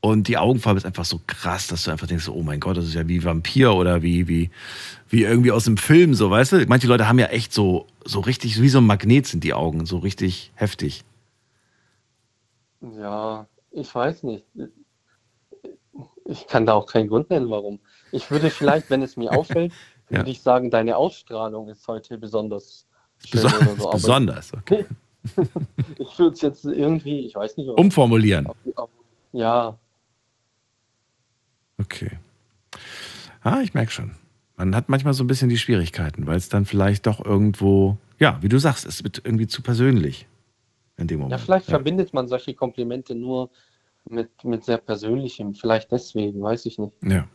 [0.00, 2.84] und die Augenfarbe ist einfach so krass, dass du einfach denkst, oh mein Gott, das
[2.84, 4.50] ist ja wie Vampir oder wie, wie,
[5.08, 6.66] wie irgendwie aus einem Film, so, weißt du?
[6.66, 9.86] Manche Leute haben ja echt so, so richtig, wie so ein Magnet sind die Augen,
[9.86, 11.04] so richtig heftig.
[12.80, 14.44] ja, ich weiß nicht.
[16.26, 17.80] Ich kann da auch keinen Grund nennen, warum.
[18.12, 19.72] Ich würde vielleicht, wenn es mir auffällt,
[20.10, 20.18] Ja.
[20.18, 22.86] würde ich sagen, deine Ausstrahlung ist heute besonders
[23.24, 23.90] schön oder so.
[23.90, 24.52] Besonders.
[24.54, 24.84] Okay.
[25.98, 28.46] ich würde es jetzt irgendwie, ich weiß nicht, Umformulieren.
[28.46, 28.90] ob-
[29.32, 29.76] ja,
[31.78, 32.10] Okay.
[33.42, 34.12] Ah, ich merke schon.
[34.56, 38.38] Man hat manchmal so ein bisschen die Schwierigkeiten, weil es dann vielleicht doch irgendwo, ja,
[38.40, 40.26] wie du sagst, es wird irgendwie zu persönlich
[40.96, 41.32] in dem Moment.
[41.32, 43.50] Ja, vielleicht verbindet man solche Komplimente nur
[44.08, 45.54] mit, mit sehr Persönlichem.
[45.54, 46.92] Vielleicht deswegen, weiß ich nicht.
[47.02, 47.26] Ja.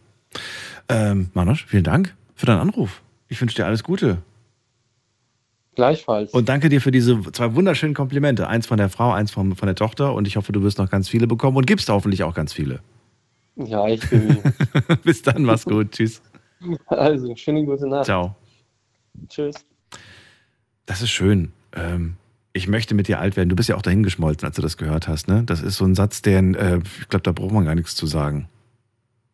[0.88, 3.02] Ähm, Manosch, vielen Dank für deinen Anruf.
[3.28, 4.20] Ich wünsche dir alles Gute.
[5.76, 6.32] Gleichfalls.
[6.32, 8.48] Und danke dir für diese zwei wunderschönen Komplimente.
[8.48, 10.14] Eins von der Frau, eins von, von der Tochter.
[10.14, 12.80] Und ich hoffe, du wirst noch ganz viele bekommen und gibst hoffentlich auch ganz viele.
[13.58, 14.42] ja, ich bemühe.
[15.04, 15.92] Bis dann, mach's gut.
[15.92, 16.22] Tschüss.
[16.88, 18.06] Also, schöne gute Nacht.
[18.06, 18.36] Ciao.
[19.28, 19.56] Tschüss.
[20.86, 21.52] Das ist schön.
[21.74, 22.16] Ähm,
[22.54, 23.50] ich möchte mit dir alt werden.
[23.50, 25.28] Du bist ja auch dahin geschmolzen, als du das gehört hast.
[25.28, 25.44] Ne?
[25.46, 28.08] Das ist so ein Satz, der, äh, ich glaube, da braucht man gar nichts zu
[28.08, 28.48] sagen.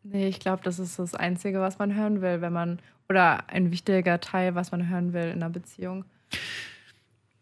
[0.08, 2.80] Nee, ich glaube, das ist das Einzige, was man hören will, wenn man,
[3.10, 6.06] oder ein wichtiger Teil, was man hören will in einer Beziehung.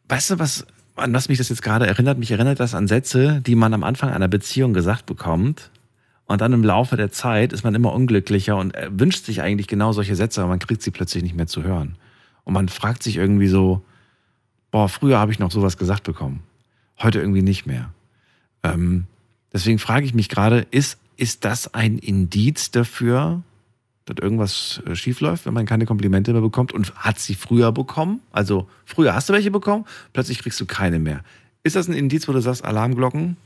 [0.10, 2.18] Weißt du, was, an was mich das jetzt gerade erinnert?
[2.18, 5.72] Mich erinnert das an Sätze, die man am Anfang einer Beziehung gesagt bekommt.
[6.26, 9.92] Und dann im Laufe der Zeit ist man immer unglücklicher und wünscht sich eigentlich genau
[9.92, 11.98] solche Sätze, aber man kriegt sie plötzlich nicht mehr zu hören.
[12.44, 13.84] Und man fragt sich irgendwie so,
[14.72, 16.44] boah, früher habe ich noch sowas gesagt bekommen.
[17.02, 17.94] Heute irgendwie nicht mehr.
[18.64, 19.06] Ähm,
[19.52, 23.44] deswegen frage ich mich gerade, ist, ist das ein Indiz dafür,
[24.06, 28.22] dass irgendwas äh, schiefläuft, wenn man keine Komplimente mehr bekommt und hat sie früher bekommen?
[28.32, 31.24] Also früher hast du welche bekommen, plötzlich kriegst du keine mehr.
[31.64, 33.38] Ist das ein Indiz, wo du sagst, Alarmglocken?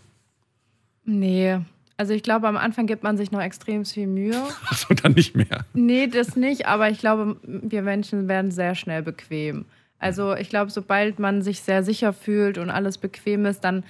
[1.06, 1.60] Nee,
[1.98, 4.36] also ich glaube, am Anfang gibt man sich noch extrem viel Mühe.
[4.70, 5.66] Achso, dann nicht mehr.
[5.74, 9.66] Nee, das nicht, aber ich glaube, wir Menschen werden sehr schnell bequem.
[10.00, 13.84] Also ich glaube, sobald man sich sehr sicher fühlt und alles bequem ist, dann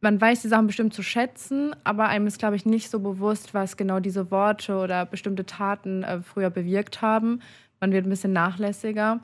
[0.00, 3.54] man weiß die Sachen bestimmt zu schätzen, aber einem ist, glaube ich, nicht so bewusst,
[3.54, 7.40] was genau diese Worte oder bestimmte Taten äh, früher bewirkt haben.
[7.80, 9.20] Man wird ein bisschen nachlässiger.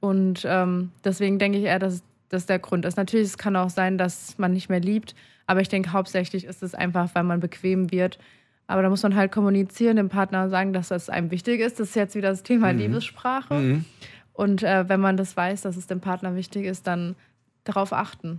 [0.00, 2.96] Und ähm, deswegen denke ich eher, dass das der Grund ist.
[2.96, 5.14] Natürlich, es kann auch sein, dass man nicht mehr liebt,
[5.46, 8.18] aber ich denke, hauptsächlich ist es einfach, weil man bequem wird.
[8.66, 11.80] Aber da muss man halt kommunizieren, dem Partner sagen, dass das einem wichtig ist.
[11.80, 12.78] Das ist jetzt wieder das Thema Mhm.
[12.78, 13.54] Liebessprache.
[13.54, 13.84] Mhm.
[14.32, 17.16] Und äh, wenn man das weiß, dass es dem Partner wichtig ist, dann
[17.64, 18.38] darauf achten.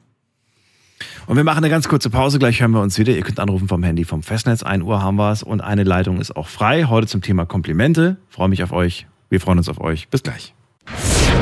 [1.28, 3.14] Und wir machen eine ganz kurze Pause, gleich hören wir uns wieder.
[3.14, 6.20] Ihr könnt anrufen vom Handy vom Festnetz, 1 Uhr haben wir es und eine Leitung
[6.20, 6.86] ist auch frei.
[6.86, 8.18] Heute zum Thema Komplimente.
[8.30, 9.08] Freue mich auf euch.
[9.30, 10.10] Wir freuen uns auf euch.
[10.10, 10.54] Bis gleich.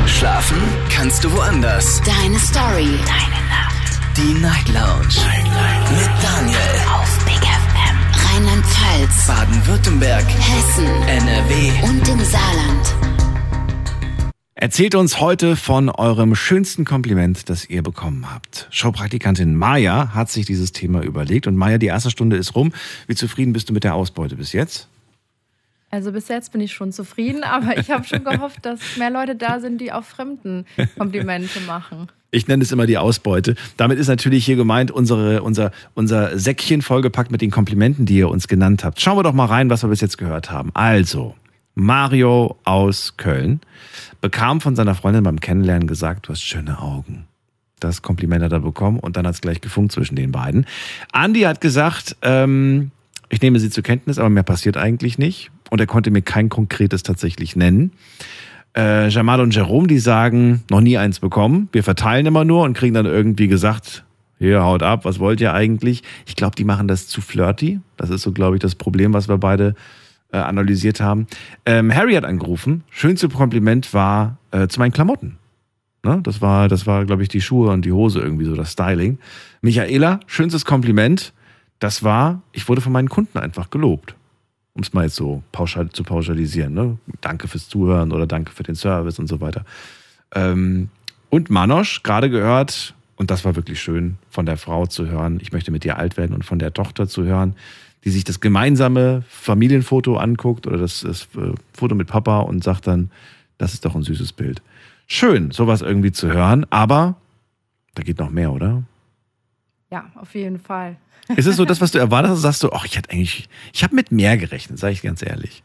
[0.05, 0.57] Schlafen
[0.89, 2.01] kannst du woanders.
[2.01, 2.89] Deine Story.
[3.05, 3.99] Deine Nacht.
[4.17, 5.15] Die Night Lounge.
[5.97, 6.57] Mit Daniel.
[6.93, 8.35] Auf Big FM.
[8.35, 9.27] Rheinland-Pfalz.
[9.27, 10.25] Baden-Württemberg.
[10.27, 10.85] Hessen.
[11.07, 11.71] NRW.
[11.83, 13.18] Und im Saarland.
[14.61, 18.67] Erzählt uns heute von eurem schönsten Kompliment, das ihr bekommen habt.
[18.71, 22.73] Showpraktikantin Maya hat sich dieses Thema überlegt und Maya, die erste Stunde ist rum.
[23.07, 24.89] Wie zufrieden bist du mit der Ausbeute bis jetzt?
[25.91, 29.37] Also bis jetzt bin ich schon zufrieden, aber ich habe schon gehofft, dass mehr Leute
[29.37, 30.65] da sind, die auch Fremden
[30.97, 32.09] Komplimente machen.
[32.31, 33.55] Ich nenne es immer die Ausbeute.
[33.77, 38.27] Damit ist natürlich hier gemeint unsere, unser, unser Säckchen vollgepackt mit den Komplimenten, die ihr
[38.27, 38.99] uns genannt habt.
[38.99, 40.71] Schauen wir doch mal rein, was wir bis jetzt gehört haben.
[40.73, 41.33] Also,
[41.79, 43.61] Mario aus Köln
[44.21, 47.25] bekam von seiner Freundin beim Kennenlernen gesagt, du hast schöne Augen.
[47.79, 50.65] Das Kompliment hat er bekommen und dann hat es gleich gefunkt zwischen den beiden.
[51.13, 52.91] Andi hat gesagt, ähm,
[53.29, 55.51] ich nehme sie zur Kenntnis, aber mehr passiert eigentlich nicht.
[55.69, 57.91] Und er konnte mir kein konkretes tatsächlich nennen.
[58.75, 61.69] Äh, Jamal und Jerome, die sagen, noch nie eins bekommen.
[61.71, 64.03] Wir verteilen immer nur und kriegen dann irgendwie gesagt,
[64.39, 66.03] hier, haut ab, was wollt ihr eigentlich?
[66.25, 67.79] Ich glaube, die machen das zu flirty.
[67.97, 69.75] Das ist so, glaube ich, das Problem, was wir beide
[70.31, 71.27] äh, analysiert haben.
[71.65, 72.83] Ähm, Harry hat angerufen.
[72.89, 75.37] Schönste Kompliment war äh, zu meinen Klamotten.
[76.03, 76.21] Ne?
[76.23, 79.17] Das war, das war, glaube ich, die Schuhe und die Hose irgendwie so, das Styling.
[79.61, 81.33] Michaela, schönstes Kompliment.
[81.79, 84.15] Das war, ich wurde von meinen Kunden einfach gelobt.
[84.73, 86.73] Um es mal jetzt so pauschal zu pauschalisieren.
[86.73, 86.97] Ne?
[87.21, 89.65] Danke fürs Zuhören oder danke für den Service und so weiter.
[90.33, 90.89] Ähm,
[91.29, 95.51] und Manosch, gerade gehört, und das war wirklich schön, von der Frau zu hören, ich
[95.51, 97.55] möchte mit dir alt werden und von der Tochter zu hören,
[98.03, 102.87] die sich das gemeinsame Familienfoto anguckt oder das, das äh, Foto mit Papa und sagt
[102.87, 103.11] dann,
[103.57, 104.61] das ist doch ein süßes Bild.
[105.07, 107.15] Schön, sowas irgendwie zu hören, aber
[107.95, 108.83] da geht noch mehr, oder?
[109.91, 110.97] Ja, auf jeden Fall.
[111.35, 112.41] Ist es so das, was du erwartet hast?
[112.41, 115.63] Sagst du, ach, ich hätte eigentlich, ich habe mit mehr gerechnet, sage ich ganz ehrlich.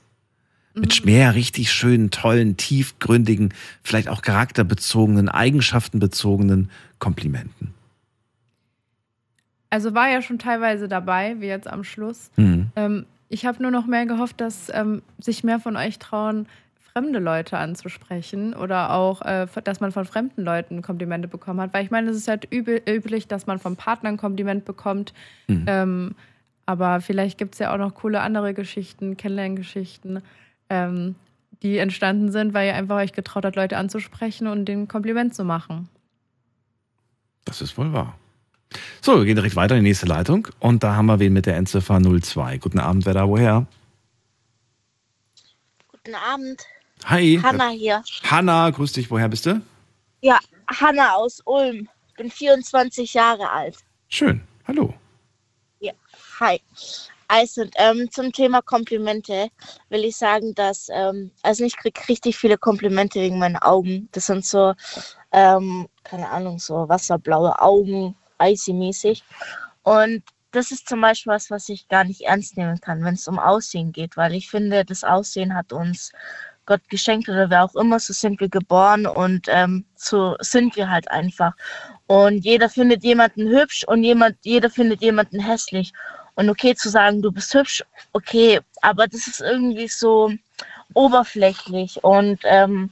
[0.75, 7.74] Mit mehr richtig schönen, tollen, tiefgründigen, vielleicht auch charakterbezogenen, eigenschaftenbezogenen Komplimenten.
[9.75, 12.31] Also war ja schon teilweise dabei, wie jetzt am Schluss.
[12.37, 12.69] Hm.
[12.77, 16.47] Ähm, ich habe nur noch mehr gehofft, dass ähm, sich mehr von euch trauen,
[16.93, 21.75] fremde Leute anzusprechen oder auch, äh, dass man von fremden Leuten Komplimente bekommen hat.
[21.75, 25.13] Weil ich meine, es ist halt übel, üblich, dass man vom Partner ein Kompliment bekommt.
[25.49, 25.65] Mhm.
[25.67, 26.15] Ähm,
[26.67, 30.23] aber vielleicht gibt es ja auch noch coole andere Geschichten, Kennenlerngeschichten,
[30.71, 31.17] ähm,
[31.65, 35.45] die entstanden sind, weil ihr einfach euch getraut habt, Leute anzusprechen und den Kompliment zu
[35.45, 35.89] machen.
[37.45, 38.15] Das ist wohl wahr.
[39.01, 40.49] So, wir gehen direkt weiter in die nächste Leitung.
[40.61, 42.59] Und da haben wir wen mit der Endziffer 02.
[42.59, 43.67] Guten Abend, wer da woher?
[45.91, 46.63] Guten Abend.
[47.07, 47.39] Hi.
[47.43, 48.03] Hanna hier.
[48.23, 49.11] Hanna, grüß dich.
[49.11, 49.61] Woher bist du?
[50.21, 51.89] Ja, Hanna aus Ulm.
[52.17, 53.77] Bin 24 Jahre alt.
[54.09, 54.41] Schön.
[54.67, 54.95] Hallo.
[55.81, 55.93] Ja,
[56.41, 56.61] hi.
[57.29, 59.49] Also, ähm, zum Thema Komplimente
[59.89, 64.09] will ich sagen, dass, ähm, also ich kriege richtig viele Komplimente wegen meinen Augen.
[64.13, 64.75] Das sind so,
[65.33, 68.15] ähm, keine Ahnung, so wasserblaue Augen,
[68.51, 69.23] icy-mäßig.
[69.83, 70.23] Und
[70.53, 73.39] das ist zum Beispiel was, was ich gar nicht ernst nehmen kann, wenn es um
[73.39, 76.13] Aussehen geht, weil ich finde, das Aussehen hat uns
[76.67, 80.89] Gott geschenkt oder wer auch immer, so sind wir geboren und ähm, so sind wir
[80.89, 81.55] halt einfach.
[82.07, 85.93] Und jeder findet jemanden hübsch und jemand, jeder findet jemanden hässlich.
[86.37, 90.33] Und okay zu sagen, du bist hübsch, okay, aber das ist irgendwie so
[90.95, 92.03] oberflächlich.
[92.03, 92.91] Und ähm,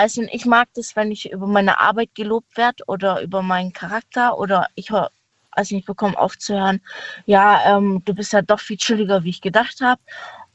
[0.00, 4.38] also ich mag das, wenn ich über meine Arbeit gelobt werde oder über meinen Charakter
[4.38, 5.10] oder ich höre,
[5.50, 6.80] also ich bekomme oft zu hören,
[7.26, 10.00] ja, ähm, du bist ja doch viel chilliger, wie ich gedacht habe.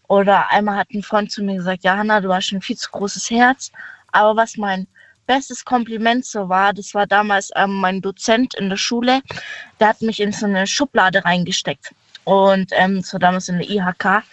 [0.08, 2.76] Oder einmal hat ein Freund zu mir gesagt, ja, Hanna, du hast schon ein viel
[2.76, 3.72] zu großes Herz.
[4.14, 4.88] Aber was mein
[5.28, 9.22] bestes Kompliment so war, das war damals ähm, mein Dozent in der Schule,
[9.80, 11.93] der hat mich in so eine Schublade reingesteckt.
[12.24, 14.24] Und ähm, so damals in der IHK,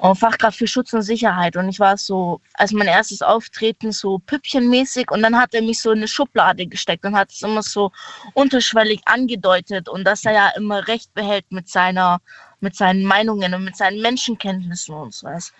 [0.00, 1.56] und Fachkraft für Schutz und Sicherheit.
[1.56, 5.10] Und ich war so, als mein erstes Auftreten, so püppchenmäßig.
[5.10, 7.92] Und dann hat er mich so in eine Schublade gesteckt und hat es immer so
[8.32, 9.88] unterschwellig angedeutet.
[9.88, 12.20] Und dass er ja immer Recht behält mit seiner,
[12.60, 15.52] mit seinen Meinungen und mit seinen Menschenkenntnissen und so was.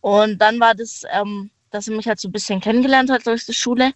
[0.00, 3.46] Und dann war das, ähm, dass er mich halt so ein bisschen kennengelernt hat durch
[3.46, 3.92] die Schule.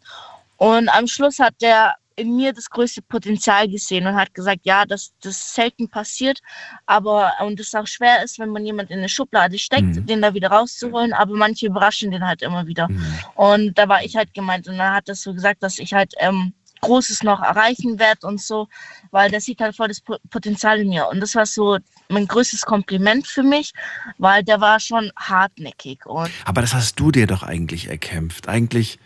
[0.57, 4.85] Und am Schluss hat der in mir das größte Potenzial gesehen und hat gesagt, ja,
[4.87, 6.41] dass das selten passiert,
[6.87, 10.07] aber und es auch schwer ist, wenn man jemand in eine Schublade steckt, Mhm.
[10.07, 12.89] den da wieder rauszuholen, aber manche überraschen den halt immer wieder.
[13.35, 16.15] Und da war ich halt gemeint und dann hat das so gesagt, dass ich halt
[16.19, 16.53] ähm,
[16.85, 18.67] Großes noch erreichen werde und so,
[19.13, 21.07] weil der sieht halt voll das Po- Potenzial in mir.
[21.09, 23.73] Und das war so mein größtes Kompliment für mich,
[24.19, 28.49] weil der war schon hartnäckig und Aber das hast du dir doch eigentlich erkämpft.
[28.49, 28.99] Eigentlich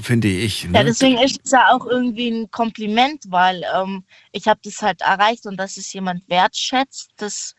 [0.00, 0.64] finde ich.
[0.64, 0.78] Ne?
[0.78, 5.00] Ja, deswegen ist es ja auch irgendwie ein Kompliment, weil ähm, ich habe das halt
[5.00, 7.54] erreicht und dass es jemand wertschätzt, das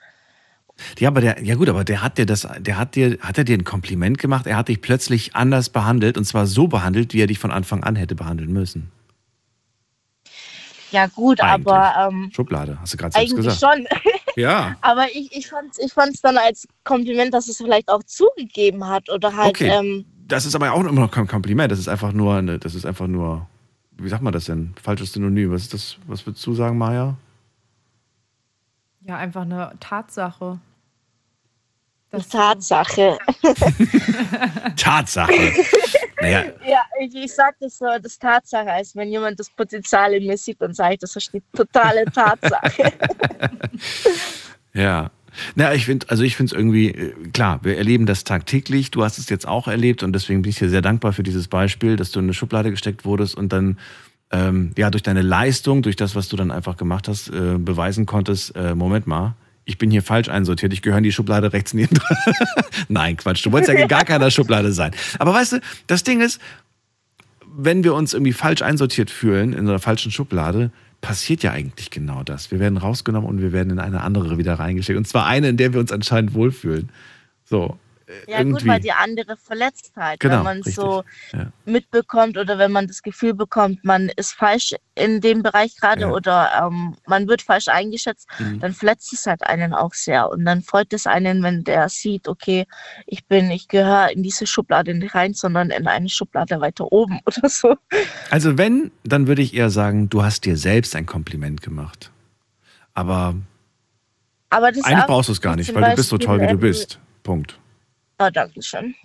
[1.00, 3.44] Ja, aber der, ja gut, aber der hat dir das, der hat dir, hat er
[3.44, 4.46] dir ein Kompliment gemacht?
[4.48, 7.84] Er hat dich plötzlich anders behandelt und zwar so behandelt, wie er dich von Anfang
[7.84, 8.92] an hätte behandeln müssen.
[10.92, 11.68] ja gut, Eigentlich.
[11.74, 13.60] aber ähm, Schublade, hast du gerade selbst eigentlich gesagt.
[13.78, 13.88] schon.
[14.38, 14.76] Ja.
[14.82, 18.88] aber ich, ich fand es ich fand's dann als Kompliment, dass es vielleicht auch zugegeben
[18.88, 19.70] hat oder halt, Okay.
[19.70, 21.72] ähm, Das ist aber auch immer noch kein Kompliment.
[21.72, 23.48] Das ist einfach nur, eine, das ist einfach nur,
[23.92, 24.74] wie sagt man das denn?
[24.82, 25.52] Falsches Synonym.
[25.52, 25.98] Was ist das?
[26.06, 27.16] Was würdest du sagen, Maja?
[29.02, 30.60] Ja, einfach eine Tatsache.
[32.12, 33.18] eine Tatsache.
[34.76, 35.54] Tatsache.
[36.22, 40.28] naja, ja, ich, ich sag das so, das Tatsache als wenn jemand das Potenzial in
[40.28, 42.94] mir sieht, dann sage ich, das ist die totale Tatsache.
[44.74, 45.10] Ja.
[45.56, 48.92] Na, ich finde, also ich finde es irgendwie, äh, klar, wir erleben das tagtäglich.
[48.92, 51.48] Du hast es jetzt auch erlebt und deswegen bin ich dir sehr dankbar für dieses
[51.48, 53.78] Beispiel, dass du in eine Schublade gesteckt wurdest und dann
[54.32, 58.06] ähm, ja durch deine Leistung, durch das, was du dann einfach gemacht hast, äh, beweisen
[58.06, 59.36] konntest, äh, Moment mal,
[59.68, 62.00] ich bin hier falsch einsortiert, ich gehöre in die Schublade rechts neben.
[62.88, 64.92] Nein, Quatsch, du wolltest ja gar keiner Schublade sein.
[65.20, 66.40] Aber weißt du, das Ding ist,
[67.58, 70.72] wenn wir uns irgendwie falsch einsortiert fühlen, in einer falschen Schublade,
[71.08, 72.52] passiert ja eigentlich genau das.
[72.52, 74.98] Wir werden rausgenommen und wir werden in eine andere wieder reingesteckt.
[74.98, 76.90] Und zwar eine, in der wir uns anscheinend wohlfühlen.
[77.46, 77.78] So.
[78.08, 78.60] Äh, Ja, irgendwie.
[78.60, 80.76] gut, weil die andere verletzt halt, Genau, wenn man richtig.
[80.76, 81.04] so
[81.34, 81.52] Ja.
[81.66, 86.12] mitbekommt oder wenn man das Gefühl bekommt, man ist falsch in dem Bereich gerade Ja.
[86.12, 88.60] oder ähm, man wird falsch eingeschätzt, Mhm.
[88.60, 90.30] dann verletzt es halt einen auch sehr.
[90.30, 92.66] Und dann freut es einen, wenn der sieht, okay,
[93.06, 97.20] ich bin, ich gehöre in diese Schublade nicht rein, sondern in eine Schublade weiter oben
[97.26, 97.76] oder so.
[98.32, 102.12] Also wenn, dann würde ich eher sagen, du hast dir selbst ein Kompliment gemacht.
[102.94, 103.36] Aber
[104.50, 106.42] Aber das eigentlich auch brauchst du es gar nicht, weil du bist so Beispiel, toll,
[106.42, 107.00] wie du ähm, bist.
[107.24, 107.60] Punkt.
[108.20, 108.96] Oh, danke schön.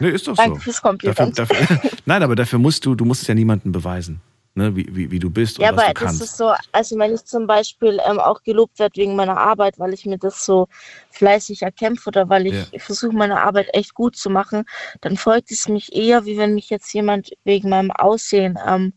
[0.00, 0.60] Nee, ist doch Danke so.
[0.62, 1.38] fürs Kompliment.
[1.38, 4.20] Dafür, dafür, nein, aber dafür musst du, du musst es ja niemandem beweisen,
[4.54, 6.22] ne, wie, wie, wie du bist und Ja, was aber du das kannst.
[6.22, 9.92] ist so, also wenn ich zum Beispiel ähm, auch gelobt werde wegen meiner Arbeit, weil
[9.92, 10.68] ich mir das so
[11.10, 12.78] fleißig erkämpfe oder weil ich Ja.
[12.78, 14.64] versuche, meine Arbeit echt gut zu machen,
[15.02, 18.94] dann folgt es mich eher, wie wenn mich jetzt jemand wegen meinem Aussehen ähm,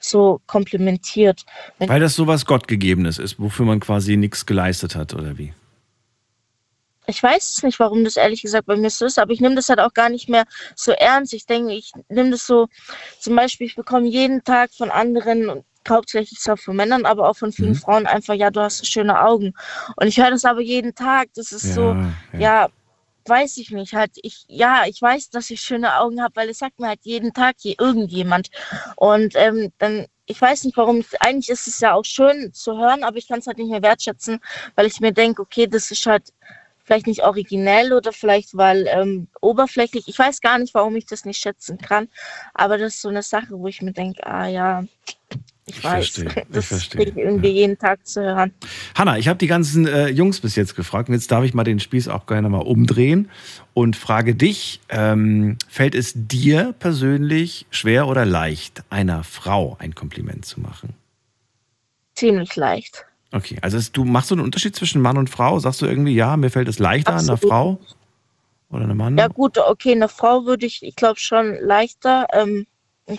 [0.00, 1.44] so komplimentiert.
[1.78, 5.52] Wenn, Weil das sowas Gottgegebenes ist, wofür man quasi nichts geleistet hat, oder wie?
[7.06, 9.54] Ich weiß es nicht, warum das ehrlich gesagt bei mir so ist, aber ich nehme
[9.54, 10.44] das halt auch gar nicht mehr
[10.74, 11.34] so ernst.
[11.34, 12.68] Ich denke, ich nehme das so,
[13.18, 17.36] zum Beispiel, ich bekomme jeden Tag von anderen und hauptsächlich zwar von Männern, aber auch
[17.36, 17.76] von vielen Mhm.
[17.76, 19.54] Frauen einfach, ja, du hast so schöne Augen.
[19.96, 21.28] Und ich höre das aber jeden Tag.
[21.34, 21.92] Das ist so,
[22.32, 22.38] ja.
[22.38, 22.68] ja,
[23.26, 23.92] weiß ich nicht.
[23.94, 27.00] Halt, ich, ja, ich weiß, dass ich schöne Augen habe, weil es sagt mir halt
[27.02, 28.50] jeden Tag je irgendjemand.
[28.96, 33.04] Und ähm, dann, ich weiß nicht warum, eigentlich ist es ja auch schön zu hören,
[33.04, 34.40] aber ich kann es halt nicht mehr wertschätzen,
[34.74, 36.32] weil ich mir denke, okay, das ist halt
[36.84, 40.06] vielleicht nicht originell oder vielleicht weil ähm, oberflächlich.
[40.06, 42.08] Ich weiß gar nicht, warum ich das nicht schätzen kann,
[42.52, 44.84] aber das ist so eine Sache, wo ich mir denke, ah ja,
[45.66, 48.52] ich, weiß, verstehe, ich das verstehe, kriege ich irgendwie jeden Tag zu hören.
[48.94, 51.64] Hanna, ich habe die ganzen äh, Jungs bis jetzt gefragt und jetzt darf ich mal
[51.64, 53.30] den Spieß auch gerne mal umdrehen
[53.72, 60.44] und frage dich, ähm, fällt es dir persönlich schwer oder leicht, einer Frau ein Kompliment
[60.44, 60.94] zu machen?
[62.14, 63.06] Ziemlich leicht.
[63.34, 65.58] Okay, also es, du machst so einen Unterschied zwischen Mann und Frau?
[65.58, 67.40] Sagst du irgendwie, ja, mir fällt es leichter, einer Absolut.
[67.42, 67.78] Frau
[68.70, 69.18] oder einem Mann?
[69.18, 72.28] Ja gut, okay, eine Frau würde ich, ich glaube schon leichter.
[72.32, 72.64] Ähm,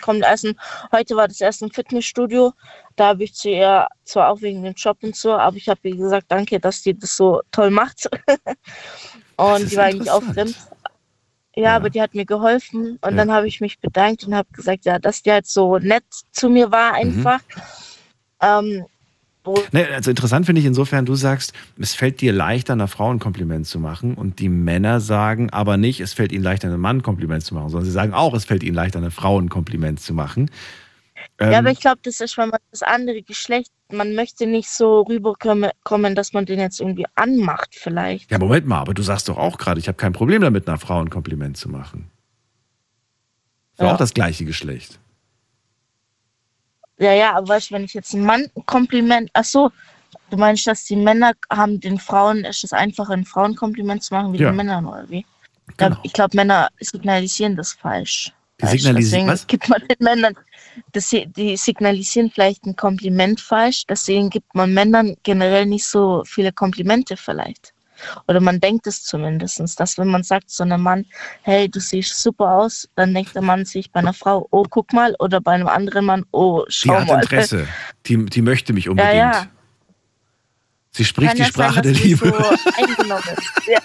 [0.01, 0.57] kommt erst ein,
[0.93, 2.53] heute war das erst im Fitnessstudio.
[2.95, 5.81] Da habe ich zu ihr zwar auch wegen dem Job und so, aber ich habe
[5.83, 8.09] ihr gesagt, danke, dass die das so toll macht.
[9.35, 10.55] und die war eigentlich auch interessant.
[10.55, 10.57] fremd.
[11.57, 13.17] Ja, aber die hat mir geholfen und Ja.
[13.17, 16.49] dann habe ich mich bedankt und habe gesagt, ja, dass die halt so nett zu
[16.49, 16.95] mir war Mhm.
[16.95, 17.39] einfach.
[18.41, 18.89] Ähm, wo,
[19.71, 23.19] Ne, also interessant finde ich insofern, du sagst, es fällt dir leichter, einer Frau ein
[23.19, 26.97] Kompliment zu machen und die Männer sagen aber nicht, es fällt ihnen leichter, einem Mann
[26.97, 29.49] ein Kompliment zu machen, sondern sie sagen auch, es fällt ihnen leichter, einer Frau ein
[29.49, 30.49] Kompliment zu machen.
[31.39, 34.69] ja, Ähm, aber ich glaube, das ist, wenn man das andere Geschlecht, man möchte nicht
[34.69, 38.31] so rüberkommen, kommen, dass man den jetzt irgendwie anmacht vielleicht.
[38.31, 40.79] ja, Moment mal, aber du sagst doch auch gerade, ich habe kein Problem damit, einer
[40.79, 42.09] Frau ein Kompliment zu machen.
[43.73, 43.93] Ist Ja.
[43.93, 44.99] auch das gleiche Geschlecht.
[46.97, 49.71] Ja, ja, aber weißt du, wenn ich jetzt einem Mann ein Kompliment, ach so,
[50.29, 54.33] du meinst, dass die Männer haben den Frauen, ist es einfacher, ein Frauenkompliment zu machen
[54.33, 54.49] wie Ja.
[54.49, 55.25] den Männern, oder wie?
[55.77, 55.97] Genau.
[56.03, 58.31] Ich glaube, Männer signalisieren das falsch.
[58.61, 59.45] Die signalisieren was?
[59.47, 60.37] gibt man den Männern,
[60.93, 66.23] das, sie- die signalisieren vielleicht ein Kompliment falsch, deswegen gibt man Männern generell nicht so
[66.25, 67.73] viele Komplimente vielleicht.
[68.27, 71.05] Oder man denkt es zumindest, dass wenn man sagt zu einem Mann,
[71.41, 74.93] hey, du siehst super aus, dann denkt der Mann sich bei einer Frau, oh, guck
[74.93, 77.21] mal, oder bei einem anderen Mann, oh, Die schau hat mal.
[77.21, 77.67] Interesse.
[78.05, 79.15] Die, die möchte mich Ja, unbedingt.
[79.15, 79.47] ja.
[80.91, 82.27] Sie spricht Kann die ja Sprache sein, der Liebe.
[82.27, 82.35] So.
[83.71, 83.79] Ja.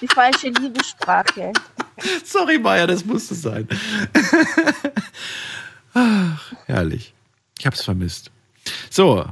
[0.00, 1.52] Die falsche Liebessprache.
[2.24, 3.68] Sorry, Maya, das musste sein.
[5.94, 7.14] Ach, herrlich.
[7.58, 8.30] Ich hab's vermisst.
[8.90, 9.24] So.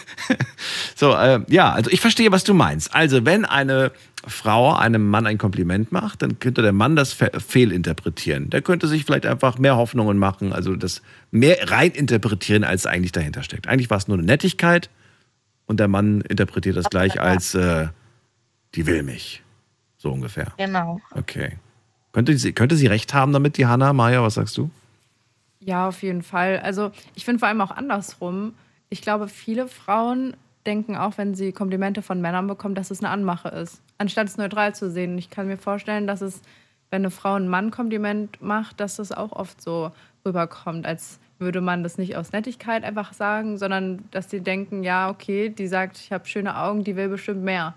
[0.94, 2.94] so, äh, ja, also ich verstehe, was du meinst.
[2.94, 3.92] Also, wenn eine
[4.26, 8.50] Frau einem Mann ein Kompliment macht, dann könnte der Mann das fe- fehlinterpretieren.
[8.50, 11.00] Der könnte sich vielleicht einfach mehr Hoffnungen machen, also das
[11.30, 13.66] mehr reininterpretieren, als eigentlich dahinter steckt.
[13.68, 14.90] Eigentlich war es nur eine Nettigkeit
[15.66, 17.88] und der Mann interpretiert das gleich als äh,
[18.74, 19.42] die will mich.
[19.96, 20.52] So ungefähr.
[20.58, 21.00] Genau.
[21.12, 21.52] Okay.
[22.12, 23.92] Könnte sie, könnte sie recht haben damit, die Hanna?
[23.92, 24.70] Maja, was sagst du?
[25.60, 26.58] Ja, auf jeden Fall.
[26.60, 28.54] Also ich finde vor allem auch andersrum.
[28.88, 30.34] Ich glaube, viele Frauen
[30.66, 34.36] denken auch, wenn sie Komplimente von Männern bekommen, dass es eine Anmache ist, anstatt es
[34.36, 35.16] neutral zu sehen.
[35.18, 36.42] Ich kann mir vorstellen, dass es,
[36.90, 39.92] wenn eine Frau einen Mann Kompliment macht, dass das auch oft so
[40.24, 45.08] rüberkommt, als würde man das nicht aus Nettigkeit einfach sagen, sondern dass die denken, ja,
[45.08, 47.74] okay, die sagt, ich habe schöne Augen, die will bestimmt mehr.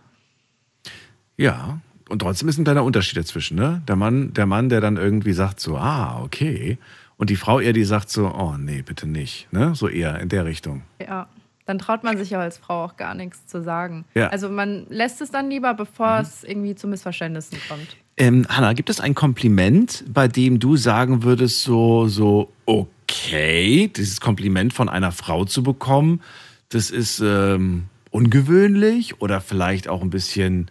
[1.37, 1.79] Ja.
[2.09, 3.81] Und trotzdem ist ein kleiner Unterschied dazwischen, ne?
[3.87, 6.77] Der Mann, der Mann, der dann irgendwie sagt so, ah, okay.
[7.17, 9.51] Und die Frau eher, die sagt so, oh nee, bitte nicht.
[9.51, 9.75] Ne?
[9.75, 10.83] So eher in der Richtung.
[10.99, 11.27] Ja,
[11.65, 14.05] dann traut man sich ja als Frau auch gar nichts zu sagen.
[14.13, 14.27] Ja.
[14.27, 17.95] Also man lässt es dann lieber, bevor es irgendwie zu Missverständnissen kommt.
[18.17, 24.21] Ähm, Hanna, gibt es ein Kompliment, bei dem du sagen würdest, so, so, okay, dieses
[24.21, 26.21] Kompliment von einer Frau zu bekommen,
[26.69, 30.69] das ist ähm, ungewöhnlich oder vielleicht auch ein bisschen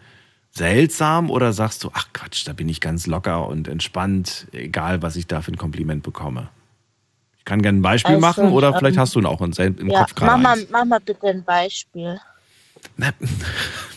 [0.53, 5.17] seltsam oder sagst du, ach Quatsch, da bin ich ganz locker und entspannt, egal was
[5.17, 6.49] ich da für ein Kompliment bekomme?
[7.39, 9.91] Ich kann gerne ein Beispiel Also, machen oder ähm, vielleicht hast du auch im, im
[9.91, 10.67] Ja, Kopf mach gerade eins.
[10.71, 12.21] mach mal bitte ein Beispiel.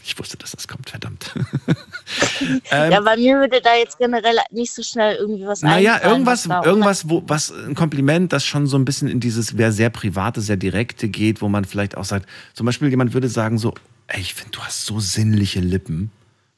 [0.07, 1.33] Ich wusste, dass das kommt, verdammt.
[2.71, 6.47] ja, bei mir würde da jetzt generell nicht so schnell irgendwie was Ähm, Naja, irgendwas,
[6.47, 9.89] was irgendwas, wo, was ein Kompliment, das schon so ein bisschen in dieses wer sehr
[9.89, 13.73] private, sehr direkte geht, wo man vielleicht auch sagt, zum Beispiel jemand würde sagen so,
[14.07, 16.11] ey, ich finde, du hast so sinnliche Lippen.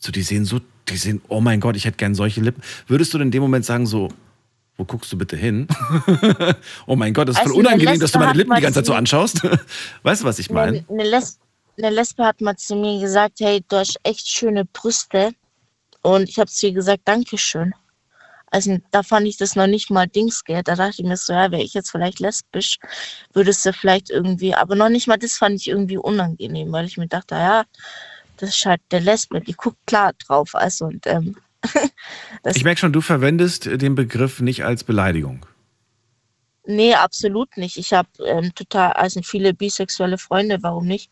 [0.07, 2.63] So, die sehen so, die sehen, oh mein Gott, ich hätte gern solche Lippen.
[2.87, 4.07] Würdest du denn in dem Moment sagen so,
[4.77, 5.67] wo guckst du bitte hin?
[6.87, 8.79] oh mein Gott, das ist voll Also, eine unangenehm, dass du meine Lippen die ganze
[8.79, 9.41] Zeit so anschaust.
[10.03, 10.85] weißt du, was ich meine?
[10.87, 11.39] Eine, eine, Les
[11.77, 15.31] eine Lesbe hat mal zu mir gesagt, hey, du hast echt schöne Brüste.
[16.03, 17.73] Und ich habe zu ihr gesagt, Dankeschön.
[18.49, 20.63] Also da fand ich das noch nicht mal Dings, gell.
[20.63, 22.77] Da dachte ich mir so, ja, wäre ich jetzt vielleicht lesbisch,
[23.33, 26.95] würdest du vielleicht irgendwie, aber noch nicht mal das fand ich irgendwie unangenehm, weil ich
[26.95, 27.65] mir dachte, ja,
[28.37, 30.55] das ist halt der Lesbe, die guckt klar drauf.
[30.55, 31.35] Also und ähm,
[32.55, 35.45] Ich merke schon, du verwendest den Begriff nicht als Beleidigung.
[36.65, 37.77] nee, absolut nicht.
[37.77, 41.09] Ich habe ähm, total, also viele bisexuelle Freunde, warum nicht?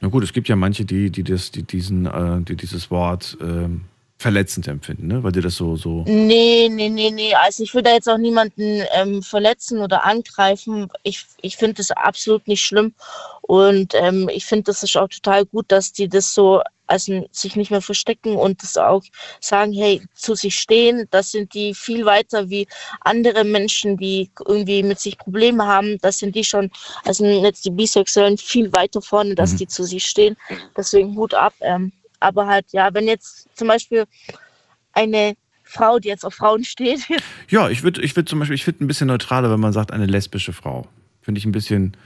[0.00, 3.36] Na gut, es gibt ja manche, die, die, das, die, diesen, äh, die dieses Wort
[3.40, 3.82] ähm,
[4.18, 5.22] verletzend empfinden, ne?
[5.22, 6.02] weil dir das so, so.
[6.06, 7.34] Nee, nee, nee, nee.
[7.34, 10.88] Also ich will da jetzt auch niemanden ähm, verletzen oder angreifen.
[11.02, 12.94] Ich, ich finde das absolut nicht schlimm.
[13.42, 17.56] Und ähm, ich finde, das ist auch total gut, dass die das so, also sich
[17.56, 19.02] nicht mehr verstecken und das auch
[19.40, 21.06] sagen, hey, zu sich stehen.
[21.10, 22.66] Das sind die viel weiter wie
[23.00, 25.98] andere Menschen, die irgendwie mit sich Probleme haben.
[26.00, 26.70] Das sind die schon,
[27.04, 30.36] also jetzt die Bisexuellen viel weiter vorne, dass die zu sich stehen.
[30.76, 31.52] Deswegen Hut ab.
[31.60, 31.92] Ähm,
[32.24, 34.04] aber halt, ja, wenn jetzt zum Beispiel
[34.92, 37.00] eine Frau, die jetzt auf Frauen steht,
[37.50, 39.92] Ja, ich würde ich würd zum Beispiel, ich finde ein bisschen neutraler, wenn man sagt,
[39.92, 40.86] eine lesbische Frau.
[41.22, 41.96] Finde ich ein bisschen,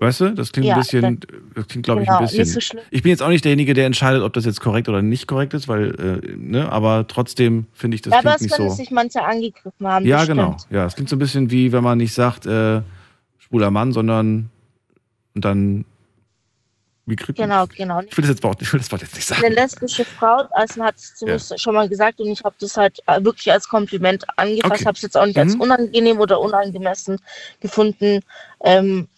[0.00, 1.20] weißt du, das klingt Ja, ein bisschen, dann-
[1.54, 2.46] das klingt, glaube ich, genau, ein nicht bisschen.
[2.54, 2.82] so schlimm.
[2.90, 5.54] ich bin jetzt auch nicht derjenige, der entscheidet, ob das jetzt korrekt oder nicht korrekt
[5.54, 5.94] ist, weil,
[6.24, 8.76] äh, ne, aber trotzdem finde ich, das ja, aber klingt es nicht so.
[8.76, 10.04] sich manche angegriffen haben.
[10.06, 10.56] Ja, genau.
[10.70, 12.82] Ja, es klingt so ein bisschen wie, wenn man nicht sagt, äh,
[13.38, 14.50] schwuler Mann, sondern
[15.34, 15.84] und dann,
[17.06, 17.16] man?
[17.34, 18.00] Genau, genau.
[18.08, 19.44] Ich will das, jetzt Wort, ich will das Wort jetzt nicht sagen.
[19.44, 22.76] Eine lesbische Frau, also hat es zu mir schon mal gesagt und ich habe das
[22.76, 24.84] halt äh, wirklich als Kompliment angefasst, Okay.
[24.86, 25.60] habe es jetzt auch nicht als Mhm.
[25.60, 27.18] unangenehm oder unangemessen
[27.60, 28.20] gefunden.
[28.64, 29.08] Ähm,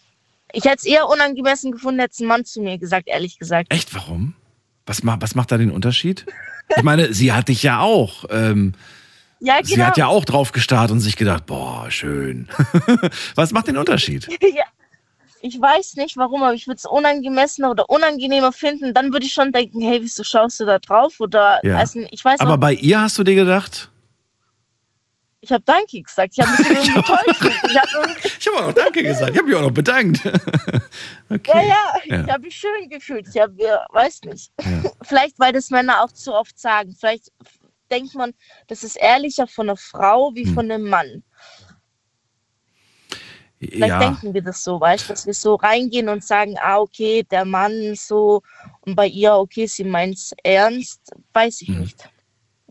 [0.53, 3.73] ich hätte es eher unangemessen gefunden, hätte es ein Mann zu mir gesagt, ehrlich gesagt.
[3.73, 4.33] Echt, warum?
[4.85, 6.25] Was, was macht da den Unterschied?
[6.75, 8.25] Ich meine, sie hat dich ja auch.
[8.29, 8.73] Ähm,
[9.39, 9.85] Ja, Sie genau.
[9.87, 12.47] hat ja auch drauf gestarrt und sich gedacht, boah, schön.
[13.35, 14.27] Was macht den Unterschied?
[14.41, 14.63] ja.
[15.41, 18.93] Ich weiß nicht warum, aber ich würde es unangemessener oder unangenehmer finden.
[18.93, 21.19] Dann würde ich schon denken, hey, wieso schaust du da drauf?
[21.19, 21.77] Oder Ja.
[21.77, 23.91] also, ich weiß Aber auch, bei ihr hast du dir gedacht,
[25.39, 26.33] ich habe Danke gesagt.
[26.35, 26.67] Ich habe mich.
[27.69, 30.19] Ich habe irgendwie ich habe auch noch Danke gesagt, ich habe mich auch noch bedankt.
[31.29, 31.51] okay.
[31.53, 32.23] Ja, ja, Ja.
[32.25, 33.27] ich habe mich schön gefühlt.
[33.33, 33.55] Ich habe,
[33.91, 34.51] weiß nicht.
[34.61, 34.89] Ja.
[35.03, 36.95] Vielleicht, weil das Männer auch zu oft sagen.
[36.99, 37.31] Vielleicht
[37.91, 38.33] denkt man,
[38.67, 40.53] das ist ehrlicher von einer Frau wie Hm.
[40.55, 41.23] von einem Mann.
[43.59, 46.77] Vielleicht Ja, denken wir das so, weißt du, dass wir so reingehen und sagen, ah,
[46.77, 48.43] okay, der Mann so
[48.81, 52.09] und bei ihr, okay, sie meint's ernst, weiß ich nicht.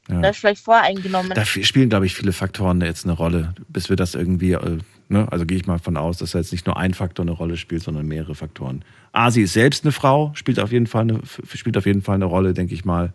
[0.06, 0.16] Hm.
[0.16, 0.22] ja.
[0.22, 1.32] Da ist vielleicht voreingenommen.
[1.34, 5.26] Da spielen, glaube ich, viele Faktoren jetzt eine Rolle, bis wir das irgendwie, äh, ne?
[5.32, 7.56] also gehe ich mal von aus, dass da jetzt nicht nur ein Faktor eine Rolle
[7.56, 8.84] spielt, sondern mehrere Faktoren.
[9.10, 11.20] A, sie ist selbst eine Frau, spielt auf jeden Fall eine,
[11.52, 13.12] spielt auf jeden Fall eine Rolle, denke ich mal,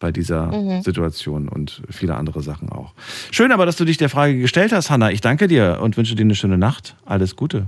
[0.00, 0.82] bei dieser Mhm.
[0.82, 2.94] Situation und viele andere Sachen auch.
[3.30, 5.12] Schön aber, dass du dich der Frage gestellt hast, Hanna.
[5.12, 6.96] Ich danke dir und wünsche dir eine schöne Nacht.
[7.04, 7.66] Alles Gute.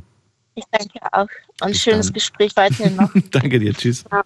[0.56, 1.28] Ich danke auch.
[1.60, 2.14] Und Bis schönes dann.
[2.14, 3.10] Gespräch weiterhin noch.
[3.30, 3.72] danke dir.
[3.72, 4.04] Tschüss.
[4.10, 4.22] Ja.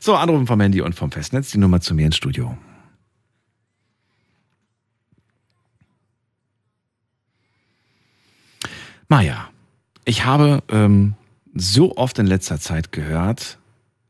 [0.00, 1.50] So, Anrufen vom Handy und vom Festnetz.
[1.52, 2.56] Die Nummer zu mir ins Studio.
[9.08, 9.48] Maja,
[10.04, 11.14] ich habe ähm,
[11.54, 13.58] so oft in letzter Zeit gehört,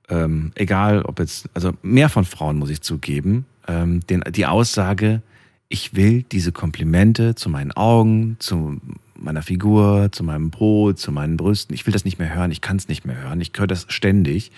[0.09, 5.23] ähm, egal ob jetzt, also mehr von Frauen muss ich zugeben, ähm, den, die Aussage,
[5.69, 8.81] ich will diese Komplimente zu meinen Augen, zu
[9.17, 12.61] meiner Figur, zu meinem Brot, zu meinen Brüsten, ich will das nicht mehr hören, ich
[12.61, 14.53] kann es nicht mehr hören, ich höre das ständig.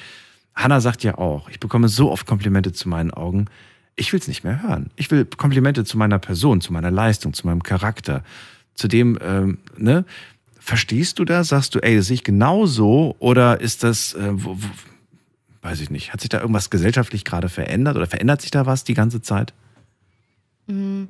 [0.54, 3.46] Hanna sagt ja auch, ich bekomme so oft Komplimente zu meinen Augen,
[3.96, 4.90] ich will es nicht mehr hören.
[4.96, 8.22] Ich will Komplimente zu meiner Person, zu meiner Leistung, zu meinem Charakter,
[8.74, 10.04] zu dem, ähm, ne?
[10.58, 11.48] Verstehst du das?
[11.48, 13.14] Sagst du, ey, das sehe ich genauso?
[13.20, 14.66] Oder ist das, äh, wo, wo,
[15.66, 18.84] weiß ich nicht, hat sich da irgendwas gesellschaftlich gerade verändert oder verändert sich da was
[18.84, 19.52] die ganze Zeit?
[20.68, 21.04] Mm,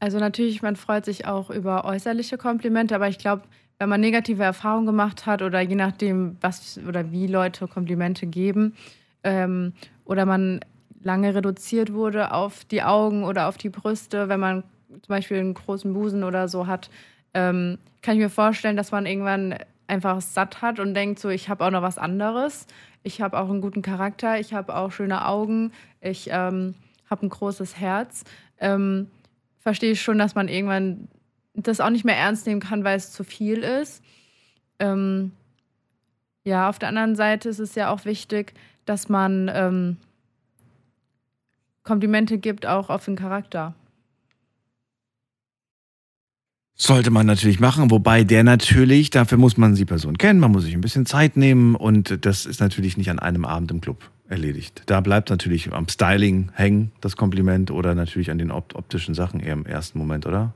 [0.00, 3.42] Also natürlich, man freut sich auch über äußerliche Komplimente, aber ich glaube,
[3.78, 8.74] wenn man negative Erfahrungen gemacht hat oder je nachdem, was oder wie Leute Komplimente geben
[9.22, 9.72] ähm,
[10.04, 10.60] oder man
[11.00, 15.54] lange reduziert wurde auf die Augen oder auf die Brüste, wenn man zum Beispiel einen
[15.54, 16.90] großen Busen oder so hat,
[17.34, 19.54] ähm, kann ich mir vorstellen, dass man irgendwann
[19.86, 22.66] einfach satt hat und denkt so, ich habe auch noch was anderes.
[23.02, 26.74] Ich habe auch einen guten Charakter, ich habe auch schöne Augen, ich ähm,
[27.08, 28.24] habe ein großes Herz.
[28.58, 29.08] Ähm,
[29.60, 31.08] verstehe ich schon, dass man irgendwann
[31.54, 34.02] das auch nicht mehr ernst nehmen kann, weil es zu viel ist.
[34.78, 35.32] Ähm,
[36.44, 38.54] ja, auf der anderen Seite ist es ja auch wichtig,
[38.84, 39.96] dass man ähm,
[41.82, 43.74] Komplimente gibt, auch auf den Charakter.
[46.80, 50.62] Sollte man natürlich machen, wobei der natürlich, dafür muss man die Person kennen, man muss
[50.62, 54.08] sich ein bisschen Zeit nehmen und das ist natürlich nicht an einem Abend im Club
[54.28, 54.82] erledigt.
[54.86, 59.40] Da bleibt natürlich am Styling hängen, das Kompliment, oder natürlich an den opt optischen Sachen
[59.40, 60.54] eher im ersten Moment, oder?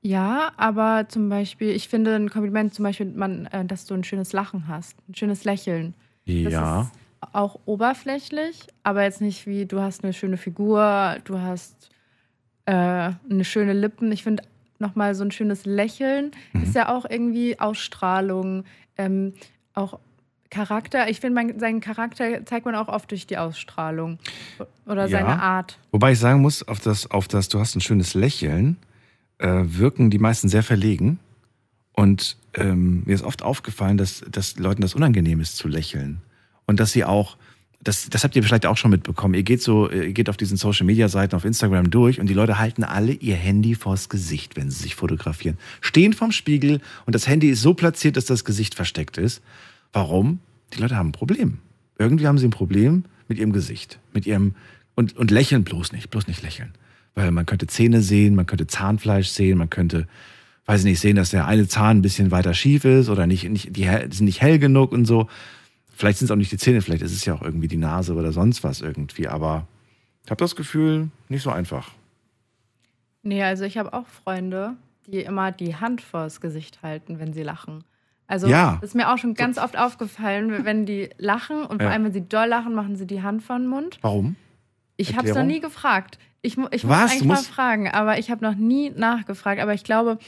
[0.00, 4.04] Ja, aber zum Beispiel, ich finde ein Kompliment zum Beispiel, man, äh, dass du ein
[4.04, 5.92] schönes Lachen hast, ein schönes Lächeln.
[6.26, 6.80] Das Ja.
[6.82, 6.90] ist
[7.34, 11.90] auch oberflächlich, aber jetzt nicht wie du hast eine schöne Figur, du hast
[12.66, 14.10] äh, eine schöne Lippen.
[14.12, 14.42] Ich finde
[14.84, 16.62] nochmal so ein schönes Lächeln Mhm.
[16.62, 18.64] ist ja auch irgendwie Ausstrahlung,
[18.96, 19.32] ähm,
[19.74, 19.98] auch
[20.50, 21.08] Charakter.
[21.10, 24.18] Ich finde, man- seinen Charakter zeigt man auch oft durch die Ausstrahlung
[24.86, 25.38] oder seine Ja.
[25.38, 25.78] Art.
[25.90, 28.76] Wobei ich sagen muss, auf das, auf das du hast ein schönes Lächeln,
[29.38, 31.18] äh, wirken die meisten sehr verlegen.
[31.92, 36.20] Und ähm, mir ist oft aufgefallen, dass, dass Leuten das unangenehm ist zu lächeln.
[36.66, 37.36] Und dass sie auch,
[37.84, 40.56] das, das habt ihr vielleicht auch schon mitbekommen, ihr geht so, ihr geht auf diesen
[40.56, 44.56] Social Media Seiten auf Instagram durch und die Leute halten alle ihr Handy vors Gesicht,
[44.56, 45.58] wenn sie sich fotografieren.
[45.80, 49.42] Stehen vorm Spiegel und das Handy ist so platziert, dass das Gesicht versteckt ist.
[49.92, 50.40] Warum?
[50.74, 51.58] Die Leute haben ein Problem.
[51.98, 54.54] Irgendwie haben sie ein Problem mit ihrem Gesicht, mit ihrem
[54.94, 56.72] und, und lächeln bloß nicht, bloß nicht lächeln.
[57.14, 60.08] Weil man könnte Zähne sehen, man könnte Zahnfleisch sehen, man könnte,
[60.66, 63.48] weiß ich nicht, sehen, dass der eine Zahn ein bisschen weiter schief ist oder nicht,
[63.48, 65.28] nicht die, sind nicht hell genug und so.
[65.96, 68.14] Vielleicht sind es auch nicht die Zähne, vielleicht ist es ja auch irgendwie die Nase
[68.14, 69.66] oder sonst was irgendwie, aber
[70.24, 71.90] ich habe das Gefühl, nicht so einfach.
[73.22, 74.74] Nee, also ich habe auch Freunde,
[75.06, 77.84] die immer die Hand vors Gesicht halten, wenn sie lachen.
[78.26, 78.78] Also Ja.
[78.80, 81.86] das ist mir auch schon ganz oft aufgefallen, wenn die lachen und Ja.
[81.88, 83.98] vor allem, wenn sie doll lachen, machen sie die Hand vor den Mund.
[84.02, 84.36] Warum?
[84.96, 86.18] Ich habe es noch nie gefragt.
[86.40, 89.60] Ich, ich muss eigentlich mal fragen, aber ich habe noch nie nachgefragt.
[89.60, 90.18] Aber ich glaube,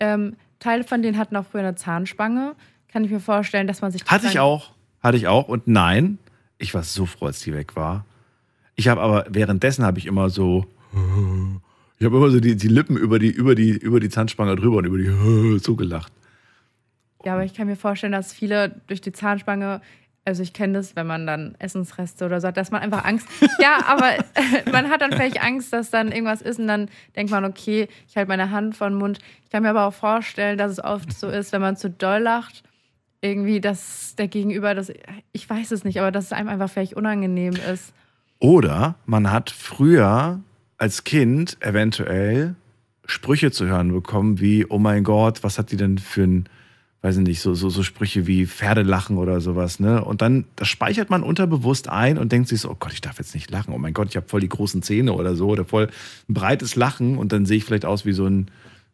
[0.00, 2.54] ähm, Teile von denen hatten auch früher eine Zahnspange.
[2.88, 4.04] Kann ich mir vorstellen, dass man sich.
[4.06, 4.72] Hatte ich auch.
[5.02, 5.48] Hatte ich auch.
[5.48, 6.18] Und nein,
[6.58, 8.04] ich war so froh, als die weg war.
[8.74, 10.66] Ich habe aber währenddessen habe ich immer so.
[11.98, 14.78] Ich habe immer so die, die Lippen über die, über, die, über die Zahnspange drüber
[14.78, 16.12] und über die so gelacht.
[17.24, 19.80] Ja, aber ich kann mir vorstellen, dass viele durch die Zahnspange,
[20.24, 23.26] also ich kenne das, wenn man dann Essensreste oder so hat, dass man einfach Angst.
[23.58, 24.14] ja, aber
[24.72, 28.16] man hat dann vielleicht Angst, dass dann irgendwas ist und dann denkt man, okay, ich
[28.16, 29.18] halte meine Hand vor den Mund.
[29.44, 32.20] Ich kann mir aber auch vorstellen, dass es oft so ist, wenn man zu doll
[32.20, 32.62] lacht,
[33.20, 34.92] irgendwie, dass der Gegenüber das,
[35.32, 37.92] ich weiß es nicht, aber dass es einem einfach vielleicht unangenehm ist.
[38.38, 40.40] Oder man hat früher
[40.76, 42.54] als Kind eventuell
[43.04, 46.48] Sprüche zu hören bekommen wie, oh mein Gott, was hat die denn für ein,
[47.02, 50.04] weiß ich nicht, so, so, so Sprüche wie Pferde lachen oder sowas, ne?
[50.04, 53.18] Und dann, das speichert man unterbewusst ein und denkt sich so, oh Gott, ich darf
[53.18, 53.72] jetzt nicht lachen.
[53.74, 55.88] Oh mein Gott, ich habe voll die großen Zähne oder so oder voll
[56.28, 58.50] ein breites Lachen und dann sehe ich vielleicht aus wie so ein,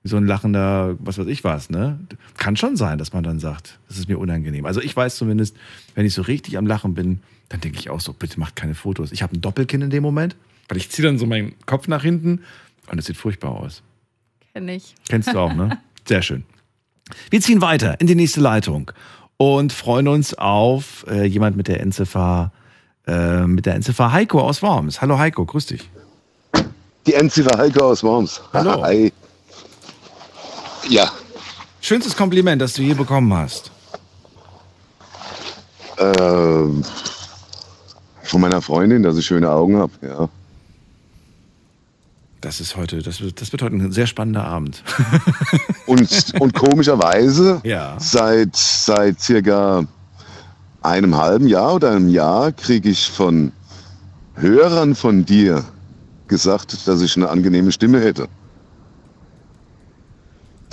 [0.07, 1.99] so ein lachender, was weiß ich was, ne?
[2.37, 4.67] Kann schon sein, dass man dann sagt, das ist mir unangenehm.
[4.67, 5.57] Also ich weiß zumindest,
[5.95, 8.75] wenn ich so richtig am Lachen bin, dann denke ich auch so, bitte macht keine
[8.75, 9.13] Fotos.
[9.13, 10.37] Ich habe ein Doppelkinn in dem Moment,
[10.69, 12.43] weil ich ziehe dann so meinen Kopf nach hinten
[12.91, 13.83] und es sieht furchtbar aus.
[14.53, 14.95] Kenn ich.
[15.09, 15.79] Kennst du auch, ne?
[16.07, 16.45] Sehr schön.
[17.31, 18.91] Wir ziehen weiter in die nächste Leitung
[19.39, 22.53] und freuen uns auf äh, jemand mit der Endziffer,
[23.07, 25.01] äh, mit der Endziffer Heiko aus Worms.
[25.01, 25.89] Hallo Heiko, grüß dich.
[27.07, 28.43] Die Endziffer Heiko aus Worms.
[28.53, 28.83] Hallo.
[28.83, 29.11] Hi.
[30.89, 31.11] Ja,
[31.81, 33.70] Schönstes Kompliment, das du je bekommen hast.
[35.98, 36.82] ähm,
[38.23, 39.93] von meiner Freundin, dass ich schöne Augen habe.
[40.02, 40.28] Ja.
[42.40, 44.82] Das ist heute, das wird, das wird heute ein sehr spannender Abend.
[45.86, 47.97] Und, und komischerweise, Ja.
[47.98, 49.85] seit, seit circa
[50.81, 53.52] einem halben Jahr oder einem Jahr kriege ich von
[54.36, 55.62] Hörern von dir
[56.28, 58.28] gesagt, dass ich eine angenehme Stimme hätte.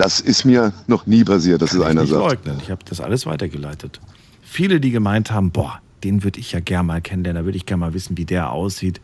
[0.02, 2.24] Das ist mir noch nie passiert, dass es einer nicht sagt.
[2.24, 2.58] leugnen.
[2.64, 4.00] Ich habe das alles weitergeleitet.
[4.42, 7.68] Viele, die gemeint haben, boah, den würde ich ja gern mal kennenlernen, da würde ich
[7.68, 9.00] gern mal wissen, wie der aussieht.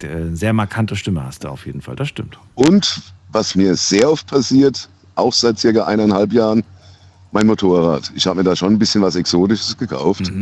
[0.00, 2.38] Der, sehr markante Stimme hast du auf jeden Fall, das stimmt.
[2.54, 6.62] Und was mir sehr oft passiert, auch seit circa eineinhalb Jahren,
[7.32, 8.10] mein Motorrad.
[8.14, 10.32] Ich habe mir da schon ein bisschen was Exotisches gekauft.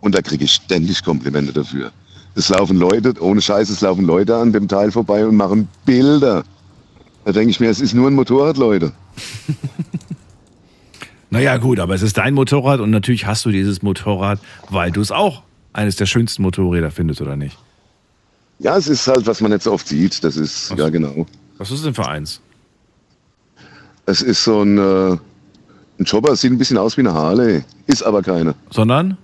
[0.00, 1.92] Und da kriege ich ständig Komplimente dafür.
[2.34, 6.42] Es laufen Leute, ohne Scheiß, es laufen Leute an dem Teil vorbei und machen Bilder.
[7.24, 8.92] Da denke ich mir, es ist nur ein Motorrad, Leute.
[11.34, 14.38] Naja, gut, aber es ist dein Motorrad und natürlich hast du dieses Motorrad,
[14.70, 15.42] weil du es auch
[15.72, 17.58] eines der schönsten Motorräder findest, oder nicht?
[18.60, 20.22] Ja, es ist halt, was man so oft sieht.
[20.22, 21.26] Das ist, ja genau.
[21.58, 22.40] Was ist denn für eins?
[24.06, 25.16] Es ist so ein, äh,
[25.98, 28.54] ein Jobber, sieht ein bisschen aus wie eine Harley, ist aber keine.
[28.70, 29.18] Sondern?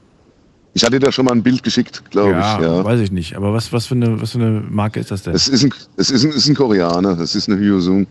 [0.75, 2.63] Ich hatte dir da schon mal ein Bild geschickt, glaube ja, ich.
[2.63, 2.85] Ja.
[2.85, 3.37] weiß ich nicht.
[3.37, 5.33] Aber was, was, für eine, was für eine Marke ist das denn?
[5.33, 8.09] Es ist ein, es ist ein, ist ein Koreaner, es ist eine Hyosung.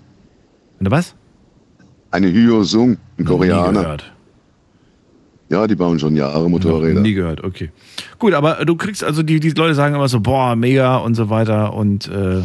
[0.80, 1.15] Eine was?
[2.11, 3.81] Eine Hyosung, ein Nie Koreaner.
[3.81, 4.11] gehört.
[5.49, 7.02] Ja, die bauen schon Jahre Motorräder.
[7.02, 7.72] Nie gehört, okay.
[8.19, 11.30] Gut, aber du kriegst also, die, die Leute sagen immer so, boah, mega und so
[11.30, 12.44] weiter und äh,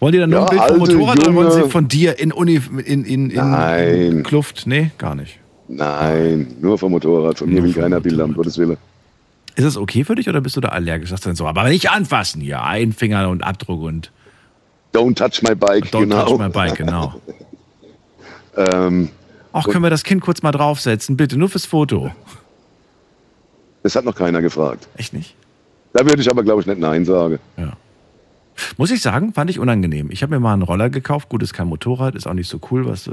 [0.00, 2.18] wollen die dann nur Ja, ein Bild vom Motorrad oder wollen sie junge- von dir
[2.18, 3.88] in Uni, in, in, in, Nein.
[3.94, 4.66] in Kluft?
[4.66, 5.38] Nee, gar nicht.
[5.68, 7.38] Nein, nur vom Motorrad.
[7.38, 8.76] Von mir will keiner Bilder, um Gottes Willen.
[9.56, 11.10] Ist das okay für dich oder bist du da allergisch?
[11.10, 14.10] Sagst du dann so, aber nicht anfassen hier, ein Finger und Abdruck und
[14.94, 16.24] Don't touch my bike, don't genau.
[16.24, 17.14] touch my bike, genau.
[18.56, 19.10] ähm,
[19.52, 22.10] Auch können wir das Kind kurz mal draufsetzen, bitte, nur fürs Foto.
[23.82, 24.88] das hat noch keiner gefragt.
[24.96, 25.34] Echt nicht?
[25.92, 27.38] Da würde ich aber, glaube ich, nicht Nein sagen.
[28.76, 30.10] Muss ich sagen, fand ich unangenehm.
[30.10, 31.28] Ich habe mir mal einen Roller gekauft.
[31.28, 32.86] Gut, ist kein Motorrad, ist auch nicht so cool.
[32.86, 33.12] Was, äh,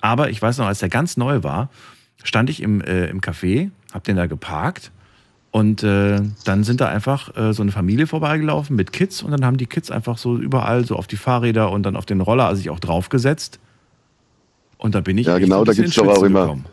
[0.00, 1.70] aber ich weiß noch, als der ganz neu war,
[2.22, 4.90] stand ich im, äh, im Café, hab den da geparkt
[5.50, 9.44] und äh, dann sind da einfach äh, so eine Familie vorbeigelaufen mit Kids und dann
[9.44, 12.54] haben die Kids einfach so überall so auf die Fahrräder und dann auf den Roller
[12.56, 13.58] sich auch draufgesetzt.
[14.78, 16.64] Und da bin ich Ja, genau, da gibt es doch auch immer, gekommen.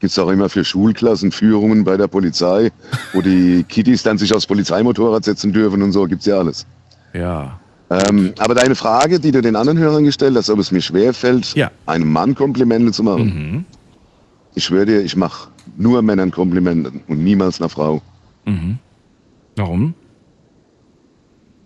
[0.00, 2.70] gibt's auch immer für Schulklassen Führungen bei der Polizei,
[3.12, 6.66] wo die Kiddies dann sich aufs Polizeimotorrad setzen dürfen und so, gibt's ja alles.
[7.14, 7.58] Ja.
[7.90, 11.54] Ähm, aber deine Frage, die du den anderen Hörern gestellt hast, ob es mir schwerfällt,
[11.86, 13.24] einem Mann Komplimente zu machen.
[13.24, 13.64] Mhm.
[14.54, 18.00] Ich schwöre dir, ich mache nur Männern Komplimente und niemals einer Frau.
[18.46, 18.78] Mhm.
[19.56, 19.94] Warum?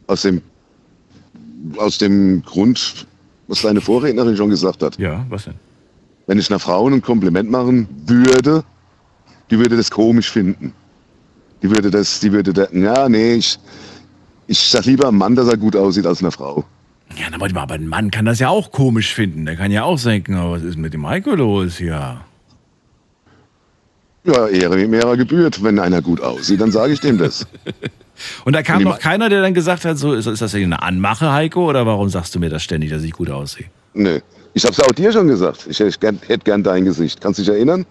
[0.08, 0.42] Aus dem,
[1.78, 3.06] aus dem Grund,
[3.46, 4.98] was deine Vorrednerin schon gesagt hat.
[4.98, 5.54] Ja, was denn?
[6.26, 8.64] Wenn ich einer Frau ein Kompliment machen würde,
[9.50, 10.72] die würde das komisch finden.
[11.62, 13.58] Die würde das, die würde da, ja, nee, ich,
[14.46, 16.64] ich sag lieber einem Mann, dass er gut aussieht als einer Frau.
[17.16, 19.46] Ja, na, warte mal, aber ein Mann kann das ja auch komisch finden.
[19.46, 22.20] Der kann ja auch denken, oh, was ist mit dem Heiko los hier?
[24.24, 25.62] Ja, Ehre ihm Ehre gebührt.
[25.62, 27.46] Wenn einer gut aussieht, dann sage ich dem das.
[28.44, 31.32] Und da kam noch keiner, der dann gesagt hat, so, ist, ist das eine Anmache,
[31.32, 33.66] Heiko, oder warum sagst du mir das ständig, dass ich gut aussehe?
[33.94, 34.20] Nö.
[34.56, 35.66] Ich hab's auch dir schon gesagt.
[35.68, 37.20] Ich hätte gern, hätte gern dein Gesicht.
[37.20, 37.84] Kannst du dich erinnern?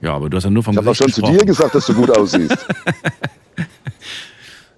[0.00, 1.38] Ja, aber du hast ja nur vom Ich habe auch schon zu gesprochen.
[1.38, 2.56] dir gesagt, dass du gut aussiehst.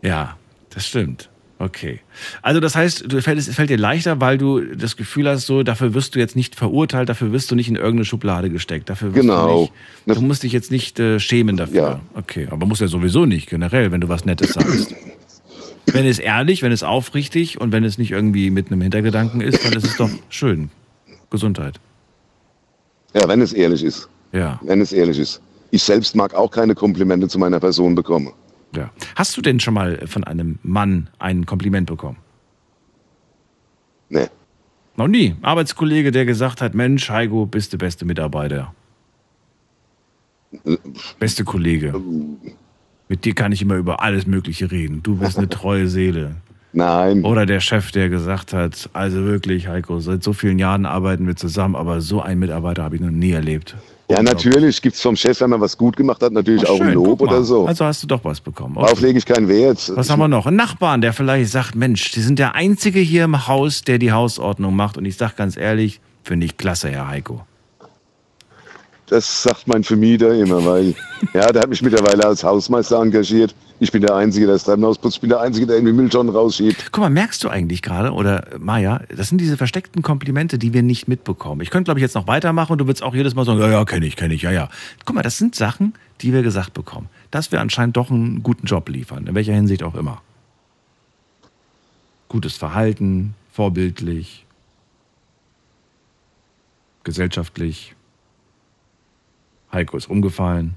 [0.02, 0.36] Ja,
[0.70, 1.28] das stimmt.
[1.58, 2.00] Okay.
[2.42, 5.62] Also das heißt, du fällt, es fällt dir leichter, weil du das Gefühl hast, so,
[5.62, 8.88] dafür wirst du jetzt nicht verurteilt, dafür wirst du nicht in irgendeine Schublade gesteckt.
[8.88, 9.66] Dafür wirst Genau.
[9.66, 9.72] Du,
[10.10, 11.74] nicht, du musst dich jetzt nicht äh, schämen dafür.
[11.74, 12.00] Ja.
[12.14, 14.94] Okay, aber muss ja sowieso nicht, generell, wenn du was Nettes sagst.
[15.86, 19.64] wenn es ehrlich, wenn es aufrichtig und wenn es nicht irgendwie mit einem Hintergedanken ist,
[19.64, 20.70] dann ist es doch schön.
[21.30, 21.80] Gesundheit.
[23.14, 24.08] Ja, wenn es ehrlich ist.
[24.32, 24.60] Ja.
[24.62, 25.40] Wenn es ehrlich ist.
[25.70, 28.32] Ich selbst mag auch keine Komplimente zu meiner Person bekommen.
[28.74, 28.90] Ja.
[29.14, 32.18] Hast du denn schon mal von einem Mann ein Kompliment bekommen?
[34.08, 34.28] Nee.
[34.96, 35.36] Noch nie.
[35.42, 38.74] Arbeitskollege, der gesagt hat, Mensch, Heiko, bist der beste Mitarbeiter.
[41.18, 42.00] Beste Kollege.
[43.08, 45.02] Mit dir kann ich immer über alles Mögliche reden.
[45.02, 46.36] Du bist eine treue Seele.
[46.76, 47.24] Nein.
[47.24, 51.34] Oder der Chef, der gesagt hat, also wirklich, Heiko, seit so vielen Jahren arbeiten wir
[51.34, 53.74] zusammen, aber so einen Mitarbeiter habe ich noch nie erlebt.
[54.10, 56.80] Ja, natürlich gibt es vom Chef, wenn man was gut gemacht hat, natürlich Oh, auch
[56.82, 57.66] ein Lob oder so.
[57.66, 58.74] Also hast du doch was bekommen.
[58.74, 59.90] Darauf lege ich keinen Wert.
[59.94, 60.44] Was haben wir noch?
[60.44, 64.12] Ein Nachbarn, der vielleicht sagt, Mensch, Sie sind der Einzige hier im Haus, der die
[64.12, 64.98] Hausordnung macht.
[64.98, 67.40] Und ich sage ganz ehrlich, finde ich klasse, Herr Heiko.
[69.06, 70.94] Das sagt mein Vermieter immer, weil
[71.32, 73.54] ja, der hat mich mittlerweile als Hausmeister engagiert.
[73.78, 75.16] Ich bin der Einzige, der das Treppenhaus putzt.
[75.16, 76.92] Ich bin der Einzige, der irgendwie Mülltonnen rausschiebt.
[76.92, 80.82] Guck mal, merkst du eigentlich gerade, oder Maja, das sind diese versteckten Komplimente, die wir
[80.82, 81.60] nicht mitbekommen.
[81.60, 83.68] Ich könnte, glaube ich, jetzt noch weitermachen und du würdest auch jedes Mal sagen, ja,
[83.68, 84.70] ja, kenne ich, kenne ich, ja, ja.
[85.04, 85.92] Guck mal, das sind Sachen,
[86.22, 87.08] die wir gesagt bekommen.
[87.30, 90.22] Dass wir anscheinend doch einen guten Job liefern, in welcher Hinsicht auch immer.
[92.28, 94.46] Gutes Verhalten, vorbildlich,
[97.04, 97.94] gesellschaftlich.
[99.70, 100.76] Heiko ist umgefallen.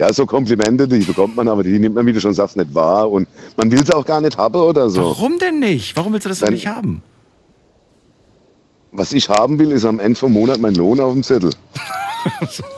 [0.00, 2.74] Ja, so Komplimente, die bekommt man, aber die nimmt man, wie du schon sagst, nicht
[2.74, 3.10] wahr.
[3.10, 3.28] Und
[3.58, 5.02] man will sie auch gar nicht haben oder so.
[5.02, 5.94] Warum denn nicht?
[5.94, 7.02] Warum willst du das denn nicht haben?
[8.92, 11.50] Was ich haben will, ist am Ende vom Monat mein Lohn auf dem Zettel.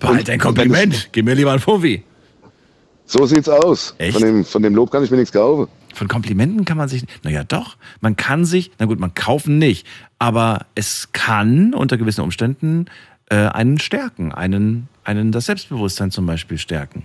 [0.00, 1.08] Behalt dein Kompliment.
[1.12, 2.02] Gib mir lieber ein Fovi.
[3.06, 3.94] So sieht's aus.
[3.98, 4.14] Echt?
[4.14, 5.68] Von dem, von dem Lob kann ich mir nichts kaufen.
[5.94, 9.86] Von Komplimenten kann man sich, naja doch, man kann sich, na gut, man kaufen nicht,
[10.18, 12.86] aber es kann unter gewissen Umständen
[13.30, 17.02] äh, einen stärken, einen, einen das Selbstbewusstsein zum Beispiel stärken.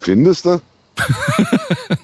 [0.00, 0.60] Findest du?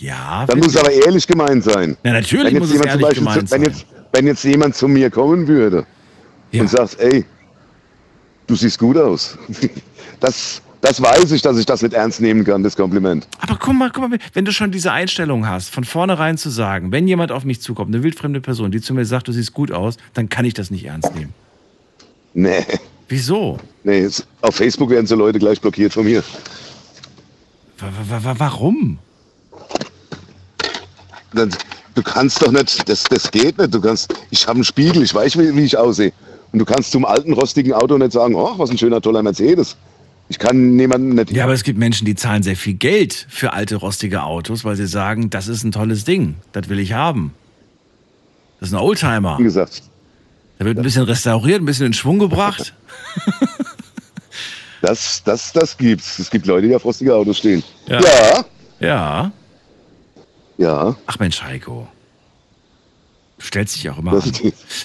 [0.00, 0.46] Ja.
[0.46, 1.94] Dann muss es aber ehrlich gemeint sein.
[2.04, 3.70] Ja, natürlich wenn jetzt muss es jemand ehrlich Beispiel gemeint zu, wenn sein.
[3.70, 5.84] jetzt, wenn jetzt jemand zu mir kommen würde
[6.54, 7.26] und sagt, ey,
[8.46, 9.36] du siehst gut aus.
[10.20, 13.26] Das, das weiß ich, dass ich das nicht ernst nehmen kann, das Kompliment.
[13.38, 16.92] Aber guck mal, guck mal, wenn du schon diese Einstellung hast, von vornherein zu sagen,
[16.92, 19.72] wenn jemand auf mich zukommt, eine wildfremde Person, die zu mir sagt, du siehst gut
[19.72, 21.32] aus, dann kann ich das nicht ernst nehmen.
[22.34, 22.64] Nee.
[23.08, 23.58] Wieso?
[23.82, 24.08] Nee,
[24.42, 26.22] auf Facebook werden so Leute gleich blockiert von mir.
[27.78, 28.98] Wa- wa- wa- Warum?
[31.32, 31.48] Das,
[31.94, 33.72] du kannst doch nicht, das, das geht nicht.
[33.74, 36.12] Du kannst, ich habe einen Spiegel, ich weiß, wie, wie ich aussehe.
[36.52, 39.76] Und du kannst zum alten, rostigen Auto nicht sagen, oh, was ein schöner, toller Mercedes.
[40.28, 41.30] Ich kann niemanden nicht.
[41.32, 44.76] Ja, aber es gibt Menschen, die zahlen sehr viel Geld für alte, rostige Autos, weil
[44.76, 47.32] sie sagen, das ist ein tolles Ding, das will ich haben.
[48.60, 49.38] Das ist ein Oldtimer.
[49.38, 49.82] Wie gesagt.
[50.60, 52.74] Der wird ein bisschen restauriert, ein bisschen in Schwung gebracht.
[54.82, 56.18] Das, das, das gibt's.
[56.18, 57.62] Es gibt Leute, die auf rostige Autos stehen.
[57.86, 58.00] Ja.
[58.00, 58.44] Ja.
[58.80, 59.32] Ja.
[60.56, 60.96] Ja.
[61.04, 61.86] Ach Mensch, Heiko.
[63.38, 64.22] Du stellst dich auch immer an.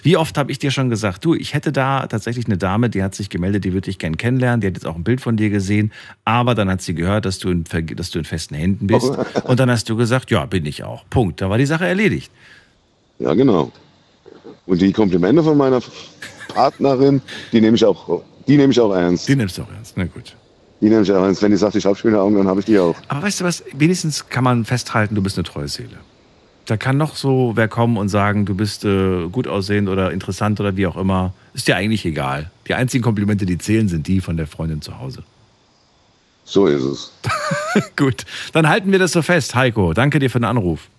[0.03, 3.03] Wie oft habe ich dir schon gesagt, du, ich hätte da tatsächlich eine Dame, die
[3.03, 5.37] hat sich gemeldet, die würde dich gern kennenlernen, die hat jetzt auch ein Bild von
[5.37, 5.93] dir gesehen,
[6.25, 7.63] aber dann hat sie gehört, dass du in,
[7.95, 9.11] dass du in festen Händen bist.
[9.45, 11.05] Und dann hast du gesagt, ja, bin ich auch.
[11.09, 11.39] Punkt.
[11.39, 12.31] Da war die Sache erledigt.
[13.19, 13.71] Ja, genau.
[14.65, 15.81] Und die Komplimente von meiner
[16.47, 17.21] Partnerin,
[17.51, 19.27] die nehme ich auch, die nehme ich auch ernst.
[19.27, 20.35] Die nimmst du auch ernst, na gut.
[20.81, 21.41] Die nehme ich auch ernst.
[21.41, 22.95] Wenn die sagt, ich habe schöne Augen, dann habe ich die auch.
[23.07, 25.97] Aber weißt du was, wenigstens kann man festhalten, du bist eine treue Seele.
[26.65, 30.59] Da kann noch so wer kommen und sagen, du bist äh, gut aussehend oder interessant
[30.59, 31.33] oder wie auch immer.
[31.53, 32.49] Ist dir eigentlich egal.
[32.67, 35.23] Die einzigen Komplimente, die zählen, sind die von der Freundin zu Hause.
[36.43, 37.11] So ist es.
[37.95, 39.53] gut, dann halten wir das so fest.
[39.55, 40.89] Heiko, danke dir für den Anruf.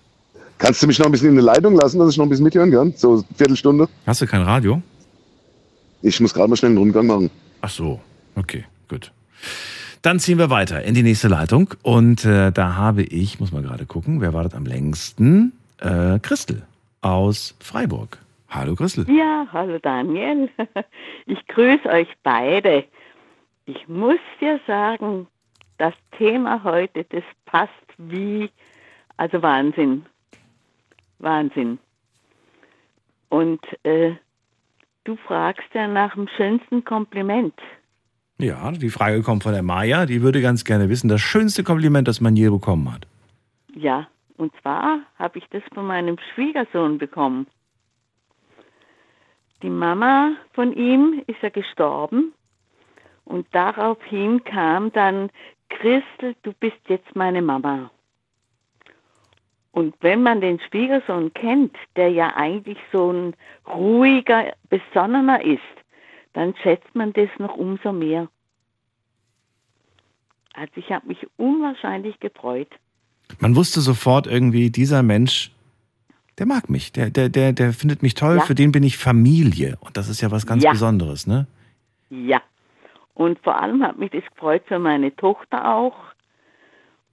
[0.58, 2.44] Kannst du mich noch ein bisschen in der Leitung lassen, dass ich noch ein bisschen
[2.44, 2.92] mithören kann?
[2.96, 3.88] So eine Viertelstunde?
[4.06, 4.80] Hast du kein Radio?
[6.02, 7.30] Ich muss gerade mal schnell einen Rundgang machen.
[7.60, 8.00] Ach so,
[8.36, 9.12] okay, gut.
[10.02, 11.74] Dann ziehen wir weiter in die nächste Leitung.
[11.82, 15.52] Und äh, da habe ich, muss mal gerade gucken, wer wartet am längsten?
[15.78, 16.62] Äh, Christel
[17.02, 18.18] aus Freiburg.
[18.48, 19.06] Hallo Christel.
[19.10, 20.48] Ja, hallo Daniel.
[21.26, 22.84] Ich grüße euch beide.
[23.64, 25.26] Ich muss dir sagen,
[25.76, 28.48] das Thema heute, das passt wie,
[29.16, 30.06] also Wahnsinn.
[31.18, 31.78] Wahnsinn.
[33.28, 34.14] Und äh,
[35.04, 37.54] du fragst ja nach dem schönsten Kompliment.
[38.38, 40.06] Ja, die Frage kommt von der Maja.
[40.06, 43.06] Die würde ganz gerne wissen, das schönste Kompliment, das man je bekommen hat.
[43.74, 44.06] Ja,
[44.36, 47.46] und zwar habe ich das von meinem Schwiegersohn bekommen.
[49.62, 52.34] Die Mama von ihm ist ja gestorben
[53.24, 55.30] und daraufhin kam dann,
[55.70, 57.90] Christel, du bist jetzt meine Mama.
[59.76, 63.34] Und wenn man den Schwiegersohn kennt, der ja eigentlich so ein
[63.68, 65.60] ruhiger, besonnener ist,
[66.32, 68.28] dann schätzt man das noch umso mehr.
[70.54, 72.70] Also ich habe mich unwahrscheinlich gefreut.
[73.38, 75.50] Man wusste sofort irgendwie, dieser Mensch,
[76.38, 78.44] der mag mich, der, der, der, der findet mich toll, Ja.
[78.44, 79.76] für den bin ich Familie.
[79.80, 80.70] Und das ist ja was ganz Ja.
[80.70, 81.46] Besonderes, ne?
[82.08, 82.40] Ja.
[83.12, 85.96] Und vor allem hat mich das gefreut für meine Tochter auch.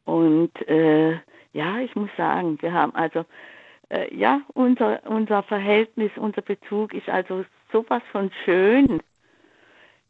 [0.06, 1.18] Und äh,
[1.53, 3.25] ja, ich muss sagen, wir haben also
[3.89, 9.01] äh, ja, unser, unser Verhältnis, unser Bezug ist also sowas von schön.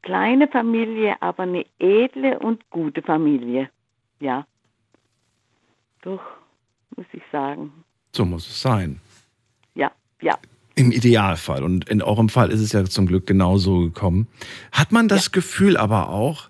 [0.01, 3.69] Kleine Familie, aber eine edle und gute Familie.
[4.19, 4.45] Ja.
[6.01, 6.21] Doch,
[6.95, 7.71] muss ich sagen.
[8.13, 8.99] So muss es sein.
[9.75, 9.91] Ja,
[10.21, 10.37] ja.
[10.75, 11.63] Im Idealfall.
[11.63, 14.27] Und in eurem Fall ist es ja zum Glück genauso gekommen.
[14.71, 16.49] Hat man das Gefühl aber auch,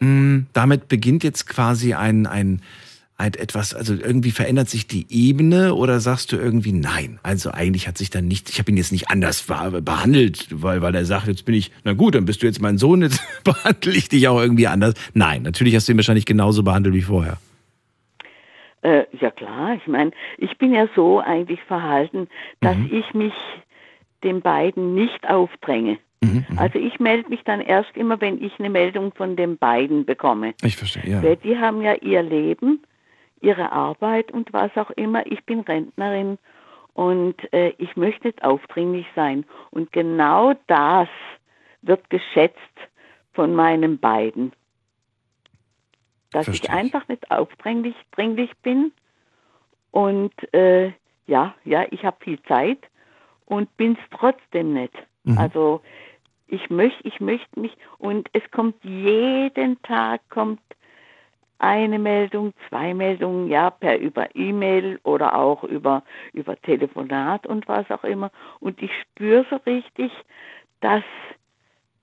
[0.00, 2.62] mh, damit beginnt jetzt quasi ein, ein
[3.18, 7.18] etwas, also irgendwie verändert sich die Ebene oder sagst du irgendwie nein?
[7.24, 10.82] Also eigentlich hat sich dann nicht, ich habe ihn jetzt nicht anders be- behandelt, weil,
[10.82, 13.20] weil er sagt, jetzt bin ich, na gut, dann bist du jetzt mein Sohn, jetzt
[13.44, 14.94] behandle ich dich auch irgendwie anders.
[15.14, 17.38] Nein, natürlich hast du ihn wahrscheinlich genauso behandelt wie vorher.
[18.82, 22.28] Äh, ja klar, ich meine, ich bin ja so eigentlich verhalten,
[22.60, 22.90] dass Mhm.
[22.92, 23.32] ich mich
[24.22, 25.98] den beiden nicht aufdränge.
[26.20, 30.04] Mhm, Also ich melde mich dann erst immer, wenn ich eine Meldung von den beiden
[30.04, 30.54] bekomme.
[30.62, 31.22] Ich verstehe, ja.
[31.22, 32.80] Weil die haben ja ihr Leben,
[33.40, 35.26] ihre Arbeit und was auch immer.
[35.26, 36.38] Ich bin Rentnerin
[36.94, 39.44] und äh, ich möchte nicht aufdringlich sein.
[39.70, 41.08] Und genau das
[41.82, 42.58] wird geschätzt
[43.32, 44.52] von meinen beiden.
[46.32, 48.92] Dass Verstehe ich einfach nicht aufdringlich dringlich bin
[49.90, 50.92] und äh,
[51.26, 52.78] ja, ja, ich habe viel Zeit
[53.46, 54.94] und bin es trotzdem nicht.
[55.24, 55.38] Mhm.
[55.38, 55.80] Also
[56.48, 60.60] ich möchte, ich möchte mich und es kommt jeden Tag kommt
[61.58, 66.02] eine Meldung, zwei Meldungen, ja, per über E-Mail oder auch über
[66.32, 68.30] über Telefonat und was auch immer.
[68.60, 70.12] Und ich spüre so richtig,
[70.80, 71.04] dass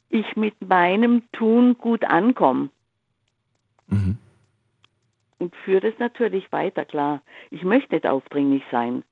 [0.10, 2.70] ich mit meinem Tun gut ankomme.
[3.88, 4.18] Mhm.
[5.38, 7.22] Und führe das natürlich weiter, klar.
[7.52, 9.04] Ich möchte nicht aufdringlich sein.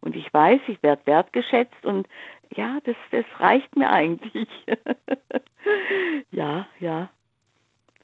[0.00, 2.06] Und ich weiß, ich werde wertgeschätzt und
[2.54, 4.48] ja, das, das reicht mir eigentlich.
[6.30, 7.10] ja, ja.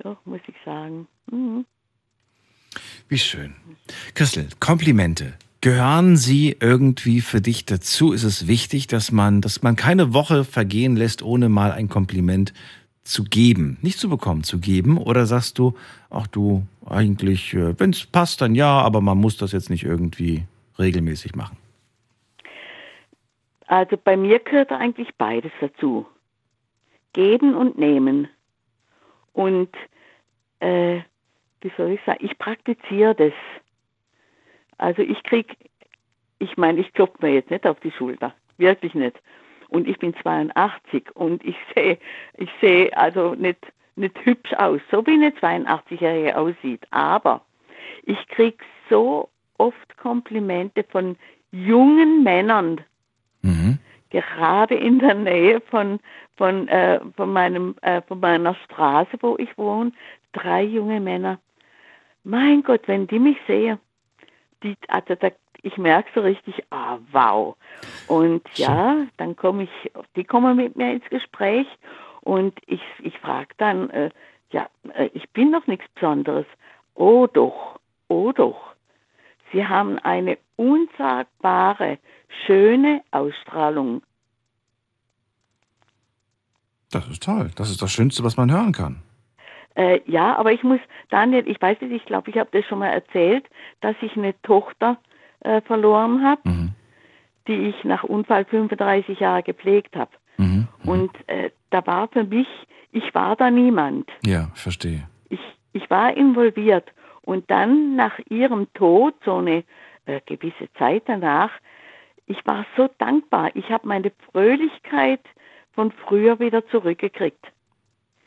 [0.00, 1.06] Doch, muss ich sagen.
[1.30, 1.64] Mhm.
[3.08, 3.54] Wie schön.
[4.14, 5.34] Christel, Komplimente.
[5.60, 8.12] Gehören sie irgendwie für dich dazu?
[8.12, 12.52] Ist es wichtig, dass man, dass man keine Woche vergehen lässt, ohne mal ein Kompliment
[13.02, 13.78] zu geben?
[13.80, 14.98] Nicht zu bekommen, zu geben?
[14.98, 15.74] Oder sagst du,
[16.10, 20.44] ach du, eigentlich, wenn es passt, dann ja, aber man muss das jetzt nicht irgendwie
[20.78, 21.56] regelmäßig machen?
[23.66, 26.06] Also bei mir gehört eigentlich beides dazu.
[27.14, 28.28] Geben und nehmen.
[29.32, 29.70] Und
[30.60, 31.00] äh,
[31.64, 33.32] wie soll ich sagen, ich praktiziere das.
[34.78, 35.56] Also ich krieg,
[36.38, 39.20] ich meine, ich klopfe mir jetzt nicht auf die Schulter, wirklich nicht.
[39.68, 41.98] Und ich bin 82 und ich sehe,
[42.36, 43.58] ich sehe also nicht,
[43.96, 46.82] nicht hübsch aus, so wie eine 82-Jährige aussieht.
[46.90, 47.40] Aber
[48.04, 49.28] ich krieg so
[49.58, 51.16] oft Komplimente von
[51.50, 52.80] jungen Männern,
[54.14, 55.98] gerade in der Nähe von,
[56.36, 59.92] von, äh, von, meinem, äh, von meiner Straße, wo ich wohne,
[60.32, 61.38] drei junge Männer.
[62.24, 63.78] Mein Gott, wenn die mich sehen,
[64.62, 65.30] die, also da,
[65.62, 67.56] ich merke so richtig, ah, wow.
[68.08, 71.66] Und ja, dann komme ich, die kommen mit mir ins Gespräch
[72.22, 74.10] und ich, ich frage dann, äh,
[74.50, 76.46] ja, äh, ich bin doch nichts Besonderes.
[76.94, 77.78] Oh doch,
[78.08, 78.74] oh doch.
[79.52, 81.98] Sie haben eine unsagbare,
[82.46, 84.02] schöne Ausstrahlung.
[86.90, 87.50] Das ist toll.
[87.56, 89.02] Das ist das Schönste, was man hören kann.
[89.74, 90.80] Äh, ja, aber ich muss,
[91.10, 93.44] Daniel, ich weiß nicht, ich glaube, ich habe das schon mal erzählt,
[93.80, 94.98] dass ich eine Tochter
[95.40, 96.40] äh, verloren habe,
[97.48, 100.10] die ich nach Unfall 35 Jahre gepflegt habe.
[100.84, 102.48] Und äh, da war für mich,
[102.92, 104.08] ich war da niemand.
[104.24, 105.08] Ja, verstehe.
[105.28, 105.40] Ich,
[105.72, 106.92] ich war involviert.
[107.22, 109.64] Und dann nach ihrem Tod, so eine
[110.06, 111.50] äh, gewisse Zeit danach,
[112.26, 113.50] ich war so dankbar.
[113.54, 115.20] Ich habe meine Fröhlichkeit
[115.72, 117.44] von früher wieder zurückgekriegt.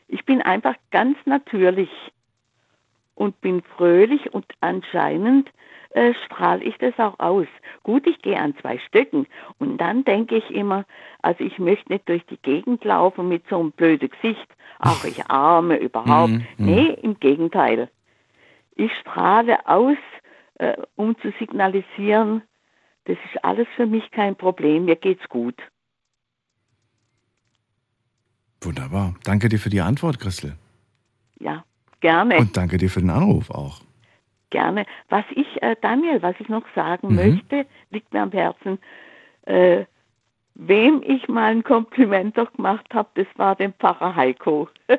[0.08, 1.90] Ich bin einfach ganz natürlich
[3.14, 5.50] und bin fröhlich und anscheinend
[5.90, 7.46] äh, strahle ich das auch aus.
[7.82, 9.26] Gut, ich gehe an zwei Stöcken
[9.58, 10.84] und dann denke ich immer,
[11.22, 14.48] also ich möchte nicht durch die Gegend laufen mit so einem blöden Gesicht,
[14.78, 16.32] ach ich arme überhaupt.
[16.32, 16.66] Mhm, mhm.
[16.66, 17.88] Nee, im Gegenteil.
[18.76, 19.96] Ich strahle aus,
[20.54, 22.42] äh, um zu signalisieren,
[23.04, 25.56] das ist alles für mich kein Problem, mir geht's gut.
[28.60, 29.14] Wunderbar.
[29.24, 30.56] Danke dir für die Antwort, Christel.
[31.40, 31.64] Ja,
[32.00, 32.38] gerne.
[32.38, 33.80] Und danke dir für den Anruf auch.
[34.50, 34.86] Gerne.
[35.08, 37.14] Was ich, äh, Daniel, was ich noch sagen Mhm.
[37.16, 38.78] möchte, liegt mir am Herzen.
[39.42, 39.84] Äh,
[40.54, 44.68] wem ich mal ein Kompliment doch gemacht habe, das war dem Pfarrer Heiko.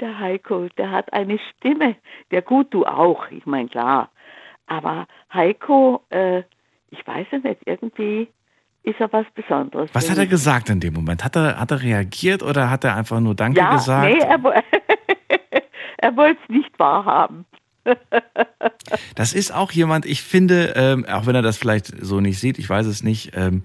[0.00, 1.96] der Heiko, der hat eine Stimme.
[2.30, 4.10] Der gut, du auch, ich meine klar.
[4.66, 6.42] Aber Heiko, äh,
[6.90, 8.28] ich weiß es nicht, irgendwie
[8.84, 9.90] ist er was Besonderes.
[9.92, 11.24] Was hat er gesagt in dem Moment?
[11.24, 14.12] Hat er, hat er reagiert oder hat er einfach nur Danke ja, gesagt?
[14.12, 14.38] Nee, er,
[15.98, 17.44] er wollte es nicht wahrhaben.
[19.14, 22.58] Das ist auch jemand, ich finde, ähm, auch wenn er das vielleicht so nicht sieht,
[22.58, 23.62] ich weiß es nicht, ähm,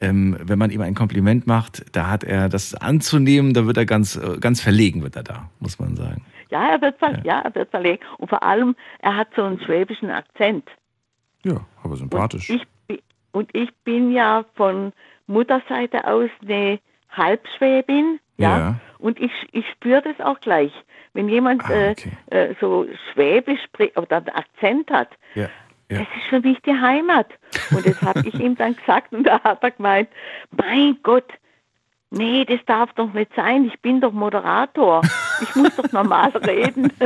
[0.00, 3.86] ähm, wenn man ihm ein Kompliment macht, da hat er das anzunehmen, da wird er
[3.86, 6.24] ganz, äh, ganz verlegen, wird er da, muss man sagen.
[6.50, 7.40] Ja, er wird, ver ja.
[7.40, 8.02] er wird verlegen.
[8.18, 10.68] Und vor allem, er hat so einen schwäbischen Akzent.
[11.44, 12.50] Ja, aber sympathisch.
[12.50, 12.62] Und ich,
[13.32, 14.92] und ich bin ja von
[15.26, 16.78] Mutterseite aus eine
[17.10, 18.20] Halbschwäbin.
[18.36, 18.58] Ja.
[18.58, 18.74] Ja.
[18.98, 20.72] Und ich, ich spüre das auch gleich.
[21.12, 21.94] Wenn jemand äh,
[22.30, 25.48] äh, so Schwäbisch spricht oder einen Akzent hat, Ja.
[25.88, 27.28] das ist für mich die Heimat.
[27.70, 30.08] Und das habe ich ihm dann gesagt und da hat er gemeint,
[30.50, 31.30] mein Gott,
[32.10, 35.02] nee, das darf doch nicht sein, ich bin doch Moderator.
[35.42, 36.92] Ich muss doch normal reden.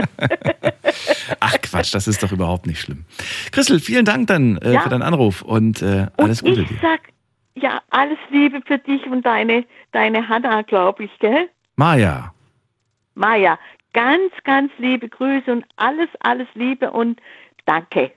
[1.40, 3.04] Ach Quatsch, das ist doch überhaupt nicht schlimm.
[3.52, 4.80] Christel, vielen Dank dann äh, Ja.
[4.80, 6.78] für deinen Anruf und äh, alles Gute ich dir.
[6.82, 7.00] sag,
[7.54, 11.48] ja, alles Liebe für dich und deine, deine Hanna, glaube ich, gell?
[11.76, 12.32] Maja,
[13.14, 13.58] Maja,
[13.94, 17.18] ganz, ganz liebe Grüße und alles, alles Liebe und
[17.64, 18.12] danke.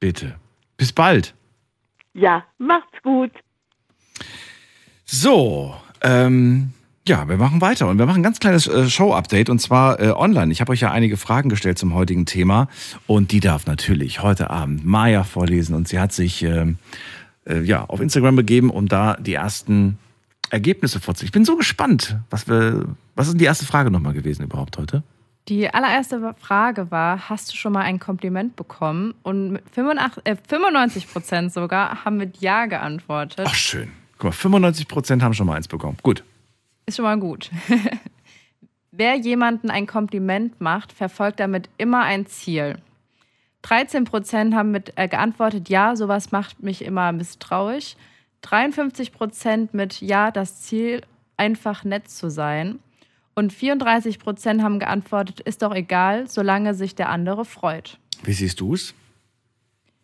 [0.00, 0.36] bitte.
[0.76, 1.34] Bis bald.
[2.14, 3.30] Ja, macht's gut.
[5.04, 6.72] So, ähm,
[7.06, 10.10] ja, wir machen weiter und wir machen ein ganz kleines äh, Show-Update und zwar äh,
[10.10, 10.50] online.
[10.52, 12.68] Ich habe euch ja einige Fragen gestellt zum heutigen Thema
[13.06, 16.78] und die darf natürlich heute Abend Maja vorlesen und sie hat sich ähm,
[17.46, 19.98] äh, ja auf Instagram begeben, um da die ersten
[20.48, 21.28] Ergebnisse vorzulegen.
[21.28, 22.86] Ich bin so gespannt, was wir,
[23.16, 25.02] was ist denn die erste Frage nochmal gewesen überhaupt heute?
[25.48, 29.12] Die allererste Frage war, hast du schon mal ein Kompliment bekommen?
[29.22, 33.44] Und mit 85, äh, 95 Prozent sogar haben mit Ja geantwortet.
[33.46, 33.90] Ach, schön.
[34.16, 35.98] Guck mal, 95 Prozent haben schon mal eins bekommen.
[36.02, 36.24] Gut.
[36.86, 37.50] Ist schon mal gut.
[38.90, 42.78] Wer jemanden ein Kompliment macht, verfolgt damit immer ein Ziel.
[43.62, 47.96] 13 Prozent haben mit äh, geantwortet, ja, sowas macht mich immer misstrauisch.
[48.42, 51.00] 53 Prozent mit ja, das Ziel,
[51.36, 52.78] einfach nett zu sein.
[53.34, 57.98] Und 34 Prozent haben geantwortet, ist doch egal, solange sich der andere freut.
[58.22, 58.94] Wie siehst du es?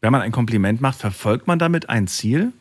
[0.01, 2.52] Wenn man ein Kompliment macht, verfolgt man damit ein Ziel?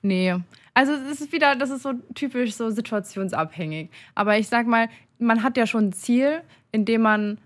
[0.00, 0.36] Nee.
[0.74, 3.90] Also es ist wieder, das ist so typisch so situationsabhängig.
[4.14, 4.88] Aber ich sag mal,
[5.18, 6.42] man hat ja schon ein Ziel,
[6.72, 7.38] in dem man,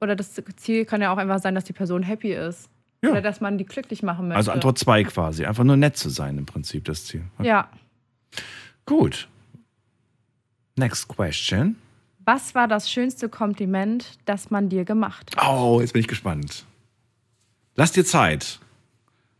[0.00, 2.70] oder das Ziel kann ja auch einfach sein, dass die Person happy ist.
[3.02, 3.10] Ja.
[3.10, 4.38] Oder dass man die glücklich machen möchte.
[4.38, 5.44] Also Antwort 2 quasi.
[5.44, 7.24] Einfach nur nett zu sein im Prinzip das Ziel.
[7.38, 7.48] Okay.
[7.48, 7.68] Ja.
[8.86, 9.28] Gut.
[10.76, 11.76] Next question.
[12.24, 15.46] Was war das schönste Kompliment, das man dir gemacht hat?
[15.48, 16.64] Oh, jetzt bin ich gespannt.
[17.74, 18.60] Lass dir Zeit.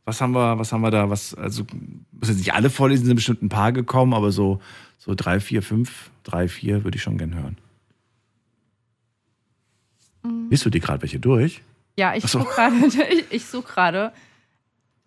[0.07, 1.11] Was haben wir, was haben wir da?
[1.11, 1.65] Was, also,
[2.13, 4.61] muss jetzt nicht alle vorlesen, sind bestimmt ein paar gekommen, aber so,
[4.99, 7.59] so drei, vier, fünf, drei, vier würde ich schon gern hören.
[10.23, 10.47] Mhm.
[10.49, 11.61] Liest du die gerade welche durch?
[11.99, 12.39] Ja, ich so.
[12.39, 12.77] suche gerade.
[13.11, 14.13] Ich, ich suche gerade.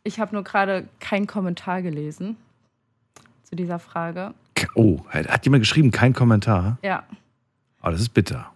[0.03, 2.35] Ich habe nur gerade keinen Kommentar gelesen
[3.43, 4.33] zu dieser Frage.
[4.75, 6.77] Oh, hat jemand geschrieben, kein Kommentar?
[6.83, 7.03] Ja.
[7.81, 8.51] Oh, das ist bitter.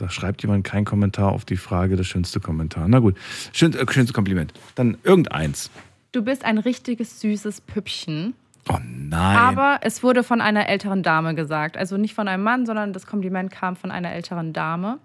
[0.00, 2.88] Da schreibt jemand kein Kommentar auf die Frage, das schönste Kommentar.
[2.88, 3.16] Na gut,
[3.52, 4.54] Schön, äh, schönste Kompliment.
[4.74, 5.70] Dann irgendeins.
[6.12, 8.32] Du bist ein richtiges süßes Püppchen.
[8.68, 9.36] Oh nein.
[9.36, 11.76] Aber es wurde von einer älteren Dame gesagt.
[11.76, 14.98] Also nicht von einem Mann, sondern das Kompliment kam von einer älteren Dame.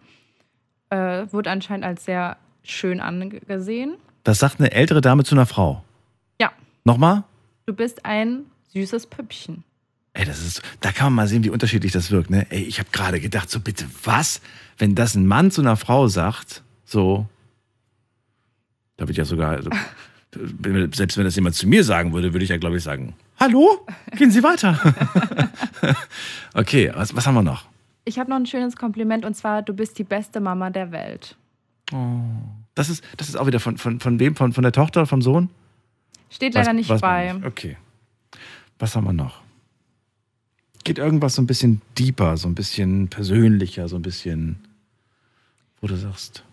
[0.90, 3.96] Äh, wurde anscheinend als sehr schön angesehen.
[4.24, 5.84] das sagt eine ältere Dame zu einer Frau.
[6.40, 6.52] Ja,
[6.86, 7.24] Nochmal?
[7.66, 9.64] du bist ein süßes Püppchen.
[10.16, 12.30] Ey, das ist, da kann man mal sehen, wie unterschiedlich das wirkt.
[12.30, 12.48] Ne?
[12.50, 14.40] Ey, ich habe gerade gedacht, so bitte was?
[14.78, 17.28] Wenn das ein Mann zu einer Frau sagt, so,
[18.96, 19.70] da wird ja sogar, also,
[20.94, 23.86] selbst wenn das jemand zu mir sagen würde, würde ich ja, glaube ich, sagen, hallo,
[24.16, 24.80] gehen Sie weiter.
[26.54, 27.66] okay, was, was haben wir noch?
[28.06, 31.36] Ich habe noch ein schönes Kompliment und zwar, du bist die beste Mama der Welt.
[31.92, 32.22] Oh.
[32.74, 34.38] Das ist, das ist auch wieder von, von, von wem?
[34.38, 35.50] Von, von der Tochter, vom Sohn?
[36.30, 37.36] Steht leider Weiß- nicht man bei.
[37.44, 37.76] Okay.
[38.80, 39.45] Was haben wir noch?
[40.86, 44.60] Geht irgendwas so ein bisschen deeper, so ein bisschen persönlicher, so ein bisschen,
[45.82, 46.46] wo du sagst,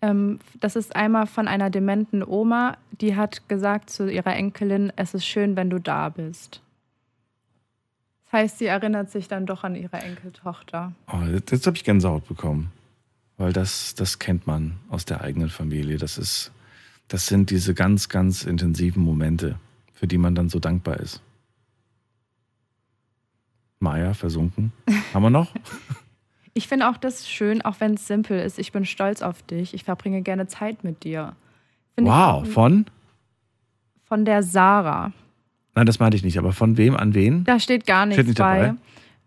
[0.00, 5.12] Ähm, das ist einmal von einer dementen Oma, die hat gesagt zu ihrer Enkelin, es
[5.12, 6.62] ist schön, wenn du da bist.
[8.24, 10.92] Das heißt, sie erinnert sich dann doch an ihre Enkeltochter.
[11.12, 12.72] oh, jetzt, jetzt habe ich Gänsehaut bekommen.
[13.38, 15.98] Weil das, das kennt man aus der eigenen Familie.
[15.98, 16.52] Das ist,
[17.08, 19.58] das sind diese ganz, ganz intensiven Momente,
[19.92, 21.20] für die man dann so dankbar ist.
[23.78, 24.72] Maya, versunken.
[25.12, 25.52] Haben wir noch?
[26.56, 28.58] Ich finde auch das schön, auch wenn es simpel ist.
[28.58, 29.74] Ich bin stolz auf dich.
[29.74, 31.36] Ich verbringe gerne Zeit mit dir.
[32.00, 32.86] Auch wow, von?
[34.04, 35.12] Von der Sarah.
[35.74, 37.44] Nein, das meinte ich nicht, aber von wem an wen?
[37.44, 38.58] Da steht gar nichts Steht nicht bei.
[38.58, 38.76] dabei?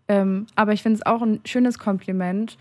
[0.08, 2.58] Ähm, aber ich finde es auch ein schönes Kompliment,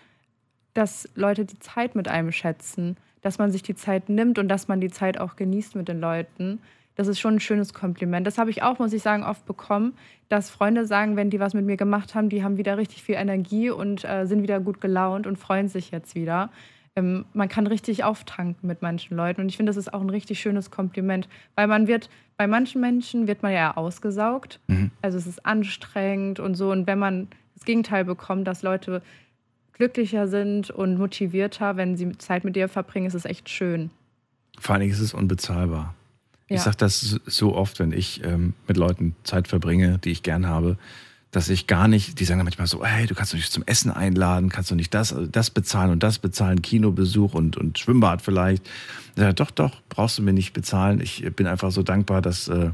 [0.76, 4.68] dass Leute die Zeit mit einem schätzen, dass man sich die Zeit nimmt und dass
[4.68, 6.60] man die Zeit auch genießt mit den Leuten.
[6.99, 8.27] Das ist schon ein schönes Kompliment.
[8.27, 9.93] Das habe ich auch, muss ich sagen, oft bekommen,
[10.27, 13.15] dass Freunde sagen, wenn die was mit mir gemacht haben, die haben wieder richtig viel
[13.15, 16.49] Energie und äh, sind wieder gut gelaunt und freuen sich jetzt wieder.
[16.97, 19.39] ähm, man kann richtig auftanken mit manchen Leuten.
[19.39, 22.81] Und ich finde, das ist auch ein richtig schönes Kompliment, weil man wird, bei manchen
[22.81, 24.59] Menschen wird man ja ausgesaugt.
[24.67, 24.91] Mhm.
[25.01, 26.69] Also es ist anstrengend und so.
[26.69, 29.01] Und wenn man das Gegenteil bekommt, dass Leute
[29.71, 33.89] glücklicher sind und motivierter, wenn sie Zeit mit dir verbringen, ist es echt schön.
[34.59, 35.95] Vor allen Dingen ist es unbezahlbar.
[36.49, 36.63] Ich Ja.
[36.63, 40.77] sage das so oft, wenn ich ähm, mit Leuten Zeit verbringe, die ich gern habe,
[41.31, 43.63] dass ich gar nicht, die sagen dann manchmal so, hey, du kannst doch nicht zum
[43.67, 48.23] Essen einladen, kannst du nicht das, das bezahlen und das bezahlen, Kinobesuch und, und Schwimmbad
[48.23, 48.65] vielleicht.
[49.15, 50.99] Ich sage, doch, doch, brauchst du mir nicht bezahlen.
[51.01, 52.71] Ich bin einfach so dankbar, dass, äh,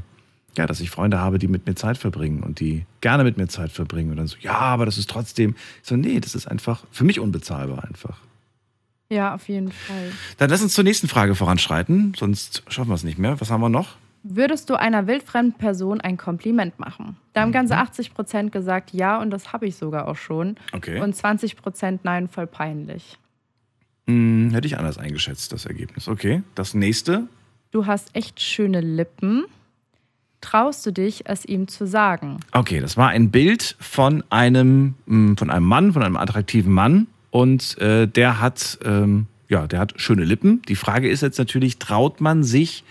[0.56, 3.46] ja, dass ich Freunde habe, die mit mir Zeit verbringen und die gerne mit mir
[3.48, 4.10] Zeit verbringen.
[4.10, 7.04] Und dann so, ja, aber das ist trotzdem, ich so, nee, das ist einfach für
[7.04, 8.16] mich unbezahlbar einfach.
[9.08, 10.10] Ja, auf jeden Fall.
[10.38, 13.40] Dann lass uns zur nächsten Frage voranschreiten, sonst schaffen wir es nicht mehr.
[13.40, 13.96] Was haben wir noch?
[14.24, 17.16] Würdest du einer wildfremden Person ein Kompliment machen?
[17.32, 17.54] Da haben Mhm.
[17.54, 20.56] ganze 80 Prozent gesagt ja und das habe ich sogar auch schon.
[20.72, 21.00] Okay.
[21.00, 23.18] Und 20 Prozent nein, voll peinlich.
[24.08, 26.08] Hm, hätte ich anders eingeschätzt, das Ergebnis.
[26.08, 27.28] Okay, das nächste.
[27.70, 29.44] Du hast echt schöne Lippen.
[30.40, 32.38] Traust du dich, es ihm zu sagen?
[32.52, 37.06] Okay, das war ein Bild von einem, mh, von einem Mann, von einem attraktiven Mann.
[37.30, 40.62] Und äh, der hat, ähm, ja, der hat schöne Lippen.
[40.68, 42.84] Die Frage ist jetzt natürlich, traut man sich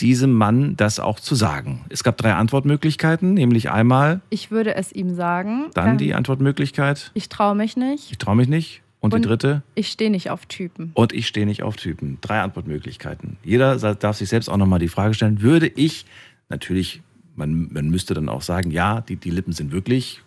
[0.00, 1.84] diesem Mann das auch zu sagen?
[1.88, 5.66] Es gab drei Antwortmöglichkeiten, nämlich einmal Ich würde es ihm sagen.
[5.74, 8.10] dann die Antwortmöglichkeit, Ich traue mich nicht.
[8.10, 8.80] ich traue mich nicht.
[9.00, 10.92] Und, die dritte, Ich stehe nicht auf Typen.
[10.94, 12.18] und ich stehe nicht auf Typen.
[12.20, 13.36] Drei Antwortmöglichkeiten.
[13.42, 16.06] Jeder darf sich selbst auch nochmal die Frage stellen, würde ich,
[16.48, 17.02] natürlich,
[17.34, 20.22] man, man müsste dann auch sagen, ja, die, die Lippen sind wirklich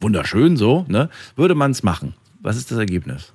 [0.00, 1.10] wunderschön so, ne?
[1.36, 2.14] Würde man es machen?
[2.40, 3.32] Was ist das Ergebnis?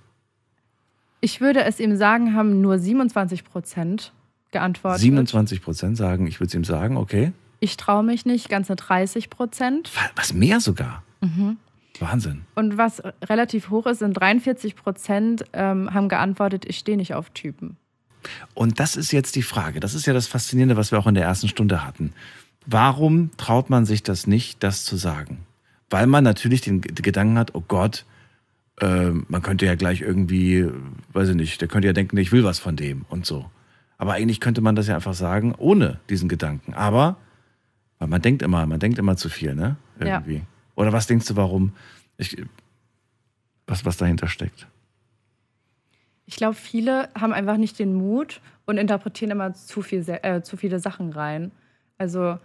[1.22, 4.14] Ich würde es ihm sagen, haben nur 27 Prozent
[4.52, 5.02] geantwortet.
[5.02, 7.32] 27 Prozent sagen, ich würde es ihm sagen, okay.
[7.60, 9.92] Ich traue mich nicht, ganze 30 Prozent.
[10.16, 11.04] Was mehr sogar?
[11.22, 11.58] Mhm.
[12.00, 12.42] Wahnsinn.
[12.56, 17.30] Und was relativ hoch ist, sind 43 Prozent ähm, haben geantwortet, ich stehe nicht auf
[17.30, 17.78] Typen.
[18.54, 19.80] Und das ist jetzt die Frage.
[19.80, 22.14] Das ist ja das Faszinierende, was wir auch in der ersten Stunde hatten.
[22.66, 25.46] Warum traut man sich das nicht, das zu sagen?
[25.90, 28.06] Weil man natürlich den Gedanken hat, oh Gott,
[28.82, 30.68] äh, man könnte ja gleich irgendwie,
[31.14, 33.50] weiß ich nicht, der könnte ja denken, ich will was von dem und so.
[33.98, 36.74] Aber eigentlich könnte man das ja einfach sagen, ohne diesen Gedanken.
[36.74, 37.18] Aber
[38.00, 39.78] weil man denkt immer, man denkt immer zu viel, ne?
[40.00, 40.18] Ja.
[40.18, 40.44] Irgendwie.
[40.76, 41.74] Oder was denkst du, warum?
[42.18, 42.36] Ich,
[43.68, 44.68] was, was dahinter steckt?
[46.26, 50.58] Ich glaube, viele haben einfach nicht den Mut und interpretieren immer zu, viel, äh, zu
[50.58, 51.52] viele Sachen rein.
[51.98, 52.38] Also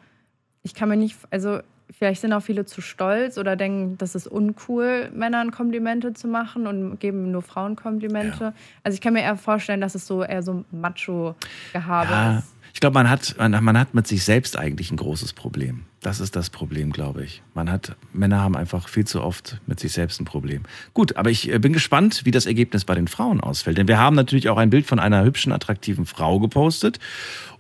[0.63, 1.61] ich kann mir nicht, also
[1.97, 6.67] vielleicht sind auch viele zu stolz oder denken, das ist uncool, Männern Komplimente zu machen
[6.67, 8.53] und geben nur Frauen Komplimente.
[8.85, 12.49] Also ich kann mir eher vorstellen, dass es so eher so Macho-Gehabe Ja, ist.
[12.73, 15.85] ich glaube, man hat, man, man hat mit sich selbst eigentlich ein großes Problem.
[16.01, 17.43] Das ist das Problem, glaube ich.
[17.55, 20.63] Man hat, Männer haben einfach viel zu oft mit sich selbst ein Problem.
[20.95, 23.77] Gut, aber ich äh, bin gespannt, wie das Ergebnis bei den Frauen ausfällt.
[23.77, 26.99] Denn wir haben natürlich auch ein Bild von einer hübschen, attraktiven Frau gepostet.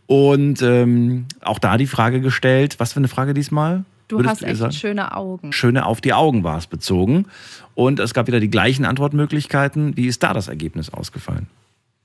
[0.07, 3.85] Und ähm, auch da die Frage gestellt, was für eine Frage diesmal?
[4.11, 4.73] Du hast echt sagen?
[4.73, 5.53] schöne Augen.
[5.53, 7.27] Schöne auf die Augen war es bezogen.
[7.75, 9.97] Und es gab wieder die gleichen Antwortmöglichkeiten.
[9.97, 11.47] Wie ist da das Ergebnis ausgefallen?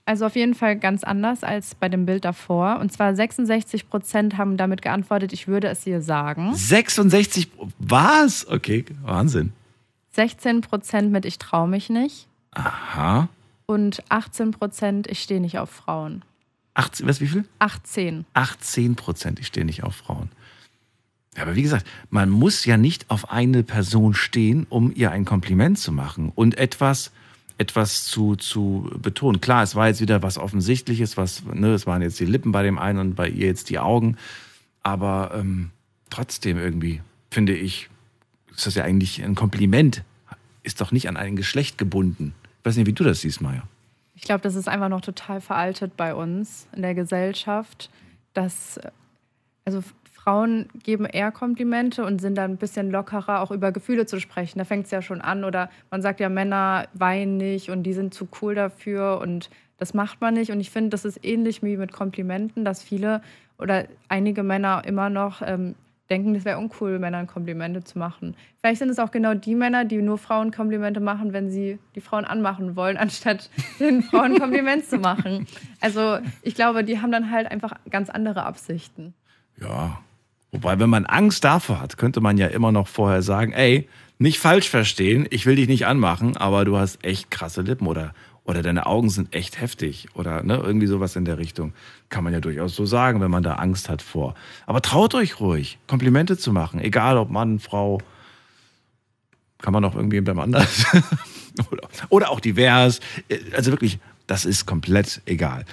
[0.06, 2.80] Also auf jeden Fall ganz anders als bei dem Bild davor.
[2.80, 6.54] Und zwar 66 Prozent haben damit geantwortet, ich würde es ihr sagen.
[6.54, 7.50] 66,
[7.80, 8.48] was?
[8.48, 9.54] Okay, Wahnsinn.
[10.12, 12.28] 16 Prozent mit ich traue mich nicht.
[12.52, 13.28] Aha.
[13.66, 16.22] Und 18 Prozent ich stehe nicht auf Frauen.
[16.76, 17.46] 18, was, wie viel?
[17.60, 18.26] 18.
[18.34, 20.30] 18 Prozent, ich stehe nicht auf Frauen.
[21.38, 25.78] Aber wie gesagt, man muss ja nicht auf eine Person stehen, um ihr ein Kompliment
[25.78, 27.12] zu machen und etwas,
[27.58, 29.42] etwas zu, zu betonen.
[29.42, 32.64] Klar, es war jetzt wieder was Offensichtliches, was, ne, es waren jetzt die Lippen bei
[32.64, 34.18] dem einen und bei ihr jetzt die Augen.
[34.82, 35.72] Aber ähm,
[36.10, 37.02] trotzdem irgendwie,
[37.32, 37.90] finde ich,
[38.56, 40.04] ist das ja eigentlich ein Kompliment.
[40.64, 42.34] Ist doch nicht an ein Geschlecht gebunden.
[42.60, 43.64] Ich weiß nicht, wie du das siehst, Maya.
[44.16, 47.90] Ich glaube, das ist einfach noch total veraltet bei uns in der Gesellschaft,
[48.34, 48.80] dass
[49.66, 49.84] also
[50.26, 54.58] Frauen geben eher Komplimente und sind dann ein bisschen lockerer, auch über Gefühle zu sprechen.
[54.58, 55.44] Da fängt es ja schon an.
[55.44, 59.94] Oder man sagt ja, Männer weinen nicht und die sind zu cool dafür und das
[59.94, 60.52] macht man nicht.
[60.52, 63.22] Und ich finde, das ist ähnlich wie mit Komplimenten, dass viele
[63.60, 65.76] oder einige Männer immer noch ähm,
[66.10, 68.36] denken, es wäre uncool, Männern Komplimente zu machen.
[68.62, 72.02] Vielleicht sind es auch genau die Männer, die nur Frauen Komplimente machen, wenn sie die
[72.02, 75.46] Frauen anmachen wollen, anstatt den Frauen Kompliment zu machen.
[75.82, 79.14] Also ich glaube, die haben dann halt einfach ganz andere Absichten.
[79.62, 80.00] Ja.
[80.56, 84.40] Wobei, wenn man Angst davor hat, könnte man ja immer noch vorher sagen, ey, nicht
[84.40, 88.14] falsch verstehen, ich will dich nicht anmachen, aber du hast echt krasse Lippen oder,
[88.46, 91.74] oder deine Augen sind echt heftig oder ne, irgendwie sowas in der Richtung.
[92.08, 94.34] Kann man ja durchaus so sagen, wenn man da Angst hat vor.
[94.66, 98.00] Aber traut euch ruhig, Komplimente zu machen, egal ob Mann, Frau,
[99.60, 100.86] kann man auch irgendwie beim anders.
[101.70, 103.02] oder, oder auch divers.
[103.54, 105.66] Also wirklich, Das ist komplett egal.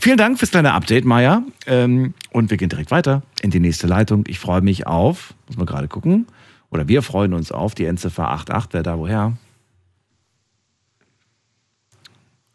[0.00, 1.42] Vielen Dank fürs kleine Update, Maya.
[1.66, 4.24] Ähm, und wir gehen direkt weiter in die nächste Leitung.
[4.28, 6.26] Ich freue mich auf, muss man gerade gucken,
[6.70, 8.72] oder wir freuen uns auf die Endziffer 88.
[8.72, 9.36] Wer da woher?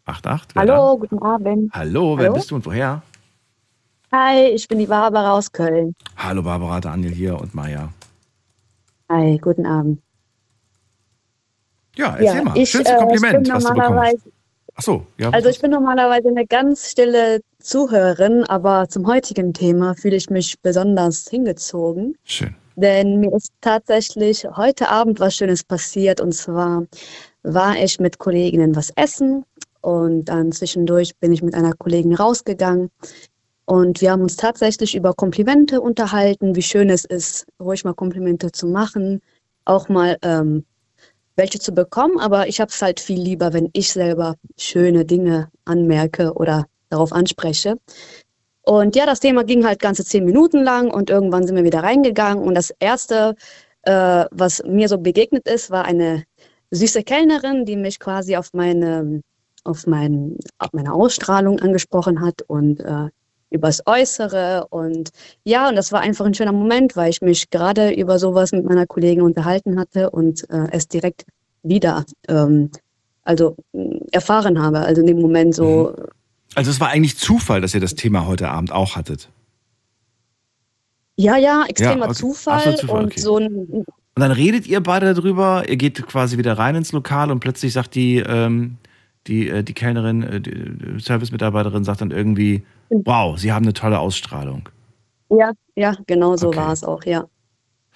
[0.05, 0.55] 88?
[0.55, 1.73] wer Hallo, guten Abend.
[1.73, 1.79] Da?
[1.79, 2.35] Hallo, wer Hallo?
[2.35, 3.01] bist du und woher?
[4.11, 5.95] Hi, ich bin die Barbara aus Köln.
[6.17, 7.89] Hallo Barbara, Daniel hier und Maya.
[9.09, 10.01] Hi, guten Abend.
[11.95, 12.57] Ja, erzähl Ja, mal.
[12.57, 14.27] ich, Schönste äh, Kompliment, was du bekommst.
[14.75, 15.29] Ach so, ja.
[15.29, 20.59] Also ich bin normalerweise eine ganz stille Zuhörerin, aber zum heutigen Thema fühle ich mich
[20.61, 22.15] besonders hingezogen.
[22.23, 22.55] Schön.
[22.75, 26.19] Denn mir ist tatsächlich heute Abend was Schönes passiert.
[26.19, 26.85] Und zwar
[27.43, 29.45] war ich mit Kolleginnen was essen
[29.81, 32.89] und dann zwischendurch bin ich mit einer Kollegin rausgegangen.
[33.65, 38.51] Und wir haben uns tatsächlich über Komplimente unterhalten, wie schön es ist, ruhig mal Komplimente
[38.51, 39.21] zu machen,
[39.65, 40.65] auch mal ähm,
[41.35, 42.19] welche zu bekommen.
[42.19, 47.11] Aber ich habe es halt viel lieber, wenn ich selber schöne Dinge anmerke oder darauf
[47.11, 47.77] anspreche.
[48.63, 51.83] Und ja, das Thema ging halt ganze zehn Minuten lang und irgendwann sind wir wieder
[51.83, 52.43] reingegangen.
[52.43, 53.35] Und das Erste,
[53.83, 56.23] äh, was mir so begegnet ist, war eine
[56.71, 59.21] süße Kellnerin, die mich quasi auf meine,
[59.65, 63.09] auf mein, auf meine Ausstrahlung angesprochen hat und äh,
[63.53, 64.67] übers Äußere.
[64.69, 65.11] Und
[65.45, 68.65] ja, und das war einfach ein schöner Moment, weil ich mich gerade über sowas mit
[68.65, 71.25] meiner Kollegin unterhalten hatte und äh, es direkt
[71.63, 72.71] wieder ähm,
[73.23, 74.79] also mh, erfahren habe.
[74.79, 75.95] Also in dem Moment so,
[76.55, 79.29] Also es war eigentlich Zufall, dass ihr das Thema heute Abend auch hattet.
[81.15, 82.15] ja, ja, extremer okay.
[82.15, 83.19] Zufall, Absolut Zufall, und okay.
[83.19, 83.85] so ein
[84.15, 87.73] Und dann redet ihr beide darüber, ihr geht quasi wieder rein ins Lokal und plötzlich
[87.73, 88.77] sagt die, ähm,
[89.27, 92.63] die, äh, die Kellnerin, äh, die Service-Mitarbeiterin sagt dann irgendwie,
[93.05, 94.69] wow, Sie haben eine tolle Ausstrahlung.
[95.29, 97.25] Ja, ja, genau so war es auch, ja.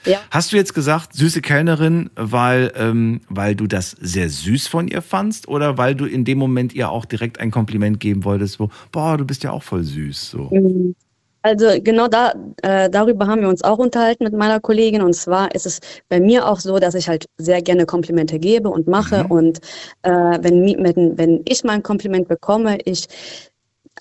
[0.06, 4.88] Ja, Hast du jetzt gesagt, süße Kellnerin, weil, ähm, weil du das sehr süß von
[4.88, 8.60] ihr fandst oder weil du in dem Moment ihr auch direkt ein Kompliment geben wolltest,
[8.60, 10.32] wo, boah, du bist ja auch voll süß.
[10.32, 10.50] So.
[10.52, 10.96] Mhm.
[11.42, 15.02] Also genau da, äh, darüber haben wir uns auch unterhalten mit meiner Kollegin.
[15.02, 15.80] Und zwar ist es
[16.10, 19.26] bei mir auch so, dass ich halt sehr gerne Komplimente gebe und mache.
[19.30, 19.60] Und
[20.02, 23.08] äh, wenn, wenn, wenn ich mal ein Kompliment bekomme, ich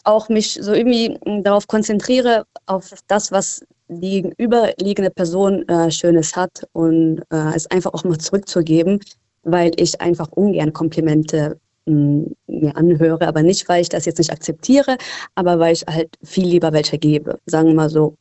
[0.07, 6.35] auch mich so irgendwie mh, darauf konzentriere, auf das, was die gegenüberliegende Person äh, Schönes
[6.37, 9.01] hat und äh, es einfach auch mal zurückzugeben,
[9.43, 14.33] weil ich einfach ungern Komplimente mh, mir anhöre, aber nicht, weil ich das jetzt nicht
[14.33, 14.97] akzeptiere,
[15.35, 18.17] aber weil ich halt viel lieber welche gebe, sagen wir mal so.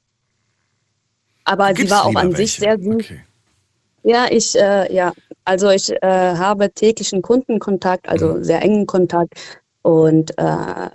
[1.46, 3.06] Aber sie gibst war auch an sich welche, sehr süß.
[4.04, 5.14] Ja, ich, äh, ja,
[5.46, 9.34] also ich äh, habe täglichen Kundenkontakt, also sehr engen Kontakt
[9.82, 10.90] und äh,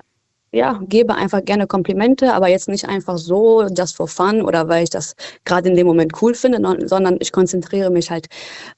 [0.52, 4.84] ja, gebe einfach gerne Komplimente, aber jetzt nicht einfach so, just for fun oder weil
[4.84, 5.14] ich das
[5.44, 8.26] gerade in dem Moment cool finde, sondern ich konzentriere mich halt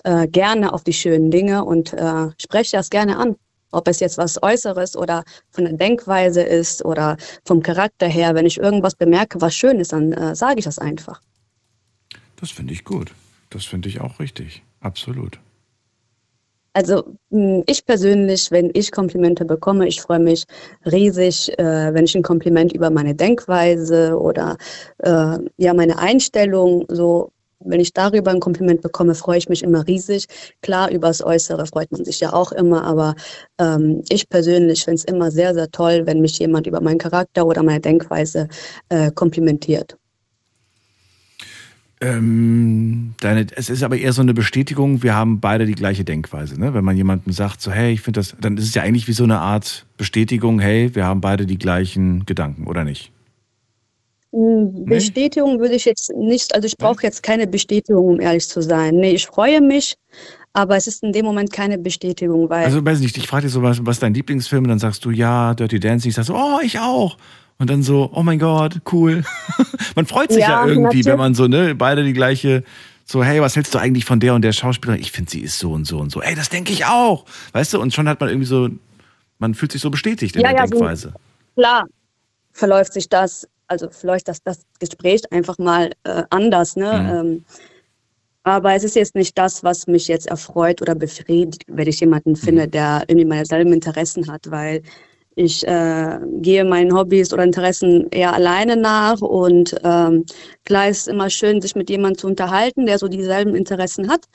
[0.05, 3.36] äh, gerne auf die schönen Dinge und äh, spreche das gerne an.
[3.74, 7.16] Ob es jetzt was Äußeres oder von der Denkweise ist oder
[7.47, 8.35] vom Charakter her.
[8.35, 11.23] Wenn ich irgendwas bemerke, was schön ist, dann äh, sage ich das einfach.
[12.36, 13.12] Das finde ich gut.
[13.49, 14.62] Das finde ich auch richtig.
[14.81, 15.39] Absolut.
[16.74, 20.44] Also mh, ich persönlich, wenn ich Komplimente bekomme, ich freue mich
[20.86, 24.57] riesig, äh, wenn ich ein Kompliment über meine Denkweise oder
[24.99, 27.31] äh, ja meine Einstellung so,
[27.61, 30.27] wenn ich darüber ein Kompliment bekomme, freue ich mich immer riesig.
[30.62, 33.15] Klar, übers Äußere freut man sich ja auch immer, aber
[33.59, 37.47] ähm, ich persönlich finde es immer sehr, sehr toll, wenn mich jemand über meinen Charakter
[37.47, 38.49] oder meine Denkweise
[38.89, 39.97] äh, komplimentiert.
[42.03, 46.59] Ähm, deine, es ist aber eher so eine Bestätigung, wir haben beide die gleiche Denkweise.
[46.59, 46.74] Ne?
[46.74, 49.12] Wenn man jemandem sagt, so, hey, ich finde das, dann ist es ja eigentlich wie
[49.12, 53.12] so eine Art Bestätigung, hey, wir haben beide die gleichen Gedanken, oder nicht?
[54.33, 58.62] Mm, Bestätigung würde ich jetzt nicht, also ich brauche jetzt keine Bestätigung, um ehrlich zu
[58.62, 58.97] sein.
[58.97, 59.95] Nee, ich freue mich,
[60.55, 63.53] aber es ist in dem Moment keine Bestätigung, weil Also, weiß nicht, ich frage dich
[63.53, 64.65] so, was, was ist dein Lieblingsfilm?
[64.65, 66.09] Und dann sagst du, ja, Dirty Dancing.
[66.09, 67.16] Ich sag so, oh, ich auch.
[67.63, 69.23] Und dann so, oh mein Gott, cool.
[69.95, 71.07] man freut sich ja, Ja, irgendwie, natürlich.
[71.07, 72.65] wenn man so, ne, beide die gleiche,
[73.05, 75.01] so, hey, was hältst du eigentlich von der und der Schauspielerin?
[75.01, 76.21] Ich finde, sie ist so und so und so.
[76.21, 77.25] Ey, das denke ich auch.
[77.53, 78.69] Weißt du, und schon hat man irgendwie so,
[79.39, 81.15] man fühlt sich so bestätigt in Ja, der ja, so- Denkweise.
[81.55, 81.85] klar
[82.51, 87.23] verläuft sich das, also verläuft das, das Gespräch einfach mal äh, anders, ne?
[87.25, 87.45] Ähm,
[88.43, 92.35] aber es ist jetzt nicht das, was mich jetzt erfreut oder befriedigt, wenn ich jemanden
[92.35, 94.83] finde, der irgendwie meine selben Interessen hat, weil
[95.35, 100.25] ich äh, gehe meinen Hobbys oder Interessen eher alleine nach und ähm,
[100.65, 104.27] klar ist es immer schön, sich mit jemandem zu unterhalten, der so dieselben Interessen hat.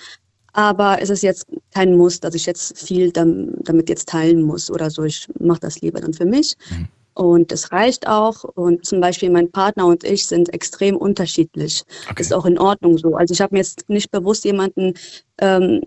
[0.54, 4.72] Aber es ist jetzt kein Muss, dass ich jetzt viel dam damit jetzt teilen muss
[4.72, 5.04] oder so.
[5.04, 6.56] Ich mache das lieber dann für mich.
[7.14, 8.44] Und es reicht auch.
[8.44, 11.84] Und zum Beispiel mein Partner und ich sind extrem unterschiedlich.
[12.18, 13.16] Ist auch in Ordnung so.
[13.16, 14.94] Also ich habe mir jetzt nicht bewusst jemanden
[15.40, 15.82] ähm,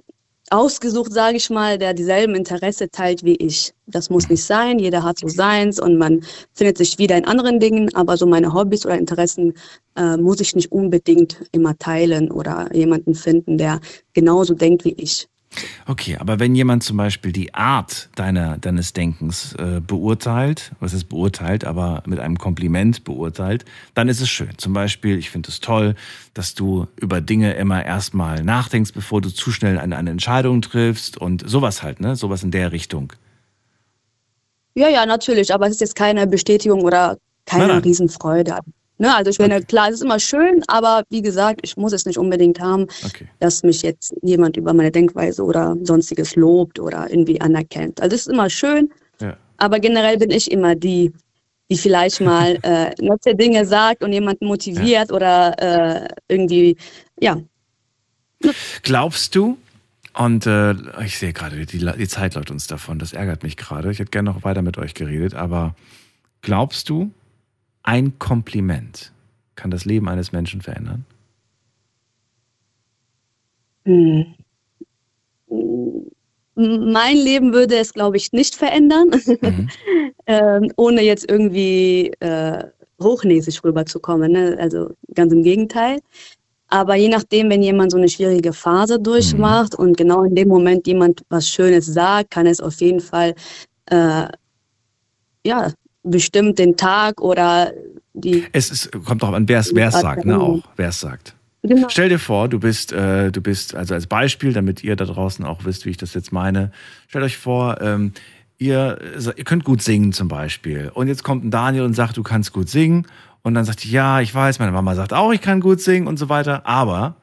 [0.51, 3.73] ausgesucht, sage ich mal, der dieselben Interesse teilt wie ich.
[3.87, 6.23] Das muss nicht sein, jeder hat so seins und man
[6.53, 9.55] findet sich wieder in anderen Dingen, aber so meine Hobbys oder Interessen
[9.97, 13.81] äh, muss ich nicht unbedingt immer teilen oder jemanden finden, der
[14.13, 15.30] genauso denkt wie ich.
[15.87, 21.05] Okay, aber wenn jemand zum Beispiel die Art deiner, deines Denkens äh, beurteilt, was ist
[21.09, 23.65] beurteilt, aber mit einem Kompliment beurteilt,
[23.95, 24.51] dann ist es schön.
[24.57, 25.97] Zum Beispiel, ich finde es toll,
[26.33, 31.17] dass du über Dinge immer erstmal nachdenkst, bevor du zu schnell eine, eine Entscheidung triffst
[31.17, 32.15] und sowas halt, ne?
[32.15, 33.13] Sowas in der Richtung.
[34.75, 37.83] Ja, ja, natürlich, aber es ist jetzt keine Bestätigung oder keine Nein, nein.
[37.83, 38.59] Riesenfreude.
[39.01, 42.05] Ne, also ich finde, klar, es ist immer schön, aber wie gesagt, ich muss es
[42.05, 42.87] nicht unbedingt haben,
[43.39, 48.03] dass mich jetzt jemand über meine Denkweise oder sonstiges lobt oder irgendwie anerkennt.
[48.03, 49.39] Also es ist immer schön, Ja.
[49.57, 51.15] aber generell bin ich immer die,
[51.71, 55.55] die vielleicht mal äh, nette Dinge sagt und jemanden motiviert oder
[56.05, 56.77] äh, irgendwie,
[57.19, 57.41] ja.
[58.83, 59.57] Glaubst du,
[60.13, 60.73] und äh,
[61.07, 63.91] ich sehe gerade, die, die Zeit läuft uns davon, das ärgert mich gerade.
[63.91, 65.75] Ich hätte gerne noch weiter mit euch geredet, aber
[66.43, 67.13] glaubst du,
[67.83, 69.13] ein Kompliment
[69.57, 71.05] kann das Leben eines Menschen verändern?
[73.85, 74.35] Hm.
[76.55, 79.11] Mein Leben würde es, glaube ich, nicht verändern,
[80.27, 82.65] ähm, ohne jetzt irgendwie äh,
[83.03, 84.33] hochnäsig rüberzukommen.
[84.33, 84.57] Ne?
[84.61, 86.01] Also ganz im Gegenteil.
[86.69, 90.87] Aber je nachdem, wenn jemand so eine schwierige Phase durchmacht und genau in dem Moment
[90.87, 93.35] jemand was Schönes sagt, kann es auf jeden Fall
[93.87, 94.29] äh,
[95.45, 97.73] ja, bestimmt den Tag oder
[98.15, 98.47] die.
[98.53, 100.41] Es ist, kommt darauf an, wer es wer es sagt, ne?
[100.41, 101.35] Auch wer es sagt.
[101.63, 101.89] Genau.
[101.91, 105.45] Stell dir vor, du bist, äh, du bist, also als Beispiel, damit ihr da draußen
[105.45, 106.73] auch wisst, wie ich das jetzt meine.
[107.07, 108.13] Stellt euch vor, ähm,
[108.57, 108.99] ihr,
[109.37, 110.91] ihr könnt gut singen zum Beispiel.
[110.95, 113.07] Und jetzt kommt ein Daniel und sagt, du kannst gut singen.
[113.43, 116.07] Und dann sagt die, ja, ich weiß, meine Mama sagt auch, ich kann gut singen
[116.07, 116.67] und so weiter.
[116.67, 117.17] Aber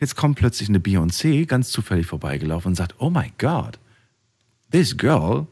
[0.00, 3.78] jetzt kommt plötzlich eine Beyoncé ganz zufällig vorbeigelaufen und sagt, oh my God,
[4.72, 5.46] this girl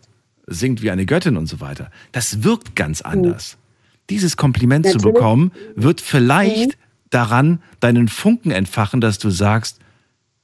[0.49, 1.91] singt wie eine Göttin und so weiter.
[2.13, 3.57] Das wirkt ganz anders.
[4.11, 5.15] Dieses Kompliment zu Natürlich.
[5.15, 6.79] bekommen, wird vielleicht
[7.11, 9.79] daran deinen Funken entfachen, dass du sagst,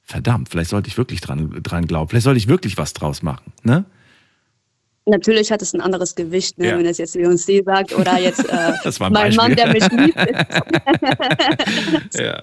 [0.03, 3.53] verdammt, vielleicht sollte ich wirklich dran, dran glauben, vielleicht sollte ich wirklich was draus machen.
[3.63, 3.85] Ne?
[5.07, 6.69] Natürlich hat es ein anderes Gewicht, ne?
[6.69, 6.77] Ja.
[6.77, 8.73] wenn es jetzt Beyoncé sagt oder jetzt äh,
[9.09, 9.97] mein Mann, der Beispiel.
[9.97, 10.35] mich liebt.
[12.19, 12.41] Ja.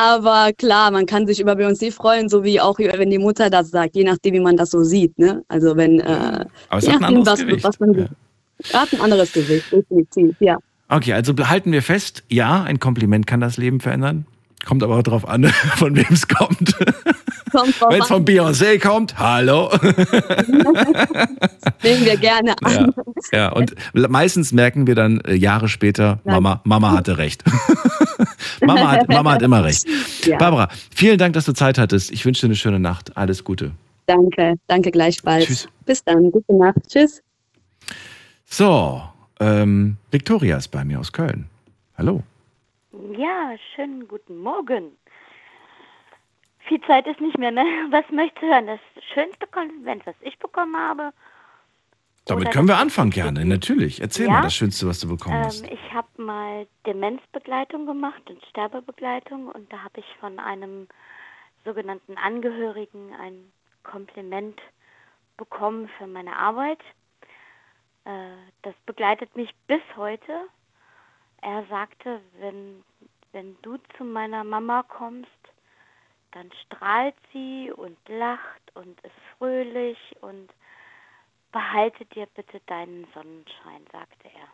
[0.00, 3.70] Aber klar, man kann sich über Beyoncé freuen, so wie auch wenn die Mutter das
[3.70, 5.18] sagt, je nachdem, wie man das so sieht.
[5.18, 5.44] Ne?
[5.48, 8.72] Also wenn, äh, Aber es je hat ein nachdem, anderes was, was man sieht.
[8.72, 10.56] Hat ein anderes Gewicht, definitiv, ja.
[10.88, 14.24] Okay, also behalten wir fest, ja, ein Kompliment kann das Leben verändern.
[14.66, 15.44] Kommt aber auch drauf an,
[15.76, 16.74] von wem es kommt.
[17.50, 19.70] Kommt Wenn es von Beyoncé kommt, hallo.
[21.82, 22.94] Nehmen wir gerne Ja, an.
[23.32, 27.42] ja, und meistens merken wir dann äh, Jahre später, Mama, Mama hatte recht.
[28.60, 29.86] Mama, hat, Mama hat immer recht.
[30.26, 30.36] Ja.
[30.38, 32.10] Barbara, vielen Dank, dass du Zeit hattest.
[32.12, 33.16] Ich wünsche dir eine schöne Nacht.
[33.16, 33.72] Alles Gute.
[34.06, 35.46] Danke, danke gleichfalls.
[35.46, 35.68] Tschüss.
[35.86, 36.76] Bis dann, gute Nacht.
[36.88, 37.22] Tschüss.
[38.44, 39.02] So,
[39.40, 41.46] ähm, Victoria ist bei mir aus Köln.
[41.96, 42.22] Hallo.
[43.16, 44.96] Ja, schönen guten Morgen.
[46.68, 47.62] Viel Zeit ist nicht mehr, ne?
[47.90, 48.66] Was möchtest du hören?
[48.66, 48.80] Das
[49.14, 51.12] schönste Kompliment, was ich bekommen habe?
[52.26, 54.00] Damit Oder können wir anfangen gerne, natürlich.
[54.00, 54.32] Erzähl Ja?
[54.34, 55.64] mal das Schönste, was du bekommen hast.
[55.64, 60.86] Ähm, ich habe mal Demenzbegleitung gemacht und Sterbebegleitung und da habe ich von einem
[61.64, 63.50] sogenannten Angehörigen ein
[63.82, 64.60] Kompliment
[65.38, 66.80] bekommen für meine Arbeit.
[68.04, 68.10] Äh,
[68.62, 70.32] das begleitet mich bis heute.
[71.42, 72.84] Er sagte, wenn,
[73.32, 75.28] wenn du zu meiner Mama kommst,
[76.32, 80.48] dann strahlt sie und lacht und ist fröhlich und
[81.52, 84.48] behalte dir bitte deinen Sonnenschein, sagte er.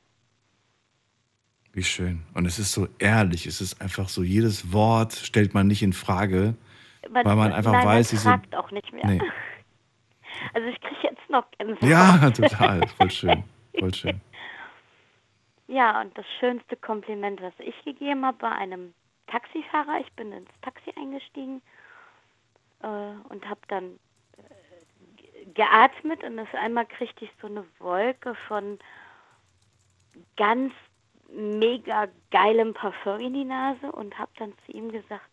[1.73, 2.23] Wie schön.
[2.33, 3.47] Und es ist so ehrlich.
[3.47, 6.55] Es ist einfach so, jedes Wort stellt man nicht in Frage,
[7.11, 8.29] weil man einfach nein, weiß, man diese.
[8.31, 9.07] fragt auch nicht mehr.
[9.07, 9.23] Nee.
[10.53, 11.83] Also ich kriege jetzt noch Gänsehaut.
[11.83, 12.87] Ja, total.
[12.89, 13.43] Voll schön.
[13.79, 14.21] Voll schön.
[15.69, 18.95] Ja, und das schönste Kompliment, was ich gegeben habe, war einem
[19.29, 20.01] Taxifahrer.
[20.01, 21.63] Ich bin ins Taxi eingestiegen
[22.83, 22.87] äh,
[23.29, 23.99] und habe dann
[24.39, 28.79] äh, ge- geatmet und auf einmal kriegte ich so eine Wolke von
[30.37, 30.73] ganz
[31.31, 35.31] mega geilem Parfum in die Nase und habe dann zu ihm gesagt,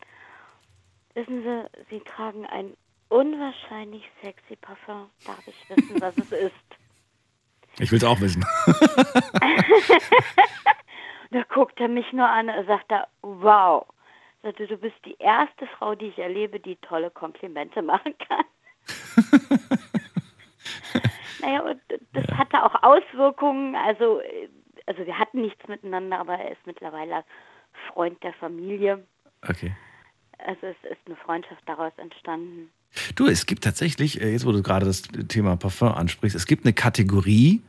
[1.14, 2.76] wissen Sie, Sie tragen ein
[3.10, 5.12] unwahrscheinlich sexy Parfum.
[5.26, 6.56] Darf ich wissen, was es ist?
[7.80, 8.46] Ich will es auch wissen.
[11.34, 13.88] Da guckt er mich nur an und sagt er, wow.
[14.44, 18.46] Sagte, du bist die erste Frau, die ich erlebe, die tolle Komplimente machen kann.
[21.42, 21.82] naja, und
[22.14, 23.76] das hatte auch Auswirkungen.
[23.76, 24.48] Also, äh,
[24.86, 27.24] also wir hatten nichts miteinander, aber er ist mittlerweile
[27.88, 29.04] Freund der Familie.
[29.42, 29.76] Okay.
[30.38, 32.72] Also es ist eine Freundschaft daraus entstanden.
[33.16, 36.66] Du, es gibt tatsächlich, äh, jetzt wo du gerade das Thema Parfum ansprichst, es gibt
[36.66, 37.62] eine Kategorie,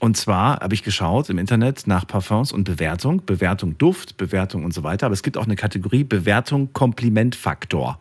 [0.00, 4.72] und zwar habe ich geschaut im Internet nach Parfums und Bewertung, Bewertung Duft, Bewertung und
[4.72, 7.98] so weiter, aber es gibt auch eine Kategorie Bewertung Komplimentfaktor.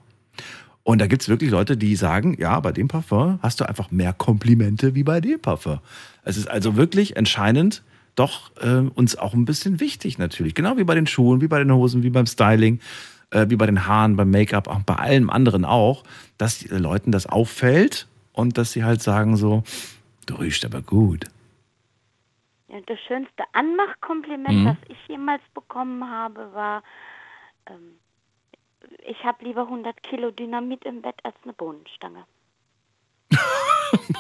[0.84, 3.92] Und da gibt es wirklich Leute, die sagen, ja, bei dem Parfum hast du einfach
[3.92, 5.80] mehr Komplimente wie bei dem Parfum.
[6.24, 7.84] Es ist also wirklich entscheidend,
[8.16, 10.54] doch äh, uns auch ein bisschen wichtig natürlich.
[10.56, 12.80] Genau wie bei den Schuhen, wie bei den Hosen, wie beim Styling,
[13.32, 16.04] äh, wie bei den Haaren, beim Make-up, auch bei allem anderen auch,
[16.38, 19.64] dass die Leuten das auffällt und dass sie halt sagen so,
[20.26, 21.26] du riechst aber gut.
[22.70, 24.66] Ja, das schönste Anmachkompliment, Mhm.
[24.66, 26.84] das ich jemals bekommen habe, war,
[27.68, 27.96] ähm,
[29.06, 32.26] ich habe lieber 100 Kilo Dynamit im Bett als eine Bohnenstange.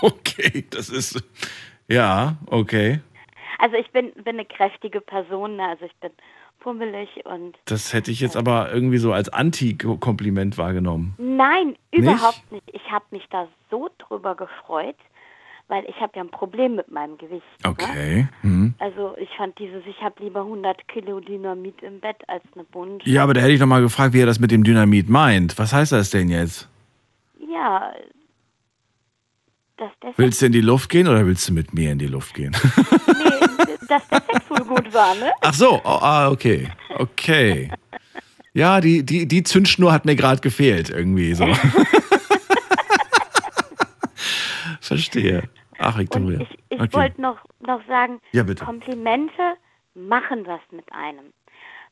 [0.01, 1.21] Okay, das ist,
[1.87, 3.01] ja, okay.
[3.59, 5.67] Also ich bin, bin eine kräftige Person, ne?
[5.69, 6.11] also ich bin
[6.67, 11.15] pummelig und Das hätte ich jetzt aber irgendwie so als Anti-Kompliment wahrgenommen.
[11.17, 12.65] nein, überhaupt nicht.
[12.73, 14.97] Ich habe mich da so drüber gefreut,
[15.69, 17.45] weil ich habe ja ein Problem mit meinem Gewicht.
[17.63, 17.69] Ne?
[17.69, 18.27] Okay.
[18.41, 18.73] Hm.
[18.79, 23.15] Also ich fand dieses, ich habe lieber 100 Kilo Dynamit im Bett als eine Bohnenstange.
[23.15, 25.57] Ja, aber da hätte ich noch mal gefragt, wie er das mit dem Dynamit meint.
[25.57, 26.67] Was heißt das denn jetzt?
[27.49, 27.93] Ja,
[30.15, 32.55] Willst du in die Luft gehen oder willst du mit mir in die Luft gehen?
[33.87, 35.31] dass der Sex wohl gut war, ne?
[35.41, 36.69] Ach so, oh, ah, okay.
[36.97, 37.71] Okay.
[38.53, 41.45] Ja, die, die, die Zündschnur hat mir gerade gefehlt, irgendwie so.
[44.81, 45.43] Verstehe.
[45.77, 46.39] Ach, Victoria.
[46.41, 46.93] Ich, ich okay.
[46.93, 48.65] wollte noch, noch sagen, Ja, bitte.
[48.65, 49.57] Komplimente
[49.93, 51.33] machen was mit einem.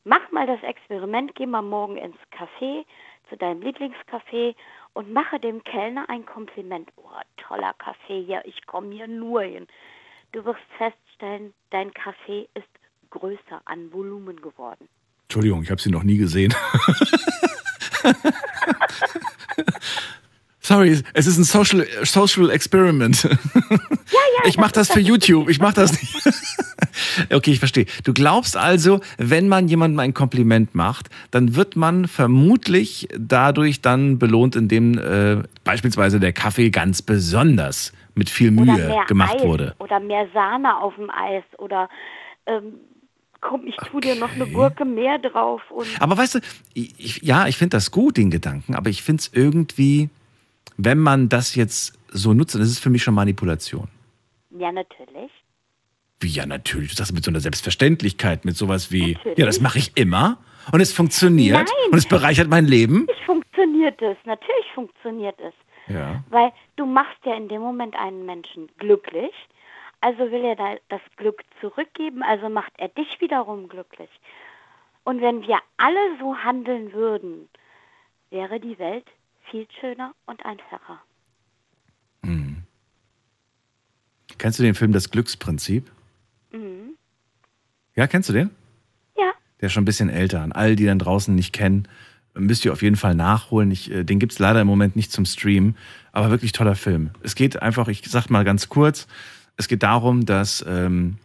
[0.04, 2.84] Mach mal das Experiment, geh mal morgen ins Café,
[3.28, 4.54] zu deinem Lieblingscafé
[4.92, 6.88] und mache dem Kellner ein Kompliment.
[6.96, 9.66] Oh, toller Kaffee hier, ich komme hier nur hin.
[10.32, 12.66] Du wirst feststellen, dein Kaffee ist
[13.10, 14.88] größer an Volumen geworden.
[15.24, 16.54] Entschuldigung, ich habe sie noch nie gesehen.
[20.60, 23.22] Sorry, es ist ein Social, Social Experiment.
[23.22, 23.30] Ja,
[24.10, 25.48] ja, ich mache das für YouTube.
[25.48, 26.14] Ich mache das nicht.
[27.32, 27.86] okay, ich verstehe.
[28.02, 34.18] Du glaubst also, wenn man jemandem ein Kompliment macht, dann wird man vermutlich dadurch dann
[34.18, 39.74] belohnt, indem äh, beispielsweise der Kaffee ganz besonders mit viel Mühe gemacht Eis wurde.
[39.78, 41.88] Oder mehr Sahne auf dem Eis oder
[42.46, 42.80] ähm,
[43.40, 46.40] komm, ich tu dir noch eine Gurke mehr drauf und Aber weißt du,
[46.74, 50.08] ich, ja, ich finde das gut, den Gedanken, aber ich finde es irgendwie,
[50.76, 53.88] wenn man das jetzt so nutzt, dann ist es für mich schon Manipulation.
[54.50, 55.30] ja natürlich.
[56.18, 56.90] Wie ja, natürlich.
[56.90, 59.38] Du sagst mit so einer Selbstverständlichkeit, mit sowas wie, Natürlich.
[59.38, 60.38] ja, das mache ich immer
[60.72, 61.92] und es funktioniert Nein.
[61.92, 63.00] und es bereichert mein Leben.
[63.00, 65.52] Natürlich funktioniert es, natürlich funktioniert es.
[65.88, 66.22] Ja.
[66.30, 69.32] Weil du machst ja in dem Moment einen Menschen glücklich,
[70.00, 74.10] also will er da das Glück zurückgeben, also macht er dich wiederum glücklich.
[75.04, 77.48] Und wenn wir alle so handeln würden,
[78.30, 79.06] wäre die Welt
[79.50, 81.00] viel schöner und einfacher.
[84.38, 85.90] Kennst du den Film Das Glücksprinzip?
[86.52, 86.96] Mhm.
[87.94, 88.50] Ja, kennst du den?
[89.16, 89.32] Ja.
[89.60, 90.42] Der ist schon ein bisschen älter.
[90.42, 91.88] An all die dann draußen nicht kennen,
[92.38, 93.70] müsst ihr auf jeden Fall nachholen.
[93.70, 95.76] Ich, äh, den gibt's leider im Moment nicht zum Streamen,
[96.12, 97.10] aber wirklich toller Film.
[97.22, 99.06] Es geht einfach, ich sag mal ganz kurz,
[99.56, 101.16] es geht darum, dass, ähm,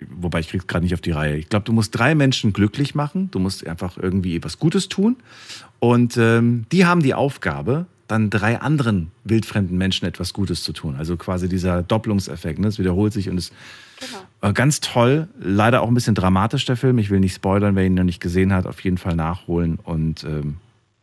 [0.00, 1.36] wobei ich krieg's gerade nicht auf die Reihe.
[1.36, 3.30] Ich glaube, du musst drei Menschen glücklich machen.
[3.30, 5.16] Du musst einfach irgendwie was Gutes tun.
[5.78, 10.96] Und ähm, die haben die Aufgabe, dann drei anderen wildfremden Menschen etwas Gutes zu tun.
[10.96, 12.58] Also quasi dieser Doppelungseffekt.
[12.58, 12.68] Ne?
[12.68, 13.52] Es wiederholt sich und es
[14.42, 15.28] äh, ganz toll.
[15.38, 16.98] Leider auch ein bisschen dramatisch der Film.
[16.98, 18.66] Ich will nicht spoilern, wer ihn noch nicht gesehen hat.
[18.66, 19.78] Auf jeden Fall nachholen.
[19.82, 20.58] Und ähm,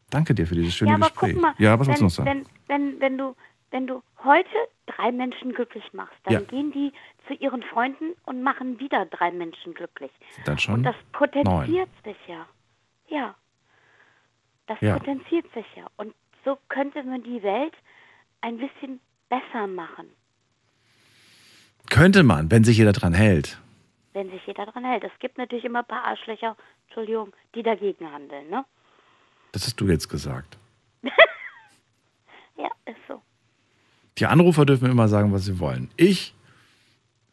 [0.10, 1.34] danke dir für dieses schöne ja, aber Gespräch.
[1.34, 2.30] guck mal, ja, was wenn, noch sagen?
[2.30, 3.36] Wenn, wenn, wenn, du,
[3.72, 4.48] wenn du heute
[4.86, 6.40] drei Menschen glücklich machst, dann Ja.
[6.42, 6.92] gehen die
[7.28, 10.12] zu ihren Freunden und machen wieder drei Menschen glücklich.
[10.46, 12.46] Dann schon Und das potenziert sich ja.
[13.10, 13.36] Ja.
[14.68, 14.98] Das Ja.
[14.98, 15.88] potenziert sich ja.
[15.98, 16.14] Und
[16.46, 17.74] so könnte man die Welt
[18.42, 19.00] ein bisschen
[19.30, 20.08] besser machen,
[21.90, 23.58] Könnte man, wenn sich jeder dran hält.
[24.14, 25.04] wenn sich jeder dran hält.
[25.04, 26.56] Es gibt natürlich immer ein paar Arschlöcher,
[26.88, 28.64] Entschuldigung, die dagegen handeln, ne?
[29.52, 30.58] Das hast du jetzt gesagt.
[32.58, 33.22] Ja, ist so.
[34.20, 35.90] Die Anrufer dürfen immer sagen, was sie wollen.
[35.98, 36.34] Ich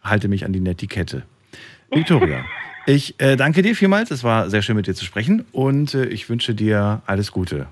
[0.03, 1.25] halte mich an die Netiquette.
[1.91, 2.45] Victoria,
[2.87, 4.11] ich äh, danke dir vielmals.
[4.11, 7.67] Es war sehr schön mit dir zu sprechen und äh, ich wünsche dir alles Gute.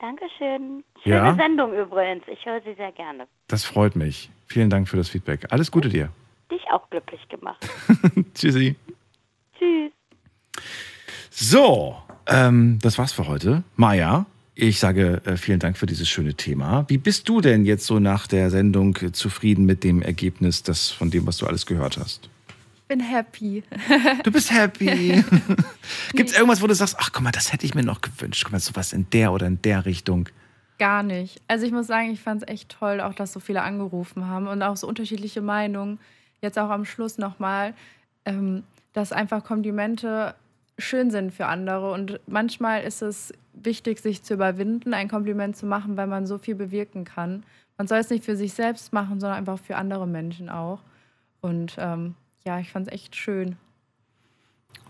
[0.00, 0.84] Dankeschön.
[1.02, 1.34] Schöne Ja.
[1.34, 2.22] Sendung übrigens.
[2.28, 3.26] Ich höre sie sehr gerne.
[3.48, 4.30] Das freut mich.
[4.46, 5.46] Vielen Dank für das Feedback.
[5.50, 6.10] Alles Gute dir.
[6.50, 7.66] Dich auch glücklich gemacht.
[8.34, 8.76] Tschüssi.
[9.58, 9.92] Tschüss.
[11.30, 11.96] So,
[12.26, 13.62] ähm, das war's für heute.
[13.76, 16.84] Maja, ich sage äh, vielen Dank für dieses schöne Thema.
[16.88, 20.90] Wie bist du denn jetzt so nach der Sendung äh, zufrieden mit dem Ergebnis das,
[20.90, 22.30] von dem, was du alles gehört hast?
[22.88, 23.62] Bin happy.
[24.24, 24.86] Du bist happy.
[26.12, 28.42] Gibt es irgendwas, wo du sagst, ach guck mal, das hätte ich mir noch gewünscht.
[28.44, 30.28] Guck mal, sowas in der oder in der Richtung.
[30.78, 31.40] Gar nicht.
[31.48, 34.46] Also ich muss sagen, ich fand es echt toll, auch dass so viele angerufen haben
[34.46, 35.98] und auch so unterschiedliche Meinungen.
[36.40, 37.74] Jetzt auch am Schluss nochmal,
[38.24, 38.62] ähm,
[38.92, 40.34] dass einfach Komplimente
[40.78, 41.92] schön sind für andere.
[41.92, 46.38] Und manchmal ist es wichtig, sich zu überwinden, ein Kompliment zu machen, weil man so
[46.38, 47.42] viel bewirken kann.
[47.76, 50.80] Man soll es nicht für sich selbst machen, sondern einfach für andere Menschen auch.
[51.40, 52.14] Und ähm,
[52.48, 53.56] ja, ich fand es echt schön.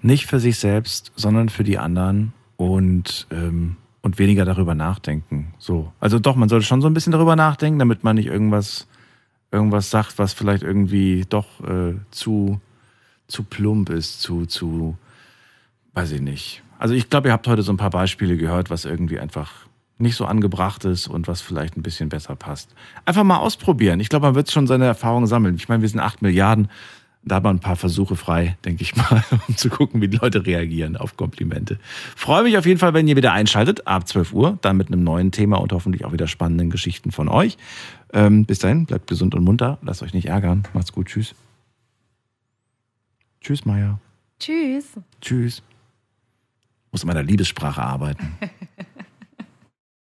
[0.00, 5.54] Nicht für sich selbst, sondern für die anderen und, ähm, und weniger darüber nachdenken.
[5.58, 5.92] So.
[5.98, 8.86] Also doch, man sollte schon so ein bisschen darüber nachdenken, damit man nicht irgendwas,
[9.50, 12.60] irgendwas sagt, was vielleicht irgendwie doch äh, zu,
[13.26, 14.96] zu plump ist, zu, zu,
[15.94, 16.62] weiß ich nicht.
[16.78, 19.66] Also ich glaube, ihr habt heute so ein paar Beispiele gehört, was irgendwie einfach
[20.00, 22.72] nicht so angebracht ist und was vielleicht ein bisschen besser passt.
[23.04, 23.98] Einfach mal ausprobieren.
[23.98, 25.56] Ich glaube, man wird schon seine Erfahrungen sammeln.
[25.56, 26.68] Ich meine, wir sind acht Milliarden.
[27.28, 30.16] Da hat man ein paar Versuche frei, denke ich mal, um zu gucken, wie die
[30.16, 31.78] Leute reagieren auf Komplimente.
[32.16, 35.04] Freue mich auf jeden Fall, wenn ihr wieder einschaltet, ab 12 Uhr, dann mit einem
[35.04, 37.58] neuen Thema und hoffentlich auch wieder spannenden Geschichten von euch.
[38.12, 40.64] Ähm, bis dahin, bleibt gesund und munter, lasst euch nicht ärgern.
[40.72, 41.34] Macht's gut, tschüss.
[43.40, 44.00] Tschüss, Maya.
[44.40, 44.86] Tschüss.
[45.20, 45.62] Tschüss.
[46.90, 48.36] Muss in meiner Liebessprache arbeiten.